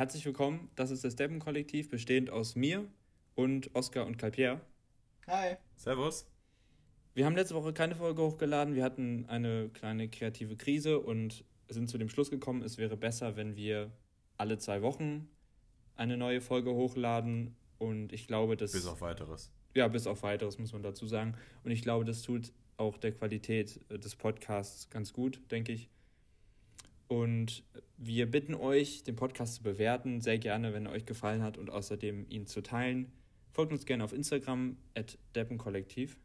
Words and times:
Herzlich 0.00 0.24
willkommen, 0.24 0.70
das 0.76 0.90
ist 0.90 1.04
das 1.04 1.14
Deppen-Kollektiv, 1.14 1.90
bestehend 1.90 2.30
aus 2.30 2.56
mir 2.56 2.86
und 3.34 3.74
Oskar 3.74 4.06
und 4.06 4.16
Kalpier. 4.16 4.62
Hi. 5.26 5.58
Servus. 5.76 6.26
Wir 7.12 7.26
haben 7.26 7.36
letzte 7.36 7.54
Woche 7.54 7.74
keine 7.74 7.94
Folge 7.94 8.22
hochgeladen, 8.22 8.74
wir 8.74 8.82
hatten 8.82 9.26
eine 9.28 9.68
kleine 9.68 10.08
kreative 10.08 10.56
Krise 10.56 11.00
und 11.00 11.44
sind 11.68 11.90
zu 11.90 11.98
dem 11.98 12.08
Schluss 12.08 12.30
gekommen, 12.30 12.62
es 12.62 12.78
wäre 12.78 12.96
besser, 12.96 13.36
wenn 13.36 13.56
wir 13.56 13.90
alle 14.38 14.56
zwei 14.56 14.80
Wochen 14.80 15.28
eine 15.96 16.16
neue 16.16 16.40
Folge 16.40 16.72
hochladen 16.72 17.54
und 17.76 18.14
ich 18.14 18.26
glaube, 18.26 18.56
dass... 18.56 18.72
Bis 18.72 18.86
auf 18.86 19.02
weiteres. 19.02 19.52
Ja, 19.74 19.86
bis 19.88 20.06
auf 20.06 20.22
weiteres 20.22 20.58
muss 20.58 20.72
man 20.72 20.82
dazu 20.82 21.06
sagen. 21.08 21.34
Und 21.62 21.72
ich 21.72 21.82
glaube, 21.82 22.06
das 22.06 22.22
tut 22.22 22.54
auch 22.78 22.96
der 22.96 23.12
Qualität 23.12 23.78
äh, 23.90 23.98
des 23.98 24.16
Podcasts 24.16 24.88
ganz 24.88 25.12
gut, 25.12 25.42
denke 25.50 25.72
ich. 25.72 25.90
Und 27.10 27.64
wir 27.96 28.30
bitten 28.30 28.54
euch, 28.54 29.02
den 29.02 29.16
Podcast 29.16 29.56
zu 29.56 29.64
bewerten, 29.64 30.20
sehr 30.20 30.38
gerne, 30.38 30.72
wenn 30.72 30.86
er 30.86 30.92
euch 30.92 31.06
gefallen 31.06 31.42
hat 31.42 31.58
und 31.58 31.68
außerdem 31.68 32.24
ihn 32.28 32.46
zu 32.46 32.62
teilen. 32.62 33.10
Folgt 33.50 33.72
uns 33.72 33.84
gerne 33.84 34.04
auf 34.04 34.12
Instagram, 34.12 34.76
at 34.94 35.18
deppenkollektiv. 35.34 36.16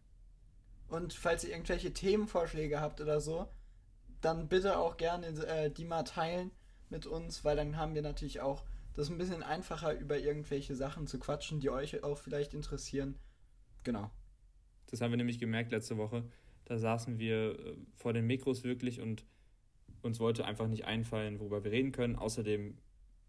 Und 0.87 1.11
falls 1.13 1.43
ihr 1.43 1.49
irgendwelche 1.49 1.91
Themenvorschläge 1.91 2.81
habt 2.81 3.01
oder 3.01 3.19
so, 3.19 3.47
dann 4.21 4.47
bitte 4.47 4.77
auch 4.77 4.97
gerne 4.97 5.25
äh, 5.47 5.71
die 5.71 5.85
mal 5.85 6.03
teilen 6.03 6.51
mit 6.91 7.07
uns, 7.07 7.43
weil 7.43 7.55
dann 7.55 7.77
haben 7.77 7.95
wir 7.95 8.03
natürlich 8.03 8.41
auch 8.41 8.63
das 8.93 9.09
ein 9.09 9.17
bisschen 9.17 9.41
einfacher, 9.41 9.97
über 9.97 10.19
irgendwelche 10.19 10.75
Sachen 10.75 11.07
zu 11.07 11.17
quatschen, 11.17 11.59
die 11.59 11.71
euch 11.71 12.03
auch 12.03 12.19
vielleicht 12.19 12.53
interessieren. 12.53 13.17
Genau. 13.83 14.11
Das 14.91 15.01
haben 15.01 15.09
wir 15.09 15.17
nämlich 15.17 15.39
gemerkt 15.39 15.71
letzte 15.71 15.97
Woche. 15.97 16.29
Da 16.65 16.77
saßen 16.77 17.17
wir 17.17 17.59
äh, 17.59 17.75
vor 17.95 18.13
den 18.13 18.27
Mikros 18.27 18.63
wirklich 18.63 19.01
und 19.01 19.25
uns 20.05 20.19
wollte 20.19 20.45
einfach 20.45 20.67
nicht 20.67 20.85
einfallen, 20.85 21.39
worüber 21.39 21.63
wir 21.63 21.71
reden 21.71 21.91
können. 21.91 22.15
Außerdem, 22.15 22.77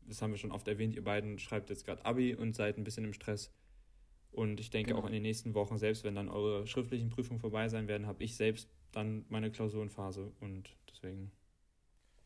das 0.07 0.23
haben 0.23 0.31
wir 0.31 0.39
schon 0.39 0.53
oft 0.53 0.69
erwähnt, 0.69 0.95
ihr 0.95 1.05
beiden 1.05 1.39
schreibt 1.39 1.71
jetzt 1.71 1.85
gerade 1.85 2.05
Abi 2.05 2.35
und 2.35 2.55
seid 2.55 2.79
ein 2.79 2.85
bisschen 2.85 3.05
im 3.05 3.13
Stress. 3.13 3.53
Und 4.31 4.61
ich 4.61 4.71
denke 4.71 4.91
genau. 4.91 5.03
auch 5.03 5.07
in 5.07 5.13
den 5.13 5.23
nächsten 5.23 5.55
Wochen, 5.55 5.79
selbst 5.79 6.05
wenn 6.05 6.15
dann 6.15 6.29
eure 6.29 6.67
schriftlichen 6.67 7.09
Prüfungen 7.09 7.41
vorbei 7.41 7.69
sein 7.69 7.89
werden, 7.89 8.07
habe 8.07 8.23
ich 8.23 8.37
selbst 8.37 8.69
dann 8.93 9.25
meine 9.29 9.51
Klausurenphase 9.51 10.33
und 10.41 10.77
deswegen. 10.91 11.33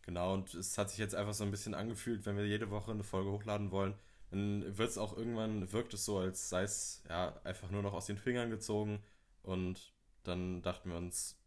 Genau, 0.02 0.34
und 0.34 0.52
es 0.54 0.76
hat 0.76 0.90
sich 0.90 0.98
jetzt 0.98 1.14
einfach 1.14 1.34
so 1.34 1.44
ein 1.44 1.50
bisschen 1.50 1.74
angefühlt, 1.74 2.26
wenn 2.26 2.36
wir 2.36 2.46
jede 2.46 2.70
Woche 2.70 2.90
eine 2.90 3.04
Folge 3.04 3.30
hochladen 3.30 3.70
wollen, 3.70 3.94
dann 4.30 4.76
wird 4.76 4.88
es 4.88 4.98
auch 4.98 5.16
irgendwann, 5.16 5.72
wirkt 5.72 5.94
es 5.94 6.04
so, 6.04 6.18
als 6.18 6.48
sei 6.48 6.62
es 6.62 7.02
ja 7.08 7.40
einfach 7.44 7.70
nur 7.70 7.82
noch 7.82 7.92
aus 7.92 8.06
den 8.06 8.18
Fingern 8.18 8.50
gezogen. 8.50 9.00
Und 9.42 9.92
dann 10.22 10.62
dachten 10.62 10.90
wir 10.90 10.96
uns, 10.96 11.40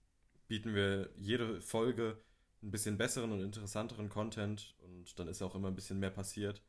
bieten 0.48 0.76
wir 0.76 1.10
jede 1.18 1.62
Folge 1.62 2.18
ein 2.64 2.72
bisschen 2.72 2.98
besseren 2.98 3.32
und 3.32 3.42
interessanteren 3.42 4.10
Content 4.10 4.76
und 4.80 5.20
dann 5.20 5.28
ist 5.28 5.42
auch 5.42 5.56
immer 5.56 5.68
ein 5.68 5.76
bisschen 5.76 6.00
mehr 6.00 6.10
passiert, 6.10 6.64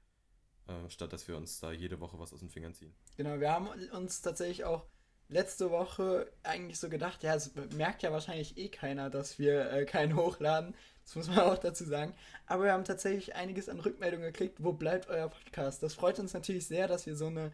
äh, 0.67 0.91
statt 0.91 1.13
dass 1.13 1.29
wir 1.29 1.37
uns 1.37 1.61
da 1.61 1.73
jede 1.73 2.01
Woche 2.01 2.19
was 2.19 2.33
aus 2.33 2.41
den 2.41 2.51
Fingern 2.51 2.75
ziehen. 2.75 2.95
Genau, 3.17 3.39
wir 3.39 3.53
haben 3.53 3.69
uns 3.93 4.21
tatsächlich 4.21 4.65
auch 4.65 4.87
letzte 5.29 5.71
Woche 5.71 6.31
eigentlich 6.43 6.79
so 6.79 6.89
gedacht, 6.89 7.23
ja, 7.23 7.35
es 7.35 7.53
merkt 7.77 8.03
ja 8.03 8.13
wahrscheinlich 8.13 8.59
eh 8.59 8.69
keiner, 8.69 9.11
dass 9.11 9.39
wir 9.39 9.73
äh, 9.73 9.85
keinen 9.85 10.17
hochladen. 10.17 10.75
Das 11.05 11.17
muss 11.17 11.29
man 11.29 11.39
auch 11.41 11.59
dazu 11.59 11.85
sagen. 11.85 12.15
Aber 12.47 12.65
wir 12.65 12.73
haben 12.73 12.85
tatsächlich 12.85 13.35
einiges 13.35 13.69
an 13.69 13.81
Rückmeldungen 13.81 14.27
gekriegt. 14.27 14.63
Wo 14.63 14.73
bleibt 14.73 15.09
euer 15.09 15.29
Podcast? 15.29 15.83
Das 15.83 15.95
freut 15.95 16.19
uns 16.19 16.35
natürlich 16.35 16.67
sehr, 16.67 16.89
dass 16.89 17.07
wir 17.07 17.17
so 17.17 17.27
eine 17.27 17.53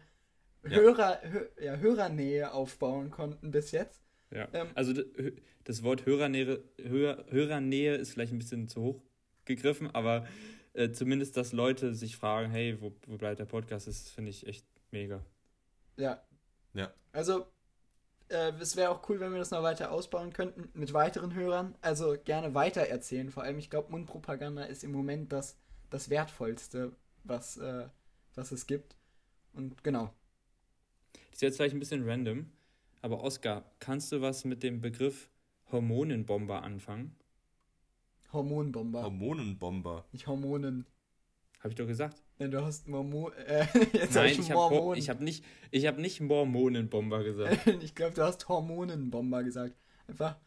ja. 0.63 0.69
Hörer, 0.77 1.21
Hö 1.23 1.47
ja, 1.59 1.75
Hörernähe 1.75 2.53
aufbauen 2.53 3.09
konnten 3.09 3.51
bis 3.51 3.71
jetzt. 3.71 4.01
Ja. 4.31 4.47
Ähm, 4.53 4.67
also 4.75 4.93
das 5.63 5.83
Wort 5.83 6.05
Hörernähe, 6.05 6.63
Hör, 6.81 7.25
Hörernähe 7.29 7.95
ist 7.95 8.13
vielleicht 8.13 8.33
ein 8.33 8.39
bisschen 8.39 8.67
zu 8.67 8.81
hoch 8.81 9.03
gegriffen, 9.45 9.93
aber 9.93 10.25
äh, 10.73 10.91
zumindest, 10.91 11.35
dass 11.37 11.51
Leute 11.51 11.93
sich 11.93 12.15
fragen, 12.15 12.49
hey, 12.51 12.81
wo, 12.81 12.93
wo 13.07 13.17
bleibt 13.17 13.39
der 13.39 13.45
Podcast, 13.45 13.87
das 13.87 14.09
finde 14.09 14.31
ich 14.31 14.47
echt 14.47 14.65
mega. 14.91 15.25
Ja. 15.97 16.23
Ja. 16.73 16.93
Also, 17.11 17.45
äh, 18.29 18.53
es 18.59 18.77
wäre 18.77 18.89
auch 18.91 19.07
cool, 19.09 19.19
wenn 19.19 19.31
wir 19.31 19.39
das 19.39 19.51
noch 19.51 19.63
weiter 19.63 19.91
ausbauen 19.91 20.31
könnten 20.31 20.69
mit 20.73 20.93
weiteren 20.93 21.35
Hörern. 21.35 21.75
Also 21.81 22.15
gerne 22.23 22.53
weiter 22.53 22.81
erzählen. 22.81 23.29
Vor 23.29 23.43
allem, 23.43 23.59
ich 23.59 23.69
glaube, 23.69 23.91
Mundpropaganda 23.91 24.63
ist 24.63 24.83
im 24.83 24.91
Moment 24.91 25.33
das, 25.33 25.57
das 25.89 26.09
Wertvollste, 26.09 26.93
was, 27.23 27.57
äh, 27.57 27.87
was 28.35 28.51
es 28.51 28.67
gibt. 28.67 28.95
Und 29.53 29.83
genau. 29.83 30.13
Das 31.13 31.33
ist 31.33 31.41
jetzt 31.41 31.57
vielleicht 31.57 31.75
ein 31.75 31.79
bisschen 31.79 32.07
random. 32.07 32.49
Aber 33.01 33.23
Oskar, 33.23 33.63
kannst 33.79 34.11
du 34.11 34.21
was 34.21 34.45
mit 34.45 34.63
dem 34.63 34.81
Begriff 34.81 35.29
Hormonenbomber 35.71 36.63
anfangen? 36.63 37.15
Hormonbomber. 38.31 39.03
Hormonenbomber. 39.03 40.05
Nicht 40.11 40.27
Hormonen. 40.27 40.85
Habe 41.59 41.69
ich 41.69 41.75
doch 41.75 41.87
gesagt. 41.87 42.21
Nein, 42.39 42.51
du 42.51 42.63
hast 42.63 42.87
Mormon. 42.87 43.31
Äh, 43.33 43.67
jetzt 43.93 44.15
Nein, 44.15 44.31
ich 44.31 44.51
habe 44.51 44.97
ich 44.97 45.09
hab 45.09 45.19
nicht, 45.21 45.45
hab 45.73 45.97
nicht 45.99 46.21
Mormonenbomber 46.21 47.23
gesagt. 47.23 47.67
ich 47.81 47.93
glaube, 47.93 48.15
du 48.15 48.23
hast 48.23 48.47
Hormonenbomber 48.47 49.43
gesagt. 49.43 49.75
Einfach 50.07 50.37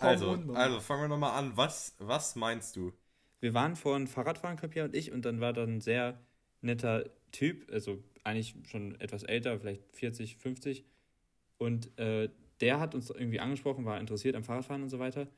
Hormonbomber. 0.00 0.58
Also, 0.58 0.74
also 0.74 0.80
fangen 0.80 1.02
wir 1.02 1.08
nochmal 1.08 1.38
an. 1.38 1.56
Was, 1.56 1.94
was 1.98 2.34
meinst 2.34 2.74
du? 2.76 2.92
Wir 3.40 3.54
waren 3.54 3.76
vorhin 3.76 4.06
Fahrradfahren, 4.08 4.56
Kapia 4.56 4.84
und 4.84 4.96
ich, 4.96 5.12
und 5.12 5.24
dann 5.24 5.40
war 5.40 5.52
da 5.52 5.62
ein 5.62 5.80
sehr 5.80 6.18
netter 6.60 7.04
Typ, 7.30 7.70
also 7.70 8.02
eigentlich 8.24 8.56
schon 8.66 8.98
etwas 9.00 9.22
älter, 9.22 9.60
vielleicht 9.60 9.82
40, 9.92 10.38
50, 10.38 10.84
und 11.58 11.96
äh, 11.98 12.28
der 12.60 12.80
hat 12.80 12.94
uns 12.94 13.10
irgendwie 13.10 13.40
angesprochen, 13.40 13.84
war 13.84 14.00
interessiert 14.00 14.36
am 14.36 14.44
Fahrradfahren 14.44 14.82
und 14.82 14.88
so 14.88 14.98
weiter. 14.98 15.28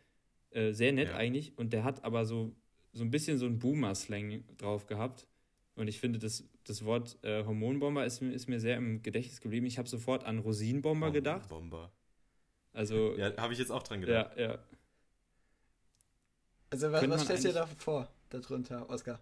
Äh, 0.50 0.72
sehr 0.72 0.93
nett 0.93 1.09
ja. 1.09 1.16
eigentlich. 1.16 1.56
Und 1.59 1.72
der 1.72 1.84
hat 1.84 2.04
aber 2.04 2.25
so, 2.25 2.54
so 2.93 3.04
ein 3.04 3.10
bisschen 3.10 3.38
so 3.38 3.47
ein 3.47 3.59
Boomer-Slang 3.59 4.44
drauf 4.56 4.87
gehabt. 4.87 5.27
Und 5.75 5.88
ich 5.88 6.00
finde, 6.00 6.19
das, 6.19 6.44
das 6.65 6.84
Wort 6.84 7.19
äh, 7.22 7.44
Hormonbomber 7.44 8.06
ist, 8.06 8.22
ist 8.22 8.49
mir 8.49 8.60
sehr 8.60 8.77
im 8.77 9.03
Gedächtnis 9.03 9.41
geblieben. 9.41 9.66
Ich 9.66 9.78
habe 9.78 9.88
sofort 9.88 10.25
an 10.25 10.38
Rosinenbomber 10.38 11.10
gedacht. 11.10 11.49
Bomber. 11.49 11.93
Also. 12.72 13.15
Ja, 13.19 13.37
habe 13.37 13.53
ich 13.53 13.59
jetzt 13.59 13.72
auch 13.72 13.83
dran 13.83 14.00
gedacht. 14.00 14.37
Ja, 14.37 14.48
ja. 14.50 14.59
Also, 16.71 16.91
was, 16.93 17.09
was 17.09 17.25
stellst 17.25 17.44
du 17.44 17.48
dir 17.48 17.54
da 17.54 17.66
vor, 17.66 18.10
darunter, 18.31 18.88
Oskar? 18.91 19.21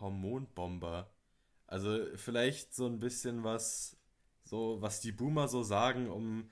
Hormonbomber. 0.00 1.10
Also, 1.66 2.06
vielleicht 2.16 2.74
so 2.74 2.86
ein 2.86 3.00
bisschen 3.00 3.44
was 3.44 3.97
so 4.48 4.80
was 4.80 5.00
die 5.00 5.12
Boomer 5.12 5.46
so 5.46 5.62
sagen, 5.62 6.08
um 6.08 6.48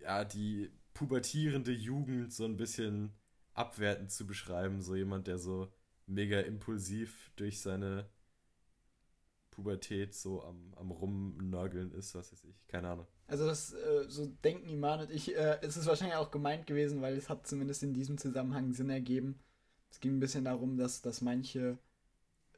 ja 0.00 0.24
die 0.24 0.70
pubertierende 0.94 1.72
Jugend 1.72 2.32
so 2.32 2.44
ein 2.44 2.56
bisschen 2.56 3.12
abwertend 3.52 4.10
zu 4.10 4.26
beschreiben. 4.26 4.80
So 4.80 4.94
jemand, 4.94 5.26
der 5.26 5.38
so 5.38 5.70
mega 6.06 6.40
impulsiv 6.40 7.30
durch 7.36 7.60
seine 7.60 8.08
Pubertät 9.50 10.14
so 10.14 10.42
am, 10.42 10.72
am 10.76 10.90
Rumnörgeln 10.90 11.92
ist, 11.92 12.14
was 12.14 12.32
weiß 12.32 12.44
ich, 12.44 12.66
keine 12.66 12.88
Ahnung. 12.88 13.06
Also 13.26 13.46
das, 13.46 13.74
äh, 13.74 14.04
so 14.08 14.26
denken 14.26 14.68
Iman 14.68 15.00
und 15.00 15.10
ich, 15.10 15.36
äh, 15.36 15.58
es 15.60 15.76
ist 15.76 15.86
wahrscheinlich 15.86 16.16
auch 16.16 16.30
gemeint 16.30 16.66
gewesen, 16.66 17.02
weil 17.02 17.16
es 17.16 17.28
hat 17.28 17.46
zumindest 17.46 17.82
in 17.82 17.92
diesem 17.92 18.16
Zusammenhang 18.16 18.72
Sinn 18.72 18.88
ergeben. 18.88 19.38
Es 19.90 20.00
ging 20.00 20.16
ein 20.16 20.20
bisschen 20.20 20.44
darum, 20.44 20.78
dass, 20.78 21.02
dass 21.02 21.20
manche 21.20 21.78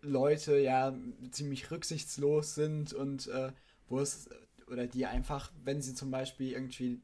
Leute 0.03 0.59
ja 0.59 0.97
ziemlich 1.31 1.71
rücksichtslos 1.71 2.55
sind 2.55 2.93
und 2.93 3.27
äh, 3.29 3.53
wo 3.89 3.99
es 3.99 4.29
oder 4.71 4.87
die 4.87 5.07
einfach, 5.07 5.53
wenn 5.63 5.83
sie 5.83 5.95
zum 5.95 6.11
Beispiel 6.11 6.53
irgendwie 6.53 7.03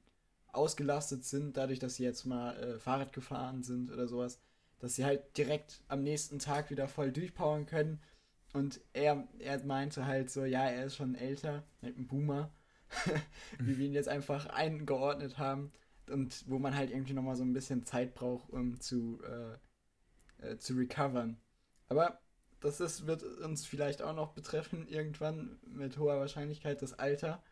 ausgelastet 0.53 1.25
sind, 1.25 1.57
dadurch, 1.57 1.79
dass 1.79 1.97
sie 1.97 2.05
jetzt 2.05 2.25
mal 2.25 2.57
äh, 2.57 2.79
Fahrrad 2.79 3.13
gefahren 3.13 3.63
sind 3.63 3.91
oder 3.91 4.09
sowas, 4.09 4.41
dass 4.79 4.95
sie 4.95 5.05
halt 5.05 5.37
direkt 5.37 5.83
am 5.89 6.03
nächsten 6.03 6.39
Tag 6.39 6.71
wieder 6.71 6.89
voll 6.89 7.13
durchpowern 7.13 7.67
können. 7.67 8.01
Und 8.53 8.81
er, 8.93 9.29
er 9.39 9.65
meinte 9.65 10.07
halt 10.07 10.31
so, 10.31 10.45
ja, 10.45 10.65
er 10.69 10.87
ist 10.87 10.97
schon 10.97 11.15
älter, 11.15 11.65
halt 11.83 11.99
ein 11.99 12.07
Boomer, 12.07 12.51
wie 13.59 13.79
wir 13.79 13.87
ihn 13.87 13.93
jetzt 13.93 14.09
einfach 14.09 14.47
eingeordnet 14.47 15.39
haben. 15.39 15.73
Und 16.09 16.49
wo 16.49 16.59
man 16.61 16.77
halt 16.77 16.91
irgendwie 16.93 17.15
nochmal 17.15 17.35
so 17.35 17.43
ein 17.43 17.53
bisschen 17.53 17.85
Zeit 17.85 18.15
braucht, 18.15 18.49
um 18.51 18.81
zu, 18.81 19.21
äh, 19.25 20.53
äh, 20.53 20.57
zu 20.59 20.75
recovern. 20.75 21.37
Aber 21.89 22.21
das 22.61 22.81
ist, 22.81 23.07
wird 23.07 23.23
uns 23.23 23.67
vielleicht 23.67 24.03
auch 24.03 24.15
noch 24.15 24.33
betreffen, 24.33 24.87
irgendwann 24.89 25.59
mit 25.67 25.99
hoher 25.99 26.19
Wahrscheinlichkeit 26.19 26.81
das 26.81 26.95
Alter. 26.99 27.43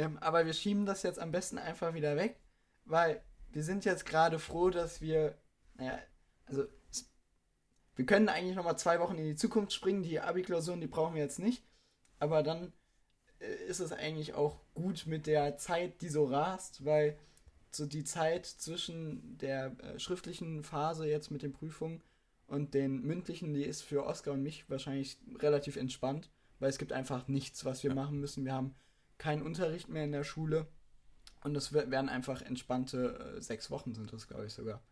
Ähm, 0.00 0.16
aber 0.18 0.46
wir 0.46 0.54
schieben 0.54 0.86
das 0.86 1.02
jetzt 1.02 1.18
am 1.18 1.30
besten 1.30 1.58
einfach 1.58 1.92
wieder 1.92 2.16
weg, 2.16 2.40
weil 2.86 3.22
wir 3.52 3.62
sind 3.62 3.84
jetzt 3.84 4.06
gerade 4.06 4.38
froh, 4.38 4.70
dass 4.70 5.02
wir, 5.02 5.36
naja, 5.74 5.98
also 6.46 6.64
wir 7.96 8.06
können 8.06 8.30
eigentlich 8.30 8.56
nochmal 8.56 8.78
zwei 8.78 8.98
Wochen 8.98 9.18
in 9.18 9.26
die 9.26 9.36
Zukunft 9.36 9.74
springen. 9.74 10.02
Die 10.02 10.20
Abi-Klausuren, 10.20 10.80
die 10.80 10.86
brauchen 10.86 11.14
wir 11.14 11.22
jetzt 11.22 11.38
nicht. 11.38 11.62
Aber 12.18 12.42
dann 12.42 12.72
äh, 13.40 13.52
ist 13.68 13.80
es 13.80 13.92
eigentlich 13.92 14.32
auch 14.32 14.60
gut 14.72 15.04
mit 15.06 15.26
der 15.26 15.58
Zeit, 15.58 16.00
die 16.00 16.08
so 16.08 16.24
rast, 16.24 16.84
weil 16.86 17.18
so 17.70 17.84
die 17.84 18.04
Zeit 18.04 18.46
zwischen 18.46 19.36
der 19.36 19.76
äh, 19.80 19.98
schriftlichen 19.98 20.64
Phase 20.64 21.06
jetzt 21.06 21.30
mit 21.30 21.42
den 21.42 21.52
Prüfungen 21.52 22.00
und 22.46 22.72
den 22.72 23.02
mündlichen, 23.02 23.52
die 23.52 23.64
ist 23.64 23.82
für 23.82 24.06
Oskar 24.06 24.32
und 24.32 24.42
mich 24.42 24.70
wahrscheinlich 24.70 25.18
relativ 25.38 25.76
entspannt, 25.76 26.30
weil 26.58 26.70
es 26.70 26.78
gibt 26.78 26.94
einfach 26.94 27.28
nichts, 27.28 27.66
was 27.66 27.82
wir 27.82 27.94
machen 27.94 28.18
müssen. 28.18 28.46
Wir 28.46 28.54
haben 28.54 28.74
keinen 29.20 29.42
Unterricht 29.42 29.88
mehr 29.88 30.04
in 30.04 30.12
der 30.12 30.24
Schule. 30.24 30.66
Und 31.42 31.56
es 31.56 31.72
werden 31.72 32.08
einfach 32.08 32.42
entspannte 32.42 33.36
äh, 33.36 33.40
sechs 33.40 33.70
Wochen, 33.70 33.94
sind 33.94 34.12
das, 34.12 34.26
glaube 34.26 34.46
ich, 34.46 34.52
sogar. 34.52 34.82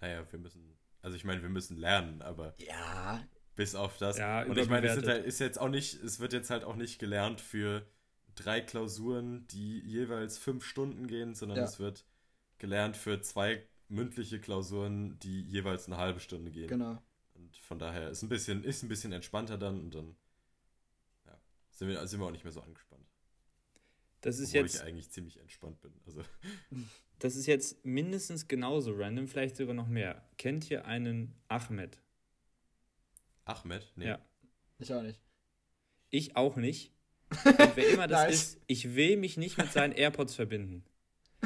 Naja, 0.00 0.24
wir 0.30 0.38
müssen, 0.38 0.78
also 1.02 1.16
ich 1.16 1.24
meine, 1.24 1.42
wir 1.42 1.48
müssen 1.48 1.76
lernen, 1.76 2.22
aber. 2.22 2.54
Ja, 2.58 3.26
Bis 3.56 3.74
auf 3.74 3.98
das. 3.98 4.18
Ja, 4.18 4.44
und 4.44 4.56
ich 4.56 4.68
meine, 4.68 4.86
es 4.86 5.04
halt, 5.04 5.26
ist 5.26 5.40
jetzt 5.40 5.58
auch 5.58 5.68
nicht, 5.68 6.00
es 6.04 6.20
wird 6.20 6.32
jetzt 6.32 6.48
halt 6.48 6.62
auch 6.62 6.76
nicht 6.76 7.00
gelernt 7.00 7.40
für 7.40 7.84
drei 8.36 8.60
Klausuren, 8.60 9.48
die 9.48 9.80
jeweils 9.80 10.38
fünf 10.38 10.64
Stunden 10.64 11.08
gehen, 11.08 11.34
sondern 11.34 11.58
ja. 11.58 11.64
es 11.64 11.80
wird 11.80 12.06
gelernt 12.58 12.96
für 12.96 13.20
zwei 13.20 13.66
mündliche 13.88 14.40
Klausuren, 14.40 15.18
die 15.18 15.42
jeweils 15.42 15.86
eine 15.86 15.96
halbe 15.96 16.20
Stunde 16.20 16.52
gehen. 16.52 16.68
Genau. 16.68 17.02
Und 17.34 17.56
von 17.56 17.80
daher 17.80 18.10
ist 18.10 18.22
ein 18.22 18.28
bisschen, 18.28 18.62
ist 18.62 18.84
ein 18.84 18.88
bisschen 18.88 19.12
entspannter 19.12 19.58
dann 19.58 19.80
und 19.80 19.94
dann 19.94 20.16
ja, 21.26 21.40
sind, 21.70 21.88
wir, 21.88 22.06
sind 22.06 22.20
wir 22.20 22.26
auch 22.26 22.30
nicht 22.30 22.44
mehr 22.44 22.52
so 22.52 22.62
angespannt. 22.62 23.07
Das 24.20 24.38
ist 24.38 24.50
Obwohl 24.50 24.62
jetzt. 24.62 24.74
ich 24.76 24.82
eigentlich 24.82 25.10
ziemlich 25.10 25.38
entspannt 25.38 25.80
bin. 25.80 25.92
Also. 26.06 26.22
Das 27.20 27.34
ist 27.34 27.46
jetzt 27.46 27.84
mindestens 27.84 28.46
genauso 28.46 28.92
random, 28.92 29.26
vielleicht 29.26 29.56
sogar 29.56 29.74
noch 29.74 29.88
mehr. 29.88 30.24
Kennt 30.36 30.70
ihr 30.70 30.84
einen 30.84 31.34
Ahmed? 31.48 31.98
Ahmed? 33.44 33.92
Nee. 33.96 34.06
Ja. 34.06 34.24
Ich 34.78 34.92
auch 34.92 35.02
nicht. 35.02 35.20
Ich 36.10 36.36
auch 36.36 36.54
nicht. 36.54 36.92
Und 37.44 37.76
wer 37.76 37.88
immer 37.88 38.06
das 38.06 38.22
nice. 38.22 38.34
ist, 38.34 38.60
ich 38.68 38.94
will 38.94 39.16
mich 39.16 39.36
nicht 39.36 39.58
mit 39.58 39.72
seinen 39.72 39.92
AirPods 39.92 40.36
verbinden. 40.36 40.84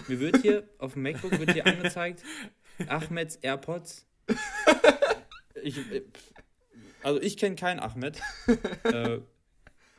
Mir 0.08 0.20
wird 0.20 0.42
hier 0.42 0.68
auf 0.78 0.92
dem 0.92 1.02
MacBook 1.02 1.38
wird 1.38 1.52
hier 1.52 1.66
angezeigt, 1.66 2.22
Ahmeds 2.86 3.36
AirPods. 3.36 4.06
Ich, 5.62 5.78
äh, 5.90 6.02
also 7.02 7.20
ich 7.20 7.36
kenne 7.36 7.56
keinen 7.56 7.80
Ahmed. 7.80 8.20
Äh, 8.84 9.20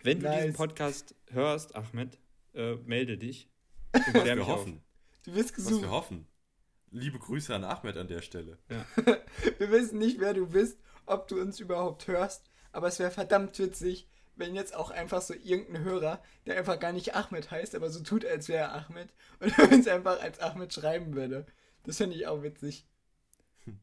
wenn 0.03 0.19
du 0.19 0.25
nice. 0.25 0.41
diesen 0.41 0.53
Podcast 0.53 1.15
hörst, 1.31 1.75
Ahmed, 1.75 2.17
äh, 2.53 2.75
melde 2.75 3.17
dich. 3.17 3.49
Und 3.93 4.13
Was 4.13 4.25
wir 4.25 4.47
hoffen. 4.47 4.77
Auf. 4.77 5.23
Du 5.25 5.35
wirst 5.35 5.53
gesucht. 5.55 5.75
Was 5.75 5.81
wir 5.81 5.91
hoffen. 5.91 6.27
Liebe 6.91 7.17
Grüße 7.17 7.53
an 7.53 7.63
Ahmed 7.63 7.97
an 7.97 8.07
der 8.07 8.21
Stelle. 8.21 8.59
Ja. 8.69 8.85
wir 9.57 9.71
wissen 9.71 9.97
nicht, 9.97 10.19
wer 10.19 10.33
du 10.33 10.47
bist, 10.47 10.79
ob 11.05 11.27
du 11.27 11.41
uns 11.41 11.59
überhaupt 11.59 12.07
hörst, 12.07 12.49
aber 12.71 12.87
es 12.87 12.99
wäre 12.99 13.11
verdammt 13.11 13.57
witzig, 13.57 14.07
wenn 14.35 14.55
jetzt 14.55 14.75
auch 14.75 14.91
einfach 14.91 15.21
so 15.21 15.33
irgendein 15.33 15.83
Hörer, 15.83 16.21
der 16.45 16.57
einfach 16.57 16.79
gar 16.79 16.91
nicht 16.91 17.15
Ahmed 17.15 17.51
heißt, 17.51 17.75
aber 17.75 17.89
so 17.89 18.01
tut, 18.01 18.25
als 18.25 18.47
wäre 18.47 18.65
er 18.65 18.75
Ahmed 18.75 19.09
und 19.39 19.57
uns 19.71 19.87
einfach 19.87 20.21
als 20.21 20.39
Ahmed 20.39 20.73
schreiben 20.73 21.15
würde. 21.15 21.45
Das 21.83 21.97
finde 21.97 22.15
ich 22.15 22.27
auch 22.27 22.43
witzig. 22.43 22.85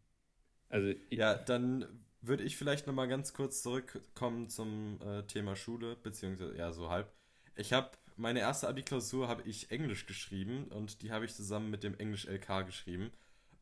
Also, 0.73 0.95
ja, 1.11 1.35
dann 1.35 2.05
würde 2.21 2.45
ich 2.45 2.57
vielleicht 2.57 2.87
nochmal 2.87 3.09
ganz 3.09 3.33
kurz 3.33 3.61
zurückkommen 3.61 4.49
zum 4.49 5.01
äh, 5.03 5.25
Thema 5.25 5.57
Schule, 5.57 5.97
beziehungsweise, 5.97 6.57
ja, 6.57 6.71
so 6.71 6.91
halb. 6.91 7.13
Ich 7.57 7.73
habe, 7.73 7.91
meine 8.17 8.41
erste 8.41 8.69
Abi-Klausur 8.69 9.29
habe 9.29 9.43
ich 9.43 9.71
Englisch 9.71 10.07
geschrieben 10.07 10.65
und 10.69 11.03
die 11.03 11.13
habe 11.13 11.25
ich 11.25 11.35
zusammen 11.35 11.71
mit 11.71 11.83
dem 11.83 11.99
Englisch-LK 11.99 12.67
geschrieben. 12.67 13.11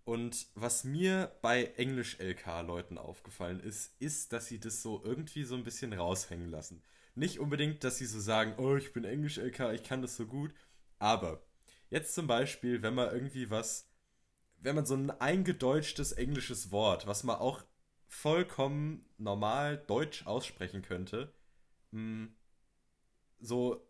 Und 0.05 0.47
was 0.55 0.85
mir 0.85 1.37
bei 1.43 1.65
Englisch-LK-Leuten 1.77 2.97
aufgefallen 2.97 3.61
ist, 3.61 3.95
ist, 4.01 4.33
dass 4.33 4.47
sie 4.47 4.59
das 4.59 4.81
so 4.83 5.03
irgendwie 5.05 5.45
so 5.45 5.55
ein 5.55 5.65
bisschen 5.65 5.93
raushängen 5.93 6.51
lassen. 6.51 6.83
Nicht 7.15 7.41
unbedingt, 7.41 7.85
dass 7.85 7.99
sie 7.99 8.07
so 8.07 8.19
sagen, 8.19 8.55
oh, 8.57 8.77
ich 8.77 8.93
bin 8.93 9.05
Englisch-LK, 9.05 9.75
ich 9.75 9.83
kann 9.83 10.03
das 10.03 10.17
so 10.17 10.27
gut. 10.27 10.55
Aber 10.99 11.43
jetzt 11.91 12.15
zum 12.15 12.27
Beispiel, 12.27 12.83
wenn 12.83 12.95
man 12.95 13.13
irgendwie 13.13 13.51
was, 13.51 13.91
wenn 14.57 14.77
man 14.77 14.87
so 14.87 14.95
ein 14.95 15.11
eingedeutschtes 15.11 16.13
englisches 16.13 16.71
Wort, 16.71 17.07
was 17.07 17.25
man 17.25 17.37
auch 17.37 17.65
vollkommen 18.07 19.05
normal 19.19 19.77
deutsch 19.77 20.27
aussprechen 20.27 20.83
könnte, 20.83 21.35
hm, 21.93 22.35
so 23.41 23.88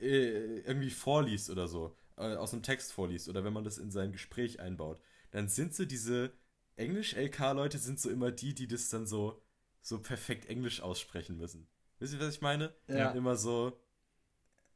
äh, 0.00 0.60
irgendwie 0.60 0.90
vorliest 0.90 1.50
oder 1.50 1.68
so, 1.68 1.96
äh, 2.16 2.34
aus 2.34 2.52
einem 2.52 2.62
Text 2.62 2.92
vorliest 2.92 3.28
oder 3.28 3.44
wenn 3.44 3.52
man 3.52 3.64
das 3.64 3.78
in 3.78 3.90
sein 3.90 4.12
Gespräch 4.12 4.60
einbaut 4.60 5.00
dann 5.34 5.48
sind 5.48 5.74
so 5.74 5.84
diese 5.84 6.32
Englisch-LK-Leute 6.76 7.78
sind 7.78 7.98
so 7.98 8.08
immer 8.08 8.30
die, 8.30 8.54
die 8.54 8.68
das 8.68 8.88
dann 8.88 9.04
so, 9.04 9.42
so 9.82 9.98
perfekt 10.00 10.46
Englisch 10.46 10.80
aussprechen 10.80 11.36
müssen. 11.36 11.66
Wisst 11.98 12.14
ihr, 12.14 12.20
was 12.20 12.36
ich 12.36 12.40
meine? 12.40 12.72
Ja. 12.86 13.10
Immer 13.10 13.36
so. 13.36 13.76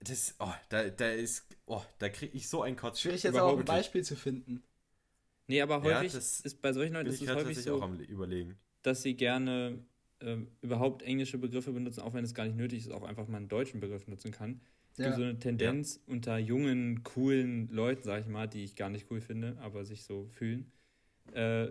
Das, 0.00 0.34
oh, 0.40 0.52
da, 0.68 0.88
da 0.88 1.12
ist, 1.12 1.46
oh, 1.66 1.82
da 1.98 2.08
kriege 2.08 2.36
ich 2.36 2.48
so 2.48 2.62
ein 2.62 2.74
Kotz. 2.74 3.00
Schwierig 3.00 3.22
jetzt 3.22 3.38
auch 3.38 3.56
ein 3.56 3.64
Beispiel 3.64 4.02
zu 4.02 4.16
finden. 4.16 4.64
Nee, 5.46 5.62
aber 5.62 5.80
häufig 5.82 6.12
ja, 6.12 6.18
ist 6.18 6.60
bei 6.60 6.72
solchen 6.72 6.94
Leuten 6.94 7.08
ist 7.08 7.22
es 7.22 7.28
häufig 7.28 7.62
so, 7.62 7.76
auch 7.76 7.82
am 7.82 8.00
überlegen. 8.00 8.58
dass 8.82 9.02
sie 9.02 9.14
gerne 9.14 9.78
äh, 10.18 10.38
überhaupt 10.60 11.02
englische 11.02 11.38
Begriffe 11.38 11.70
benutzen, 11.70 12.00
auch 12.00 12.14
wenn 12.14 12.24
es 12.24 12.34
gar 12.34 12.44
nicht 12.46 12.56
nötig 12.56 12.80
ist, 12.80 12.90
auch 12.90 13.04
einfach 13.04 13.28
mal 13.28 13.36
einen 13.36 13.48
deutschen 13.48 13.78
Begriff 13.78 14.08
nutzen 14.08 14.32
kann. 14.32 14.60
Es 14.98 15.04
ja. 15.04 15.10
gibt 15.10 15.16
so 15.18 15.22
eine 15.22 15.38
Tendenz 15.38 16.00
ja. 16.06 16.12
unter 16.12 16.38
jungen, 16.38 17.04
coolen 17.04 17.68
Leuten, 17.70 18.02
sag 18.02 18.22
ich 18.22 18.26
mal, 18.26 18.48
die 18.48 18.64
ich 18.64 18.74
gar 18.74 18.90
nicht 18.90 19.06
cool 19.10 19.20
finde, 19.20 19.56
aber 19.60 19.84
sich 19.84 20.02
so 20.02 20.26
fühlen, 20.26 20.72
äh, 21.32 21.68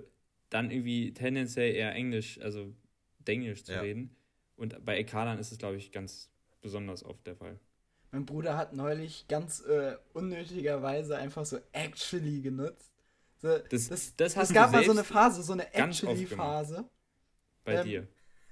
dann 0.50 0.72
irgendwie 0.72 1.14
tendenziell 1.14 1.76
eher 1.76 1.94
Englisch, 1.94 2.40
also 2.40 2.74
Denglisch 3.20 3.66
zu 3.66 3.74
ja. 3.74 3.82
reden. 3.82 4.16
Und 4.56 4.86
bei 4.86 4.98
Ekalan 4.98 5.40
ist 5.40 5.52
es, 5.52 5.58
glaube 5.58 5.76
ich, 5.76 5.92
ganz 5.92 6.30
besonders 6.62 7.04
oft 7.04 7.28
der 7.28 7.36
Fall. 7.36 7.60
Mein 8.12 8.26
Bruder 8.26 8.56
hat 8.56 8.72
neulich 8.72 9.28
ganz 9.28 9.60
äh, 9.66 9.98
unnötigerweise 10.14 11.18
einfach 11.18 11.46
so 11.46 11.60
actually 11.74 12.40
genutzt. 12.40 12.94
So, 13.40 13.58
das, 13.58 13.90
das, 13.90 14.16
das 14.16 14.38
es 14.38 14.54
gab 14.54 14.72
mal 14.72 14.86
so 14.86 14.92
eine 14.92 15.04
Phase, 15.04 15.44
so 15.44 15.52
eine 15.52 15.74
actually-Phase. 15.74 16.86
Bei 17.66 17.76
ähm, 17.76 17.86
dir. 17.86 18.08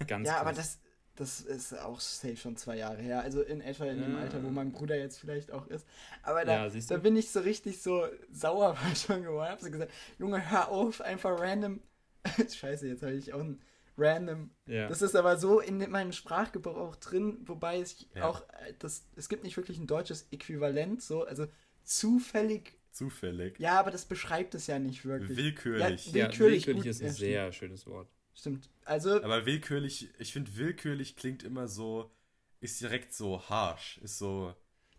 Ganz 0.05 0.27
Ja, 0.27 0.33
krass. 0.33 0.41
aber 0.41 0.53
das, 0.53 0.79
das 1.15 1.41
ist 1.41 1.77
auch 1.77 1.99
safe 1.99 2.35
schon 2.35 2.57
zwei 2.57 2.77
Jahre 2.77 3.01
her. 3.01 3.21
Also 3.21 3.41
in 3.41 3.61
etwa 3.61 3.85
in 3.85 4.01
dem 4.01 4.15
Alter, 4.17 4.43
wo 4.43 4.49
mein 4.49 4.71
Bruder 4.71 4.97
jetzt 4.97 5.17
vielleicht 5.17 5.51
auch 5.51 5.67
ist. 5.67 5.87
Aber 6.23 6.43
da, 6.43 6.67
ja, 6.67 6.81
da 6.89 6.97
bin 6.97 7.15
ich 7.15 7.31
so 7.31 7.39
richtig 7.39 7.81
so 7.81 8.05
sauer 8.31 8.77
schon 8.95 9.23
geworden. 9.23 9.49
Hab 9.49 9.61
so 9.61 9.71
gesagt, 9.71 9.91
Junge, 10.19 10.49
hör 10.51 10.69
auf, 10.69 11.01
einfach 11.01 11.39
random. 11.39 11.79
Scheiße, 12.53 12.87
jetzt 12.87 13.01
habe 13.03 13.13
ich 13.13 13.33
auch 13.33 13.39
ein 13.39 13.61
random. 13.97 14.49
Ja. 14.67 14.87
Das 14.87 15.01
ist 15.01 15.15
aber 15.15 15.37
so 15.37 15.59
in 15.59 15.77
meinem 15.89 16.11
Sprachgebrauch 16.11 16.95
drin, 16.97 17.37
wobei 17.45 17.79
es 17.79 18.05
ja. 18.13 18.25
auch 18.25 18.41
äh, 18.49 18.73
das, 18.79 19.07
es 19.15 19.29
gibt 19.29 19.43
nicht 19.43 19.55
wirklich 19.55 19.77
ein 19.77 19.87
deutsches 19.87 20.27
Äquivalent, 20.31 21.01
so, 21.01 21.23
also 21.23 21.47
zufällig. 21.83 22.77
Zufällig. 22.91 23.59
Ja, 23.59 23.79
aber 23.79 23.91
das 23.91 24.05
beschreibt 24.05 24.55
es 24.55 24.67
ja 24.67 24.79
nicht 24.79 25.05
wirklich. 25.05 25.37
Willkürlich. 25.37 26.07
Ja, 26.07 26.13
willkürlich, 26.13 26.67
willkürlich 26.67 26.89
ist 26.89 27.01
ein 27.01 27.11
sehr 27.11 27.51
schönes 27.51 27.87
Wort. 27.87 28.09
Stimmt. 28.35 28.69
Also. 28.83 29.23
Aber 29.23 29.45
willkürlich, 29.45 30.09
ich 30.19 30.33
finde, 30.33 30.55
willkürlich 30.57 31.15
klingt 31.15 31.43
immer 31.43 31.67
so, 31.67 32.11
ist 32.59 32.81
direkt 32.81 33.13
so 33.13 33.41
harsh, 33.49 33.97
ist 33.99 34.17
so. 34.17 34.53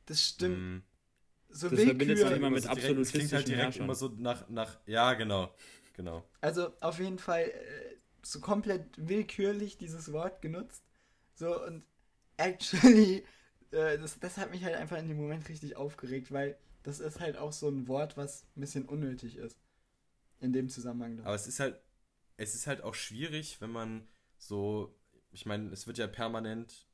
Das 0.06 0.22
stimmt. 0.22 0.58
Mh, 0.58 0.76
mm. 0.76 0.82
so 1.50 1.68
das 1.68 1.82
verbindet 1.82 2.18
sich 2.18 2.30
immer 2.30 2.50
mit 2.50 2.66
absolut 2.66 3.06
klingt 3.08 3.32
halt 3.32 3.48
direkt 3.48 3.64
Herrschern. 3.64 3.84
immer 3.84 3.94
so 3.94 4.08
nach, 4.16 4.48
nach, 4.48 4.78
ja, 4.86 5.14
genau, 5.14 5.52
genau. 5.94 6.24
Also 6.40 6.72
auf 6.80 6.98
jeden 6.98 7.18
Fall 7.18 7.42
äh, 7.42 7.96
so 8.22 8.40
komplett 8.40 8.86
willkürlich 8.96 9.76
dieses 9.76 10.12
Wort 10.12 10.40
genutzt. 10.42 10.82
So 11.34 11.62
und 11.62 11.84
actually, 12.36 13.24
äh, 13.70 13.98
das, 13.98 14.18
das 14.18 14.38
hat 14.38 14.50
mich 14.50 14.64
halt 14.64 14.76
einfach 14.76 14.98
in 14.98 15.08
dem 15.08 15.16
Moment 15.16 15.48
richtig 15.48 15.76
aufgeregt, 15.76 16.32
weil 16.32 16.56
das 16.82 17.00
ist 17.00 17.20
halt 17.20 17.36
auch 17.36 17.52
so 17.52 17.68
ein 17.68 17.88
Wort, 17.88 18.16
was 18.16 18.44
ein 18.56 18.60
bisschen 18.60 18.86
unnötig 18.86 19.36
ist. 19.36 19.56
In 20.38 20.52
dem 20.52 20.68
Zusammenhang. 20.68 21.20
Aber 21.24 21.34
es 21.34 21.46
ist 21.46 21.60
halt, 21.60 21.80
es 22.36 22.54
ist 22.54 22.66
halt 22.66 22.82
auch 22.82 22.94
schwierig, 22.94 23.60
wenn 23.60 23.70
man 23.70 24.06
so, 24.38 24.94
ich 25.32 25.46
meine, 25.46 25.70
es 25.70 25.86
wird 25.86 25.98
ja 25.98 26.06
permanent, 26.06 26.86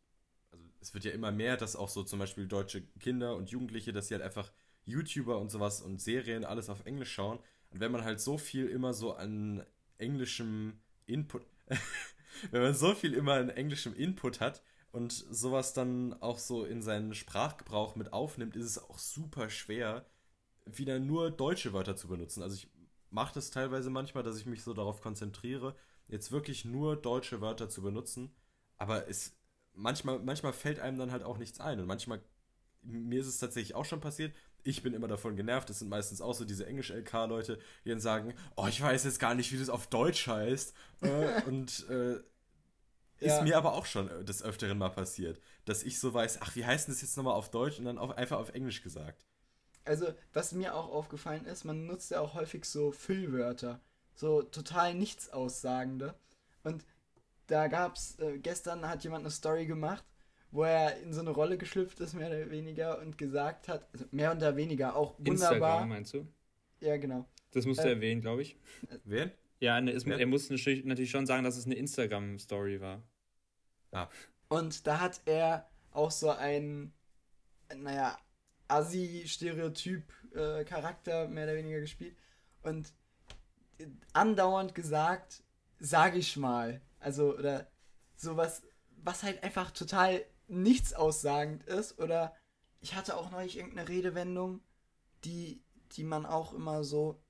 also 0.51 0.65
es 0.81 0.95
wird 0.95 1.05
ja 1.05 1.13
immer 1.13 1.33
mehr, 1.33 1.57
dass 1.57 1.77
auch 1.77 1.89
so 1.89 2.03
zum 2.03 2.19
Beispiel 2.19 2.47
deutsche 2.47 2.83
Kinder 3.01 3.37
und 3.37 3.51
Jugendliche, 3.51 3.93
dass 3.93 4.09
sie 4.09 4.15
halt 4.15 4.25
einfach 4.25 4.53
YouTuber 4.85 5.39
und 5.39 5.51
sowas 5.51 5.81
und 5.81 6.01
Serien 6.01 6.45
alles 6.45 6.69
auf 6.69 6.85
Englisch 6.85 7.13
schauen. 7.13 7.39
Und 7.71 7.81
wenn 7.81 7.93
man 7.93 8.05
halt 8.05 8.21
so 8.21 8.39
viel 8.39 8.69
immer 8.69 8.93
so 8.95 9.15
an 9.15 9.65
englischem 9.99 10.81
Input, 11.07 11.47
wenn 12.51 12.63
man 12.63 12.75
so 12.75 12.95
viel 12.95 13.15
immer 13.15 13.35
an 13.35 13.51
englischem 13.51 13.95
Input 13.95 14.41
hat 14.41 14.63
und 14.91 15.13
sowas 15.13 15.73
dann 15.73 16.13
auch 16.21 16.39
so 16.39 16.65
in 16.65 16.83
seinen 16.83 17.15
Sprachgebrauch 17.15 17.97
mit 17.97 18.13
aufnimmt, 18.13 18.57
ist 18.57 18.67
es 18.67 18.79
auch 18.79 18.99
super 18.99 19.49
schwer, 19.51 20.07
wieder 20.67 20.99
nur 20.99 21.31
deutsche 21.31 21.73
Wörter 21.73 21.97
zu 21.97 22.09
benutzen. 22.09 22.43
Also 22.43 22.57
ich 22.57 22.69
mache 23.13 23.35
das 23.35 23.51
teilweise 23.51 23.91
manchmal, 23.91 24.25
dass 24.25 24.39
ich 24.39 24.47
mich 24.47 24.63
so 24.63 24.75
darauf 24.75 25.01
konzentriere, 25.01 25.77
jetzt 26.09 26.33
wirklich 26.33 26.65
nur 26.65 26.97
deutsche 26.97 27.41
Wörter 27.41 27.69
zu 27.69 27.83
benutzen. 27.83 28.35
Aber 28.79 29.09
es 29.09 29.37
manchmal, 29.75 30.19
manchmal 30.19 30.53
fällt 30.53 30.81
einem 30.81 30.99
dann 30.99 31.13
halt 31.13 31.23
auch 31.23 31.39
nichts 31.39 31.61
ein. 31.61 31.79
Und 31.79 31.87
manchmal, 31.87 32.21
mir 32.83 33.21
ist 33.21 33.27
es 33.27 33.39
tatsächlich 33.39 33.75
auch 33.75 33.85
schon 33.85 34.01
passiert, 34.01 34.35
ich 34.65 34.83
bin 34.83 34.95
immer 34.95 35.09
davon 35.09 35.37
genervt. 35.37 35.69
Das 35.69 35.81
sind 35.81 35.89
meistens 35.89 36.21
auch 36.21 36.35
so 36.35 36.45
diese 36.45 36.67
Englisch-LK-Leute, 36.67 37.59
die 37.85 37.91
dann 37.91 38.01
sagen, 38.01 38.35
oh, 38.57 38.67
ich 38.69 38.81
weiß 38.81 39.05
jetzt 39.05 39.19
gar 39.19 39.35
nicht, 39.35 39.53
wie 39.53 39.59
das 39.59 39.69
auf 39.69 39.89
Deutsch 39.89 40.27
heißt. 40.27 40.75
Äh, 41.03 41.43
und 41.47 41.87
äh, 41.91 42.13
ja. 42.13 42.19
ist 43.19 43.43
mir 43.43 43.57
aber 43.57 43.75
auch 43.75 43.87
schon 43.87 44.09
des 44.25 44.43
Öfteren 44.43 44.79
mal 44.79 44.91
passiert, 44.91 45.41
dass 45.65 45.83
ich 45.83 46.01
so 46.01 46.15
weiß, 46.15 46.39
ach, 46.41 46.57
wie 46.57 46.65
heißt 46.65 46.89
denn 46.89 46.95
das 46.95 47.03
jetzt 47.03 47.17
nochmal 47.17 47.35
auf 47.35 47.51
Deutsch 47.51 47.79
und 47.79 47.85
dann 47.85 47.99
auf, 47.99 48.17
einfach 48.17 48.39
auf 48.39 48.55
Englisch 48.55 48.83
gesagt 48.83 49.27
also 49.85 50.07
was 50.33 50.53
mir 50.53 50.75
auch 50.75 50.91
aufgefallen 50.91 51.45
ist, 51.47 51.65
man 51.65 51.87
nutzt 51.87 52.11
ja 52.11 52.21
auch 52.21 52.35
häufig 52.35 52.65
so 52.65 52.93
Füllwörter, 52.93 53.81
so 54.15 54.43
total 54.43 54.95
nichts 54.95 55.31
aussagende. 55.31 56.15
Und 56.63 56.85
da 57.47 57.69
gab's, 57.69 58.19
äh, 58.19 58.39
gestern 58.39 58.89
hat 58.89 59.05
jemand 59.05 59.25
eine 59.25 59.31
Story 59.31 59.67
gemacht, 59.67 60.05
wo 60.51 60.65
er 60.65 60.99
in 61.01 61.13
so 61.13 61.21
eine 61.21 61.31
Rolle 61.31 61.59
geschlüpft 61.59 62.01
ist, 62.01 62.15
mehr 62.15 62.29
oder 62.29 62.51
weniger, 62.51 63.01
und 63.01 63.19
gesagt 63.19 63.69
hat, 63.69 63.89
also 63.93 64.07
mehr 64.11 64.33
oder 64.35 64.57
weniger 64.57 64.97
auch 64.97 65.19
wunderbar. 65.19 65.53
Instagram 65.53 65.89
meinst 65.89 66.15
du? 66.15 66.27
Ja, 66.81 66.97
genau. 66.97 67.27
Das 67.53 67.67
musst 67.67 67.81
du 67.81 67.89
äh, 67.89 67.93
erwähnen, 67.93 68.21
glaube 68.21 68.43
ich. 68.43 68.57
Wen? 69.05 69.31
Ja, 69.61 69.81
ne, 69.81 69.93
es, 69.93 70.05
er 70.05 70.27
muss 70.27 70.51
natürlich 70.51 71.11
schon 71.11 71.27
sagen, 71.27 71.45
dass 71.45 71.57
es 71.57 71.67
eine 71.67 71.77
Instagram-Story 71.77 72.81
war. 72.81 73.03
Ah. 73.93 74.09
Und 74.49 74.87
da 74.87 75.01
hat 75.01 75.21
er 75.25 75.69
auch 75.93 76.11
so 76.11 76.31
einen, 76.31 76.93
naja, 77.77 78.19
Assi-Stereotyp-Charakter 78.73 81.29
mehr 81.29 81.45
oder 81.45 81.57
weniger 81.57 81.81
gespielt. 81.81 82.17
Und 82.63 82.93
andauernd 84.13 84.75
gesagt, 84.75 85.43
sag 85.79 86.17
ich 86.17 86.37
mal. 86.37 86.83
Also, 87.01 87.37
oder 87.37 87.71
sowas, 88.17 88.63
was 88.97 89.23
halt 89.23 89.43
einfach 89.43 89.71
total 89.71 90.23
nichts 90.49 90.93
aussagend 90.95 91.65
ist. 91.65 91.99
Oder 91.99 92.35
ich 92.81 92.95
hatte 92.95 93.17
auch 93.17 93.31
neulich 93.31 93.57
irgendeine 93.57 93.89
Redewendung, 93.89 94.61
die, 95.25 95.63
die 95.93 96.05
man 96.05 96.27
auch 96.27 96.53
immer 96.53 96.85
so. 96.85 97.23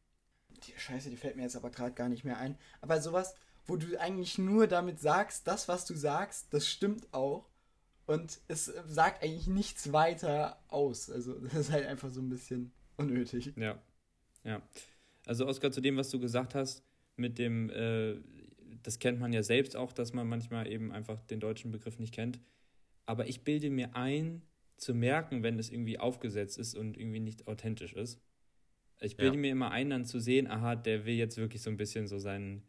Die 0.67 0.79
Scheiße, 0.79 1.11
die 1.11 1.17
fällt 1.17 1.37
mir 1.37 1.43
jetzt 1.43 1.57
aber 1.57 1.71
gerade 1.71 1.93
gar 1.93 2.09
nicht 2.09 2.25
mehr 2.25 2.39
ein. 2.39 2.59
Aber 2.81 3.01
sowas, 3.01 3.35
wo 3.67 3.77
du 3.77 3.99
eigentlich 3.99 4.39
nur 4.39 4.67
damit 4.67 5.01
sagst, 5.01 5.47
das, 5.47 5.69
was 5.69 5.85
du 5.85 5.95
sagst, 5.95 6.53
das 6.53 6.69
stimmt 6.69 7.13
auch. 7.13 7.49
Und 8.07 8.41
es 8.49 8.67
sagt 8.87 9.23
eigentlich 9.23 9.47
nichts 9.47 9.93
weiter 9.93 10.63
aus. 10.69 11.11
Also, 11.11 11.35
das 11.43 11.55
ist 11.55 11.71
halt 11.71 11.87
einfach 11.87 12.11
so 12.11 12.21
ein 12.21 12.29
bisschen 12.29 12.73
unnötig. 12.97 13.53
Ja. 13.57 13.81
Ja. 14.45 14.63
Also, 15.27 15.47
Oskar, 15.47 15.71
zu 15.71 15.81
dem, 15.81 15.97
was 15.97 16.11
du 16.11 16.19
gesagt 16.19 16.55
hast, 16.55 16.83
mit 17.17 17.39
dem, 17.39 17.71
äh, 17.71 18.17
das 18.83 18.99
kennt 18.99 19.21
man 19.21 19.33
ja 19.33 19.43
selbst 19.43 19.77
auch, 19.77 19.93
dass 19.93 20.13
man 20.13 20.29
manchmal 20.29 20.67
eben 20.67 20.91
einfach 20.93 21.21
den 21.21 21.41
deutschen 21.41 21.71
Begriff 21.71 21.99
nicht 21.99 22.15
kennt. 22.15 22.41
Aber 23.07 23.29
ich 23.29 23.45
bilde 23.45 23.71
mir 23.71 23.95
ein, 23.95 24.43
zu 24.83 24.95
merken, 24.95 25.43
wenn 25.43 25.59
es 25.59 25.71
irgendwie 25.71 25.99
aufgesetzt 25.99 26.59
ist 26.59 26.75
und 26.75 26.99
irgendwie 26.99 27.21
nicht 27.21 27.47
authentisch 27.47 27.95
ist. 27.95 28.21
Ich 29.01 29.17
bilde 29.17 29.37
ja. 29.37 29.41
mir 29.41 29.53
immer 29.53 29.71
ein, 29.71 29.91
dann 29.91 30.05
zu 30.05 30.19
sehen, 30.21 30.49
aha, 30.49 30.77
der 30.77 31.07
will 31.07 31.15
jetzt 31.15 31.37
wirklich 31.37 31.63
so 31.63 31.71
ein 31.71 31.77
bisschen 31.77 32.07
so 32.07 32.19
sein 32.19 32.63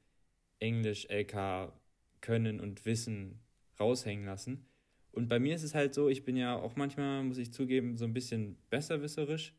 Englisch-LK 0.59 1.73
können 2.21 2.59
und 2.59 2.85
Wissen 2.85 3.39
raushängen 3.79 4.25
lassen. 4.25 4.65
Und 5.13 5.29
bei 5.29 5.39
mir 5.39 5.55
ist 5.55 5.63
es 5.63 5.75
halt 5.75 5.93
so, 5.93 6.09
ich 6.09 6.25
bin 6.25 6.35
ja 6.35 6.55
auch 6.55 6.75
manchmal, 6.75 7.23
muss 7.23 7.37
ich 7.37 7.53
zugeben, 7.53 7.97
so 7.97 8.05
ein 8.05 8.13
bisschen 8.13 8.57
besserwisserisch. 8.69 9.53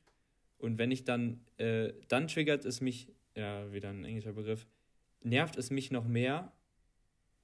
Und 0.58 0.78
wenn 0.78 0.90
ich 0.90 1.04
dann, 1.04 1.40
äh, 1.58 1.92
dann 2.08 2.26
triggert 2.26 2.64
es 2.64 2.80
mich, 2.80 3.08
ja, 3.36 3.72
wieder 3.72 3.90
ein 3.90 4.04
englischer 4.04 4.32
Begriff, 4.32 4.66
nervt 5.22 5.56
es 5.56 5.70
mich 5.70 5.92
noch 5.92 6.06
mehr, 6.06 6.52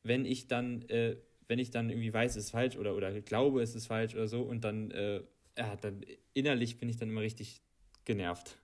wenn 0.02 0.24
ich 0.24 0.48
dann, 0.48 0.82
äh, 0.88 1.16
wenn 1.46 1.60
ich 1.60 1.70
dann 1.70 1.88
irgendwie 1.88 2.12
weiß, 2.12 2.32
es 2.32 2.46
ist 2.46 2.50
falsch 2.50 2.76
oder, 2.76 2.96
oder 2.96 3.12
glaube, 3.20 3.62
es 3.62 3.76
ist 3.76 3.86
falsch 3.86 4.14
oder 4.14 4.26
so 4.26 4.42
und 4.42 4.64
dann, 4.64 4.90
äh, 4.90 5.22
ja, 5.56 5.76
dann 5.76 6.04
innerlich 6.34 6.78
bin 6.78 6.88
ich 6.88 6.96
dann 6.96 7.10
immer 7.10 7.20
richtig 7.20 7.62
genervt. 8.04 8.56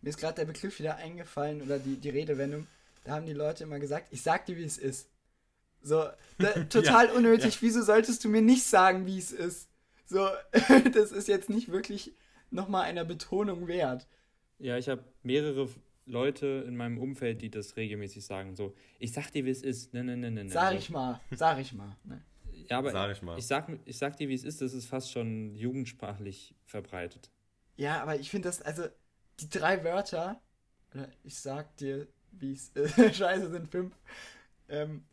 Mir 0.00 0.10
ist 0.10 0.18
gerade 0.18 0.34
der 0.34 0.46
Begriff 0.46 0.78
wieder 0.80 0.96
eingefallen 0.96 1.62
oder 1.62 1.78
die, 1.78 1.96
die 1.96 2.10
Redewendung. 2.10 2.66
Da 3.04 3.12
haben 3.12 3.26
die 3.26 3.32
Leute 3.32 3.64
immer 3.64 3.78
gesagt, 3.78 4.08
ich 4.12 4.22
sag 4.22 4.46
dir, 4.46 4.56
wie 4.56 4.64
es 4.64 4.78
ist. 4.78 5.08
So, 5.82 6.04
da, 6.38 6.50
total 6.68 7.06
ja, 7.06 7.12
unnötig. 7.12 7.54
Ja. 7.54 7.62
Wieso 7.62 7.82
solltest 7.82 8.24
du 8.24 8.28
mir 8.28 8.42
nicht 8.42 8.64
sagen, 8.64 9.06
wie 9.06 9.18
es 9.18 9.32
ist? 9.32 9.68
So, 10.06 10.28
das 10.92 11.12
ist 11.12 11.28
jetzt 11.28 11.50
nicht 11.50 11.70
wirklich 11.70 12.14
nochmal 12.50 12.84
einer 12.84 13.04
Betonung 13.04 13.68
wert. 13.68 14.06
Ja, 14.58 14.76
ich 14.76 14.88
habe 14.88 15.04
mehrere 15.22 15.68
Leute 16.06 16.64
in 16.66 16.76
meinem 16.76 16.98
Umfeld, 16.98 17.42
die 17.42 17.50
das 17.50 17.76
regelmäßig 17.76 18.24
sagen. 18.24 18.56
So, 18.56 18.74
ich 18.98 19.12
sag 19.12 19.30
dir, 19.30 19.44
wie 19.44 19.50
es 19.50 19.62
ist. 19.62 19.92
Ne, 19.94 20.02
ne, 20.02 20.16
ne, 20.16 20.30
ne. 20.30 20.48
Sag 20.48 20.74
ich 20.74 20.90
mal, 20.90 21.20
sag 21.30 21.58
ich 21.58 21.72
mal. 21.72 21.96
Ne. 22.04 22.22
Ja, 22.68 22.78
aber 22.78 22.90
sag 22.90 23.12
ich, 23.12 23.22
mal. 23.22 23.38
Ich, 23.38 23.46
sag, 23.46 23.68
ich 23.84 23.98
sag 23.98 24.16
dir, 24.16 24.28
wie 24.28 24.34
es 24.34 24.44
ist, 24.44 24.60
das 24.60 24.72
ist 24.74 24.86
fast 24.86 25.12
schon 25.12 25.54
jugendsprachlich 25.54 26.54
verbreitet. 26.64 27.30
Ja, 27.76 28.02
aber 28.02 28.18
ich 28.18 28.30
finde 28.30 28.48
das, 28.48 28.60
also, 28.62 28.84
die 29.40 29.48
drei 29.48 29.84
Wörter, 29.84 30.40
oder 30.92 31.08
ich 31.22 31.38
sag 31.38 31.76
dir, 31.76 32.08
wie 32.32 32.52
es 32.52 32.70
ist, 32.70 32.94
scheiße, 33.16 33.50
sind 33.50 33.68
fünf, 33.68 33.94
ähm, 34.68 35.04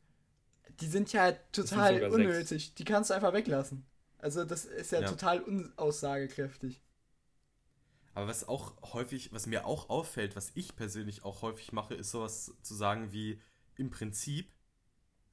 die 0.80 0.88
sind 0.88 1.12
ja 1.14 1.32
total 1.52 2.00
sind 2.00 2.12
unnötig. 2.12 2.48
Sechs. 2.48 2.76
Die 2.76 2.84
kannst 2.84 3.10
du 3.10 3.14
einfach 3.14 3.34
weglassen. 3.34 3.86
Also, 4.18 4.44
das 4.44 4.66
ist 4.66 4.92
ja, 4.92 5.02
ja. 5.02 5.08
total 5.08 5.42
unaussagekräftig. 5.42 6.82
Aber 8.14 8.28
was 8.28 8.48
auch 8.48 8.94
häufig, 8.94 9.34
was 9.34 9.46
mir 9.46 9.66
auch 9.66 9.90
auffällt, 9.90 10.36
was 10.36 10.52
ich 10.56 10.76
persönlich 10.76 11.24
auch 11.26 11.42
häufig 11.42 11.74
mache, 11.74 11.96
ist 11.96 12.12
sowas 12.12 12.54
zu 12.62 12.74
sagen 12.74 13.12
wie 13.12 13.42
im 13.76 13.90
Prinzip 13.90 14.54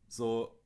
so 0.09 0.59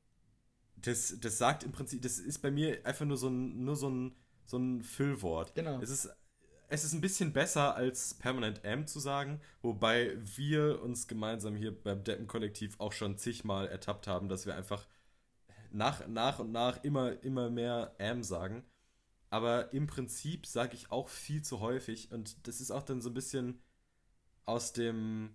das, 0.77 1.17
das 1.21 1.39
sagt 1.39 1.65
im 1.65 1.73
Prinzip, 1.73 2.03
das 2.03 2.19
ist 2.19 2.39
bei 2.39 2.51
mir 2.51 2.85
einfach 2.85 3.05
nur 3.05 3.17
so 3.17 3.29
ein, 3.29 3.65
nur 3.65 3.77
so 3.77 3.89
ein, 3.89 4.15
so 4.45 4.59
ein 4.59 4.83
Füllwort. 4.83 5.55
Genau. 5.55 5.81
Es 5.81 5.91
ist, 5.91 6.11
es 6.69 6.85
ist 6.85 6.93
ein 6.93 7.01
bisschen 7.01 7.33
besser 7.33 7.77
als 7.77 8.15
Permanent 8.15 8.65
M 8.65 8.87
zu 8.87 8.99
sagen, 8.99 9.41
wobei 9.63 10.17
wir 10.37 10.83
uns 10.83 11.07
gemeinsam 11.07 11.55
hier 11.55 11.73
beim 11.73 12.03
Deppen-Kollektiv 12.03 12.81
auch 12.81 12.93
schon 12.93 13.19
zigmal 13.19 13.69
ertappt 13.69 14.07
haben, 14.07 14.29
dass 14.29 14.47
wir 14.47 14.57
einfach 14.57 14.87
nach, 15.71 16.07
nach 16.09 16.39
und 16.39 16.53
nach 16.53 16.83
immer, 16.83 17.23
immer 17.23 17.51
mehr 17.51 17.95
M 17.99 18.23
sagen. 18.23 18.65
Aber 19.31 19.73
im 19.73 19.87
Prinzip 19.87 20.47
sage 20.47 20.75
ich 20.75 20.91
auch 20.91 21.09
viel 21.09 21.43
zu 21.43 21.61
häufig 21.61 22.11
und 22.13 22.47
das 22.47 22.61
ist 22.61 22.71
auch 22.71 22.83
dann 22.83 23.01
so 23.01 23.11
ein 23.11 23.15
bisschen 23.15 23.61
aus 24.45 24.73
dem, 24.73 25.35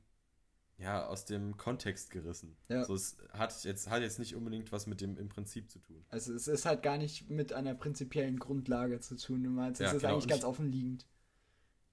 ja, 0.78 1.06
aus 1.06 1.26
dem 1.26 1.58
Kontext 1.58 2.10
gerissen. 2.10 2.58
Ja. 2.70 2.86
So, 2.86 2.96
es 2.96 3.18
hat 3.32 3.64
jetzt, 3.64 3.90
hat 3.90 4.02
jetzt 4.02 4.20
nicht 4.20 4.36
unbedingt 4.36 4.72
was 4.72 4.88
mit 4.88 5.02
dem 5.02 5.18
im 5.18 5.30
Prinzip 5.30 5.70
zu 5.70 5.80
tun. 5.80 6.06
Also 6.10 6.34
es 6.34 6.48
ist 6.48 6.66
halt 6.66 6.84
gar 6.84 6.98
nicht 6.98 7.30
mit 7.30 7.54
einer 7.54 7.76
prinzipiellen 7.76 8.40
Grundlage 8.40 9.00
zu 9.00 9.16
tun. 9.16 9.46
Es 9.60 9.80
ja, 9.80 9.92
ist 9.92 10.02
genau. 10.02 10.14
eigentlich 10.14 10.28
ganz 10.28 10.44
offenliegend. 10.44 11.06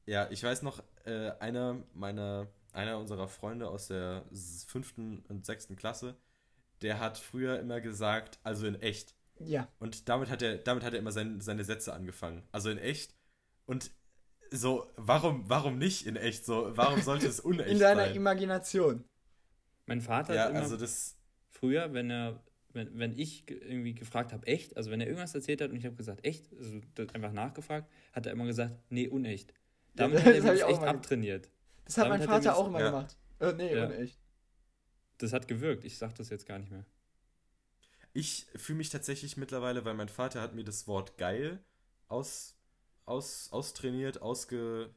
Ja, 0.08 0.26
ich 0.30 0.42
weiß 0.42 0.62
noch, 0.62 0.82
äh, 1.04 1.32
einer 1.38 1.82
meiner, 1.92 2.48
einer 2.72 2.98
unserer 2.98 3.28
Freunde 3.28 3.68
aus 3.68 3.88
der 3.88 4.24
fünften 4.66 5.22
und 5.28 5.44
sechsten 5.44 5.76
Klasse, 5.76 6.16
der 6.80 6.98
hat 6.98 7.18
früher 7.18 7.60
immer 7.60 7.82
gesagt, 7.82 8.38
also 8.42 8.66
in 8.66 8.80
echt. 8.80 9.14
Ja. 9.38 9.68
Und 9.78 10.08
damit 10.08 10.30
hat 10.30 10.40
er, 10.40 10.56
damit 10.56 10.82
hat 10.82 10.94
er 10.94 10.98
immer 10.98 11.12
sein, 11.12 11.42
seine 11.42 11.62
Sätze 11.62 11.92
angefangen. 11.92 12.42
Also 12.52 12.70
in 12.70 12.78
echt. 12.78 13.14
Und 13.66 13.90
so, 14.50 14.90
warum, 14.96 15.44
warum 15.46 15.76
nicht 15.76 16.06
in 16.06 16.16
echt? 16.16 16.46
So, 16.46 16.74
warum 16.74 17.02
sollte 17.02 17.26
es 17.26 17.38
unecht 17.44 17.66
sein? 17.66 17.72
In 17.74 17.78
deiner 17.78 18.06
sein? 18.06 18.16
Imagination. 18.16 19.04
Mein 19.84 20.00
Vater 20.00 20.34
ja, 20.34 20.44
hat 20.44 20.50
immer 20.50 20.60
also 20.60 20.78
das 20.78 21.18
früher, 21.50 21.92
wenn 21.92 22.10
er, 22.10 22.42
wenn, 22.72 22.98
wenn 22.98 23.18
ich 23.18 23.44
irgendwie 23.50 23.94
gefragt 23.94 24.32
habe, 24.32 24.46
echt, 24.46 24.74
also 24.78 24.90
wenn 24.90 25.02
er 25.02 25.06
irgendwas 25.06 25.34
erzählt 25.34 25.60
hat 25.60 25.70
und 25.70 25.76
ich 25.76 25.84
habe 25.84 25.96
gesagt, 25.96 26.24
echt, 26.24 26.50
also 26.56 26.80
einfach 27.12 27.32
nachgefragt, 27.32 27.90
hat 28.14 28.24
er 28.24 28.32
immer 28.32 28.46
gesagt, 28.46 28.74
nee, 28.88 29.06
unecht. 29.06 29.52
Damit 29.94 30.20
ja, 30.20 30.24
hat 30.26 30.34
er 30.34 30.52
mich 30.52 30.64
echt 30.64 30.82
abtrainiert. 30.82 31.48
Das 31.84 31.96
hat 31.98 32.06
Damit 32.06 32.20
mein 32.20 32.28
Vater 32.28 32.50
hat 32.50 32.56
auch 32.56 32.66
immer 32.66 32.80
ja. 32.80 32.90
gemacht. 32.90 33.16
Äh, 33.40 33.52
nee, 33.52 33.74
ja. 33.74 33.86
unecht. 33.86 34.18
Das 35.18 35.32
hat 35.32 35.48
gewirkt, 35.48 35.84
ich 35.84 35.98
sag 35.98 36.14
das 36.14 36.30
jetzt 36.30 36.46
gar 36.46 36.58
nicht 36.58 36.70
mehr. 36.70 36.84
Ich 38.12 38.46
fühle 38.56 38.78
mich 38.78 38.90
tatsächlich 38.90 39.36
mittlerweile, 39.36 39.84
weil 39.84 39.94
mein 39.94 40.08
Vater 40.08 40.40
hat 40.40 40.54
mir 40.54 40.64
das 40.64 40.86
Wort 40.86 41.18
geil 41.18 41.62
aus, 42.08 42.56
aus, 43.04 43.48
austrainiert, 43.52 44.22
ausge... 44.22 44.90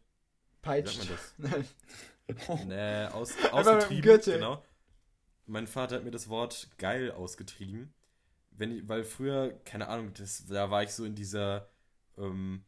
Peitscht. 0.61 1.01
Wie 1.01 1.07
sagt 1.07 1.39
man 1.39 1.51
das? 1.51 2.65
nee, 2.65 3.05
aus, 3.07 3.33
ausgetrieben, 3.51 4.21
genau. 4.23 4.63
Mein 5.47 5.67
Vater 5.67 5.97
hat 5.97 6.03
mir 6.03 6.11
das 6.11 6.29
Wort 6.29 6.69
geil 6.77 7.11
ausgetrieben. 7.11 7.93
Wenn 8.51 8.71
ich, 8.71 8.87
weil 8.87 9.03
früher, 9.03 9.59
keine 9.65 9.87
Ahnung, 9.87 10.13
das, 10.13 10.45
da 10.45 10.69
war 10.69 10.83
ich 10.83 10.91
so 10.91 11.03
in 11.03 11.15
dieser, 11.15 11.69
ähm, 12.17 12.63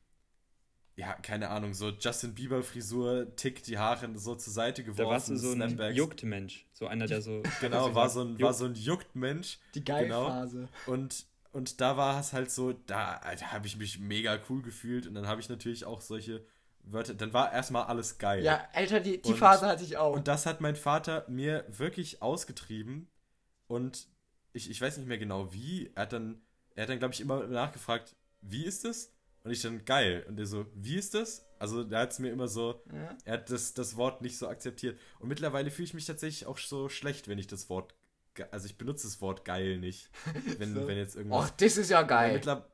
ja, 0.96 1.14
keine 1.14 1.50
Ahnung, 1.50 1.74
so 1.74 1.90
Justin 1.90 2.36
Bieber 2.36 2.62
Frisur, 2.62 3.36
Tick, 3.36 3.64
die 3.64 3.78
Haare 3.78 4.08
so 4.16 4.36
zur 4.36 4.54
Seite 4.54 4.84
geworfen. 4.84 5.04
Da 5.04 5.10
warst 5.10 5.30
du 5.30 5.38
so 5.38 5.52
ein 5.52 5.96
Juckt-Mensch. 5.96 6.68
So 6.74 6.88
einer, 6.88 7.08
der 7.08 7.22
so. 7.22 7.42
genau, 7.62 7.96
war 7.96 8.10
so 8.10 8.22
ein, 8.22 8.40
war 8.40 8.54
so 8.54 8.66
ein 8.66 8.76
Juckt-Mensch. 8.76 9.60
Die 9.74 9.84
Geilphase. 9.84 10.68
Genau. 10.86 10.94
Und, 10.94 11.26
und 11.52 11.82
da 11.82 11.98
war 11.98 12.20
es 12.20 12.34
halt 12.34 12.52
so, 12.52 12.74
da, 12.74 13.20
da 13.20 13.52
habe 13.52 13.66
ich 13.66 13.78
mich 13.78 14.00
mega 14.00 14.40
cool 14.50 14.62
gefühlt 14.62 15.08
und 15.08 15.16
dann 15.16 15.28
habe 15.28 15.42
ich 15.42 15.50
natürlich 15.50 15.86
auch 15.86 16.02
solche 16.02 16.46
Wörter, 16.84 17.14
dann 17.14 17.34
war 17.34 17.52
erstmal 17.52 17.84
alles 17.86 18.18
geil. 18.18 18.44
Ja, 18.44 18.68
Alter, 18.74 19.00
die, 19.00 19.22
die 19.22 19.32
und, 19.32 19.38
Phase 19.38 19.66
hatte 19.66 19.84
ich 19.84 19.98
auch. 19.98 20.16
Und 20.16 20.28
das 20.28 20.46
hat 20.46 20.62
mein 20.62 20.76
Vater 20.76 21.26
mir 21.28 21.66
wirklich 21.70 22.22
ausgetrieben 22.22 23.08
und 23.68 24.08
ich, 24.52 24.70
ich 24.70 24.80
weiß 24.80 24.98
nicht 24.98 25.08
mehr 25.08 25.18
genau 25.18 25.54
wie. 25.54 25.92
Er 25.96 26.04
hat 26.04 26.14
dann, 26.14 26.42
er 26.76 26.84
hat 26.84 26.90
dann, 26.90 27.00
glaube 27.00 27.14
ich, 27.14 27.22
immer 27.22 27.48
nachgefragt, 27.48 28.16
wie 28.42 28.66
ist 28.66 28.84
das? 28.84 29.13
Und 29.44 29.52
ich 29.52 29.62
dann, 29.62 29.84
geil. 29.84 30.26
Und 30.28 30.38
der 30.38 30.46
so, 30.46 30.66
wie 30.74 30.96
ist 30.96 31.14
das? 31.14 31.46
Also, 31.60 31.84
der 31.84 32.00
hat 32.00 32.12
es 32.12 32.20
mir 32.20 32.32
immer 32.32 32.48
so, 32.48 32.82
ja. 32.94 33.18
er 33.26 33.34
hat 33.34 33.50
das, 33.50 33.74
das 33.74 33.98
Wort 33.98 34.22
nicht 34.22 34.38
so 34.38 34.48
akzeptiert. 34.48 34.98
Und 35.20 35.28
mittlerweile 35.28 35.70
fühle 35.70 35.86
ich 35.86 35.94
mich 35.94 36.06
tatsächlich 36.06 36.46
auch 36.46 36.58
so 36.58 36.88
schlecht, 36.88 37.28
wenn 37.28 37.38
ich 37.38 37.48
das 37.48 37.70
Wort, 37.70 37.94
also 38.52 38.66
ich 38.66 38.78
benutze 38.78 39.06
das 39.06 39.20
Wort 39.22 39.44
geil 39.44 39.80
nicht. 39.80 40.10
Wenn, 40.58 40.74
so. 40.74 40.88
wenn 40.88 40.98
jetzt 40.98 41.16
irgendwas. 41.16 41.52
Ach, 41.52 41.56
das 41.58 41.78
ist 41.78 41.90
ja 41.90 42.02
geil. 42.02 42.30
Weil, 42.30 42.34
mittler, 42.34 42.72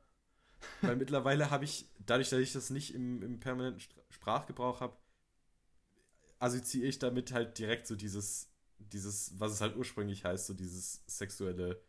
weil 0.80 0.96
mittlerweile 0.96 1.50
habe 1.50 1.64
ich, 1.64 1.86
dadurch, 1.98 2.30
dass 2.30 2.38
ich 2.38 2.52
das 2.52 2.70
nicht 2.70 2.94
im, 2.94 3.22
im 3.22 3.40
permanenten 3.40 3.82
Sprachgebrauch 4.08 4.80
habe, 4.80 4.96
assoziiere 6.38 6.88
ich 6.88 6.98
damit 6.98 7.32
halt 7.32 7.58
direkt 7.58 7.86
so 7.86 7.96
dieses, 7.96 8.48
dieses, 8.78 9.38
was 9.38 9.52
es 9.52 9.60
halt 9.60 9.76
ursprünglich 9.76 10.24
heißt, 10.24 10.46
so 10.46 10.54
dieses 10.54 11.02
sexuelle 11.06 11.82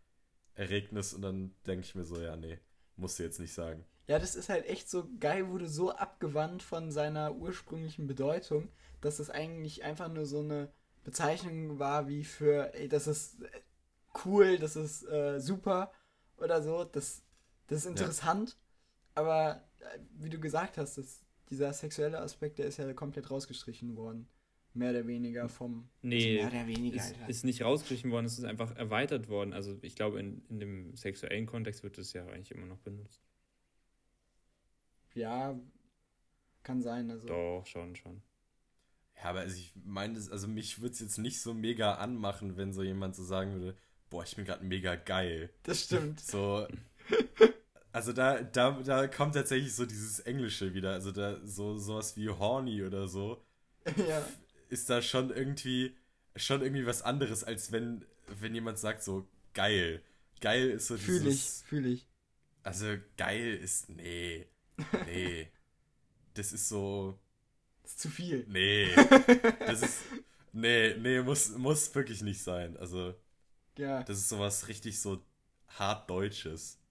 Erregnis. 0.55 1.13
Und 1.13 1.21
dann 1.21 1.55
denke 1.65 1.85
ich 1.85 1.95
mir 1.95 2.03
so, 2.03 2.19
ja, 2.19 2.35
nee, 2.35 2.59
musst 2.97 3.19
du 3.19 3.23
jetzt 3.23 3.39
nicht 3.39 3.53
sagen. 3.53 3.85
Ja, 4.07 4.19
das 4.19 4.35
ist 4.35 4.49
halt 4.49 4.65
echt 4.65 4.89
so 4.89 5.07
geil, 5.19 5.47
wurde 5.49 5.67
so 5.67 5.91
abgewandt 5.91 6.63
von 6.63 6.91
seiner 6.91 7.35
ursprünglichen 7.35 8.07
Bedeutung, 8.07 8.69
dass 8.99 9.19
es 9.19 9.29
eigentlich 9.29 9.83
einfach 9.83 10.09
nur 10.09 10.25
so 10.25 10.39
eine 10.39 10.71
Bezeichnung 11.03 11.79
war 11.79 12.07
wie 12.07 12.23
für, 12.23 12.73
ey, 12.73 12.87
das 12.87 13.07
ist 13.07 13.37
cool, 14.25 14.57
das 14.57 14.75
ist 14.75 15.03
äh, 15.07 15.39
super 15.39 15.91
oder 16.37 16.61
so, 16.61 16.83
das, 16.83 17.23
das 17.67 17.79
ist 17.79 17.85
interessant, 17.85 18.51
ja. 18.51 19.21
aber 19.21 19.63
äh, 19.79 19.99
wie 20.19 20.29
du 20.29 20.39
gesagt 20.39 20.77
hast, 20.77 20.97
das, 20.97 21.23
dieser 21.49 21.73
sexuelle 21.73 22.19
Aspekt, 22.19 22.59
der 22.59 22.67
ist 22.67 22.77
ja 22.77 22.91
komplett 22.93 23.29
rausgestrichen 23.29 23.95
worden. 23.95 24.27
Mehr 24.73 24.91
oder 24.91 25.05
weniger 25.05 25.49
vom. 25.49 25.89
Nee, 26.01 26.35
mehr 26.35 26.47
oder 26.47 26.65
weniger. 26.65 26.95
Ist, 26.95 27.15
ist 27.27 27.43
nicht 27.43 27.61
rausgestrichen 27.61 28.09
worden, 28.09 28.25
es 28.25 28.37
ist 28.37 28.45
einfach 28.45 28.73
erweitert 28.77 29.27
worden. 29.27 29.51
Also 29.51 29.77
ich 29.81 29.95
glaube, 29.95 30.19
in, 30.21 30.45
in 30.47 30.59
dem 30.61 30.95
sexuellen 30.95 31.45
Kontext 31.45 31.83
wird 31.83 31.97
es 31.97 32.13
ja 32.13 32.25
eigentlich 32.27 32.51
immer 32.51 32.67
noch 32.67 32.79
benutzt. 32.79 33.21
Ja, 35.13 35.59
kann 36.63 36.81
sein. 36.81 37.09
Also. 37.09 37.27
Doch, 37.27 37.65
schon, 37.65 37.95
schon. 37.95 38.21
Ja, 39.17 39.29
aber 39.29 39.39
also 39.41 39.55
ich 39.55 39.73
meine, 39.83 40.17
also 40.17 40.47
mich 40.47 40.81
würde 40.81 40.93
es 40.93 40.99
jetzt 40.99 41.17
nicht 41.17 41.41
so 41.41 41.53
mega 41.53 41.95
anmachen, 41.95 42.57
wenn 42.57 42.73
so 42.73 42.81
jemand 42.81 43.15
so 43.15 43.23
sagen 43.23 43.53
würde, 43.53 43.77
boah, 44.09 44.23
ich 44.23 44.35
bin 44.35 44.45
gerade 44.45 44.63
mega 44.63 44.95
geil. 44.95 45.49
Das 45.63 45.83
stimmt. 45.83 46.19
So. 46.19 46.67
Also 47.91 48.13
da, 48.13 48.41
da, 48.41 48.71
da 48.83 49.07
kommt 49.07 49.35
tatsächlich 49.35 49.75
so 49.75 49.85
dieses 49.85 50.21
Englische 50.21 50.73
wieder. 50.73 50.93
Also 50.93 51.11
da 51.11 51.45
so 51.45 51.77
sowas 51.77 52.15
wie 52.15 52.29
horny 52.29 52.83
oder 52.83 53.07
so. 53.07 53.43
Ja 54.07 54.25
ist 54.71 54.89
da 54.89 55.01
schon 55.01 55.29
irgendwie 55.29 55.95
schon 56.35 56.61
irgendwie 56.61 56.85
was 56.85 57.01
anderes, 57.01 57.43
als 57.43 57.71
wenn, 57.71 58.05
wenn 58.39 58.55
jemand 58.55 58.79
sagt 58.79 59.03
so 59.03 59.27
geil. 59.53 60.01
Geil 60.39 60.69
ist 60.71 60.87
so 60.87 60.97
Fühl 60.97 61.27
ich, 61.27 61.43
fühl 61.65 61.85
ich. 61.85 62.07
Also 62.63 62.95
geil 63.17 63.53
ist. 63.55 63.89
Nee. 63.89 64.47
Nee. 65.05 65.49
das 66.33 66.53
ist 66.53 66.69
so. 66.69 67.19
Das 67.83 67.91
ist 67.91 67.99
zu 67.99 68.09
viel. 68.09 68.45
Nee. 68.47 68.89
Das 69.59 69.81
ist. 69.81 70.03
Nee, 70.53 70.95
nee, 70.97 71.21
muss, 71.21 71.57
muss 71.57 71.93
wirklich 71.95 72.21
nicht 72.21 72.43
sein. 72.43 72.75
Also. 72.77 73.15
Ja. 73.77 74.03
Das 74.03 74.17
ist 74.17 74.29
sowas 74.29 74.67
richtig 74.67 74.99
so 74.99 75.23
hart 75.67 76.09
Deutsches. 76.09 76.81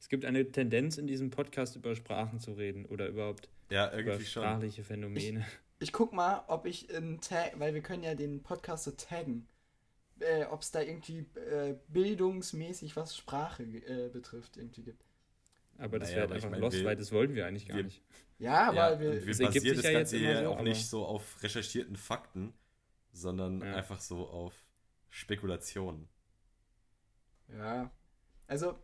Es 0.00 0.08
gibt 0.08 0.24
eine 0.24 0.50
Tendenz 0.50 0.98
in 0.98 1.06
diesem 1.06 1.30
Podcast 1.30 1.76
über 1.76 1.94
Sprachen 1.96 2.40
zu 2.40 2.52
reden 2.52 2.86
oder 2.86 3.08
überhaupt 3.08 3.48
ja, 3.70 3.90
irgendwie 3.90 4.14
über 4.14 4.24
sprachliche 4.24 4.76
schon. 4.76 4.84
Phänomene. 4.84 5.40
Ich, 5.78 5.88
ich 5.88 5.92
guck 5.92 6.12
mal, 6.12 6.44
ob 6.46 6.66
ich 6.66 6.90
in 6.90 7.20
Tag, 7.20 7.58
weil 7.58 7.74
wir 7.74 7.82
können 7.82 8.02
ja 8.02 8.14
den 8.14 8.42
Podcast 8.42 8.84
so 8.84 8.92
taggen, 8.92 9.48
äh, 10.20 10.44
ob 10.44 10.62
es 10.62 10.70
da 10.70 10.80
irgendwie 10.80 11.26
äh, 11.34 11.74
bildungsmäßig 11.88 12.96
was 12.96 13.16
Sprache 13.16 13.64
äh, 13.64 14.08
betrifft 14.08 14.56
irgendwie 14.56 14.82
gibt. 14.82 15.04
Aber 15.78 15.98
das 15.98 16.10
naja, 16.10 16.22
wäre 16.22 16.34
einfach 16.34 16.46
ich 16.46 16.50
mein, 16.50 16.60
lost, 16.60 16.84
weil 16.84 16.96
das 16.96 17.12
wollten 17.12 17.34
wir 17.34 17.46
eigentlich 17.46 17.66
gar 17.66 17.76
wir, 17.76 17.84
nicht. 17.84 18.02
Ja, 18.38 18.68
aber 18.68 18.92
ja, 18.92 19.00
wir, 19.00 19.26
wir 19.26 19.38
basieren 19.38 19.76
das 19.76 19.84
ja 19.84 19.92
Ganze 19.92 20.18
ja 20.18 20.42
so, 20.42 20.50
auch 20.50 20.62
nicht 20.62 20.86
so 20.86 21.04
auf 21.04 21.42
recherchierten 21.42 21.96
Fakten, 21.96 22.52
sondern 23.12 23.60
ja. 23.60 23.74
einfach 23.74 24.00
so 24.00 24.26
auf 24.28 24.54
Spekulationen. 25.10 26.08
Ja, 27.56 27.90
also 28.46 28.78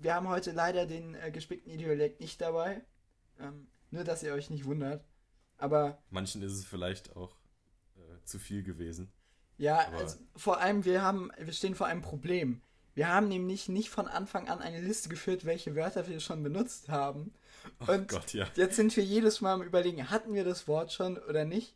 wir 0.00 0.14
haben 0.14 0.28
heute 0.28 0.52
leider 0.52 0.86
den 0.86 1.14
äh, 1.14 1.30
gespickten 1.30 1.72
Ideolekt 1.72 2.20
nicht 2.20 2.40
dabei. 2.40 2.82
Ähm, 3.38 3.68
nur, 3.90 4.04
dass 4.04 4.22
ihr 4.22 4.32
euch 4.32 4.50
nicht 4.50 4.64
wundert. 4.64 5.04
Aber. 5.58 6.02
Manchen 6.10 6.42
ist 6.42 6.52
es 6.52 6.64
vielleicht 6.64 7.14
auch 7.16 7.36
äh, 7.96 8.24
zu 8.24 8.38
viel 8.38 8.62
gewesen. 8.62 9.12
Ja, 9.58 9.88
also 9.92 10.18
vor 10.34 10.60
allem, 10.60 10.84
wir 10.84 11.02
haben, 11.02 11.30
wir 11.38 11.52
stehen 11.52 11.74
vor 11.74 11.86
einem 11.86 12.00
Problem. 12.00 12.62
Wir 12.94 13.08
haben 13.08 13.28
nämlich 13.28 13.68
nicht 13.68 13.90
von 13.90 14.06
Anfang 14.06 14.48
an 14.48 14.60
eine 14.60 14.80
Liste 14.80 15.08
geführt, 15.08 15.44
welche 15.44 15.74
Wörter 15.74 16.06
wir 16.08 16.20
schon 16.20 16.42
benutzt 16.42 16.88
haben. 16.88 17.32
Oh 17.80 17.92
Und 17.92 18.08
Gott, 18.08 18.34
ja. 18.34 18.46
jetzt 18.54 18.76
sind 18.76 18.94
wir 18.96 19.04
jedes 19.04 19.40
Mal 19.40 19.54
am 19.54 19.62
überlegen, 19.62 20.10
hatten 20.10 20.34
wir 20.34 20.44
das 20.44 20.68
Wort 20.68 20.92
schon 20.92 21.16
oder 21.16 21.44
nicht? 21.44 21.74